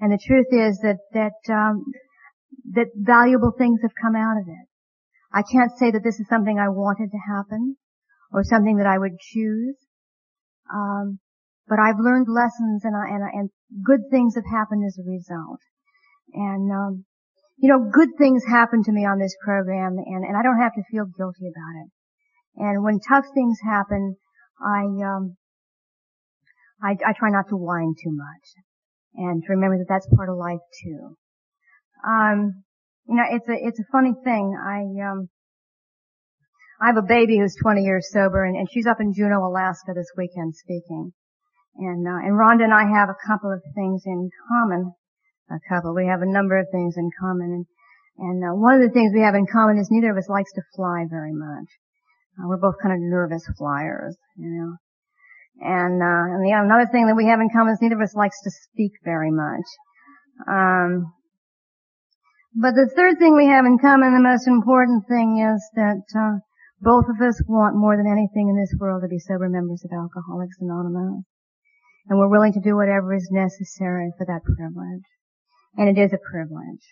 And 0.00 0.12
the 0.12 0.18
truth 0.18 0.48
is 0.50 0.78
that, 0.82 0.98
that, 1.12 1.52
um, 1.52 1.84
that 2.72 2.88
valuable 2.96 3.52
things 3.56 3.80
have 3.82 3.92
come 4.00 4.16
out 4.16 4.36
of 4.40 4.48
it. 4.48 4.66
I 5.32 5.42
can't 5.42 5.70
say 5.78 5.90
that 5.90 6.02
this 6.02 6.18
is 6.20 6.26
something 6.28 6.58
I 6.58 6.68
wanted 6.68 7.10
to 7.10 7.18
happen 7.18 7.76
or 8.32 8.42
something 8.44 8.76
that 8.78 8.86
I 8.86 8.98
would 8.98 9.18
choose. 9.18 9.76
Um, 10.72 11.20
but 11.68 11.78
I've 11.78 12.00
learned 12.00 12.26
lessons 12.28 12.84
and, 12.84 12.96
I, 12.96 13.14
and, 13.14 13.24
I, 13.24 13.28
and 13.32 13.50
good 13.84 14.10
things 14.10 14.34
have 14.34 14.44
happened 14.50 14.84
as 14.86 14.98
a 14.98 15.08
result. 15.08 15.60
And, 16.34 16.70
um, 16.72 17.04
you 17.58 17.68
know, 17.68 17.90
good 17.92 18.10
things 18.18 18.42
happen 18.44 18.82
to 18.82 18.92
me 18.92 19.06
on 19.06 19.18
this 19.18 19.36
program 19.44 19.96
and, 19.98 20.24
and 20.24 20.36
I 20.36 20.42
don't 20.42 20.60
have 20.60 20.74
to 20.74 20.82
feel 20.90 21.06
guilty 21.06 21.46
about 21.46 21.74
it. 21.84 21.90
And 22.56 22.82
when 22.82 23.00
tough 23.00 23.24
things 23.32 23.58
happen, 23.64 24.16
I, 24.60 24.84
um, 25.06 25.36
I, 26.82 26.96
I 27.06 27.12
try 27.16 27.30
not 27.30 27.48
to 27.48 27.56
whine 27.56 27.94
too 27.94 28.10
much 28.10 28.46
and 29.14 29.42
to 29.42 29.48
remember 29.50 29.78
that 29.78 29.88
that's 29.88 30.08
part 30.16 30.28
of 30.28 30.36
life 30.36 30.62
too. 30.82 31.16
Um, 32.06 32.64
you 33.06 33.16
know, 33.16 33.24
it's 33.30 33.48
a, 33.48 33.54
it's 33.54 33.78
a 33.78 33.92
funny 33.92 34.14
thing. 34.24 34.56
I, 34.58 34.82
um, 35.06 35.28
I 36.80 36.86
have 36.86 36.96
a 36.96 37.06
baby 37.06 37.38
who's 37.38 37.54
20 37.62 37.82
years 37.82 38.10
sober 38.10 38.44
and, 38.44 38.56
and 38.56 38.68
she's 38.70 38.86
up 38.86 39.00
in 39.00 39.14
Juneau, 39.14 39.46
Alaska 39.46 39.92
this 39.94 40.10
weekend 40.16 40.54
speaking. 40.56 41.12
And, 41.76 42.06
uh, 42.06 42.18
and 42.18 42.34
Rhonda 42.34 42.64
and 42.64 42.74
I 42.74 42.84
have 42.98 43.08
a 43.08 43.26
couple 43.26 43.52
of 43.52 43.62
things 43.74 44.02
in 44.04 44.30
common. 44.48 44.92
A 45.50 45.60
couple. 45.68 45.94
We 45.94 46.06
have 46.06 46.22
a 46.22 46.26
number 46.26 46.58
of 46.58 46.66
things 46.72 46.96
in 46.96 47.10
common. 47.20 47.52
And, 47.52 47.66
and 48.18 48.44
uh, 48.44 48.54
one 48.54 48.74
of 48.74 48.82
the 48.82 48.92
things 48.92 49.12
we 49.14 49.22
have 49.22 49.34
in 49.34 49.46
common 49.46 49.78
is 49.78 49.88
neither 49.90 50.10
of 50.10 50.16
us 50.16 50.28
likes 50.28 50.52
to 50.54 50.62
fly 50.74 51.04
very 51.08 51.32
much. 51.32 51.68
Uh, 52.38 52.48
we're 52.48 52.56
both 52.56 52.80
kind 52.82 52.94
of 52.94 53.00
nervous 53.00 53.44
flyers, 53.58 54.16
you 54.36 54.48
know. 54.48 54.76
And, 55.60 56.02
uh, 56.02 56.24
and 56.34 56.42
the, 56.44 56.52
another 56.54 56.88
thing 56.90 57.06
that 57.06 57.16
we 57.16 57.26
have 57.26 57.40
in 57.40 57.50
common 57.50 57.74
is 57.74 57.82
neither 57.82 57.96
of 57.96 58.02
us 58.02 58.14
likes 58.14 58.40
to 58.42 58.50
speak 58.50 58.92
very 59.04 59.30
much. 59.30 59.66
Um, 60.48 61.12
but 62.54 62.74
the 62.74 62.90
third 62.94 63.18
thing 63.18 63.36
we 63.36 63.46
have 63.46 63.64
in 63.64 63.78
common, 63.78 64.12
the 64.12 64.20
most 64.20 64.46
important 64.48 65.06
thing 65.08 65.38
is 65.38 65.62
that, 65.74 66.04
uh, 66.18 66.38
both 66.82 67.06
of 67.06 67.22
us 67.22 67.40
want 67.46 67.78
more 67.78 67.96
than 67.96 68.10
anything 68.10 68.50
in 68.50 68.58
this 68.58 68.74
world 68.78 69.02
to 69.02 69.08
be 69.08 69.18
sober 69.18 69.48
members 69.48 69.84
of 69.84 69.92
Alcoholics 69.94 70.58
Anonymous. 70.60 71.22
And 72.08 72.18
we're 72.18 72.28
willing 72.28 72.52
to 72.54 72.60
do 72.60 72.74
whatever 72.74 73.14
is 73.14 73.30
necessary 73.30 74.10
for 74.18 74.26
that 74.26 74.42
privilege. 74.42 75.06
And 75.78 75.88
it 75.88 76.00
is 76.00 76.12
a 76.12 76.18
privilege. 76.18 76.82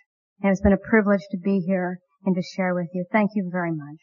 And 0.40 0.52
it's 0.52 0.62
been 0.62 0.72
a 0.72 0.88
privilege 0.88 1.26
to 1.32 1.38
be 1.38 1.58
here 1.66 1.98
and 2.24 2.36
to 2.36 2.42
share 2.54 2.72
with 2.72 2.86
you. 2.94 3.04
Thank 3.10 3.32
you 3.34 3.50
very 3.50 3.72
much. 3.72 3.98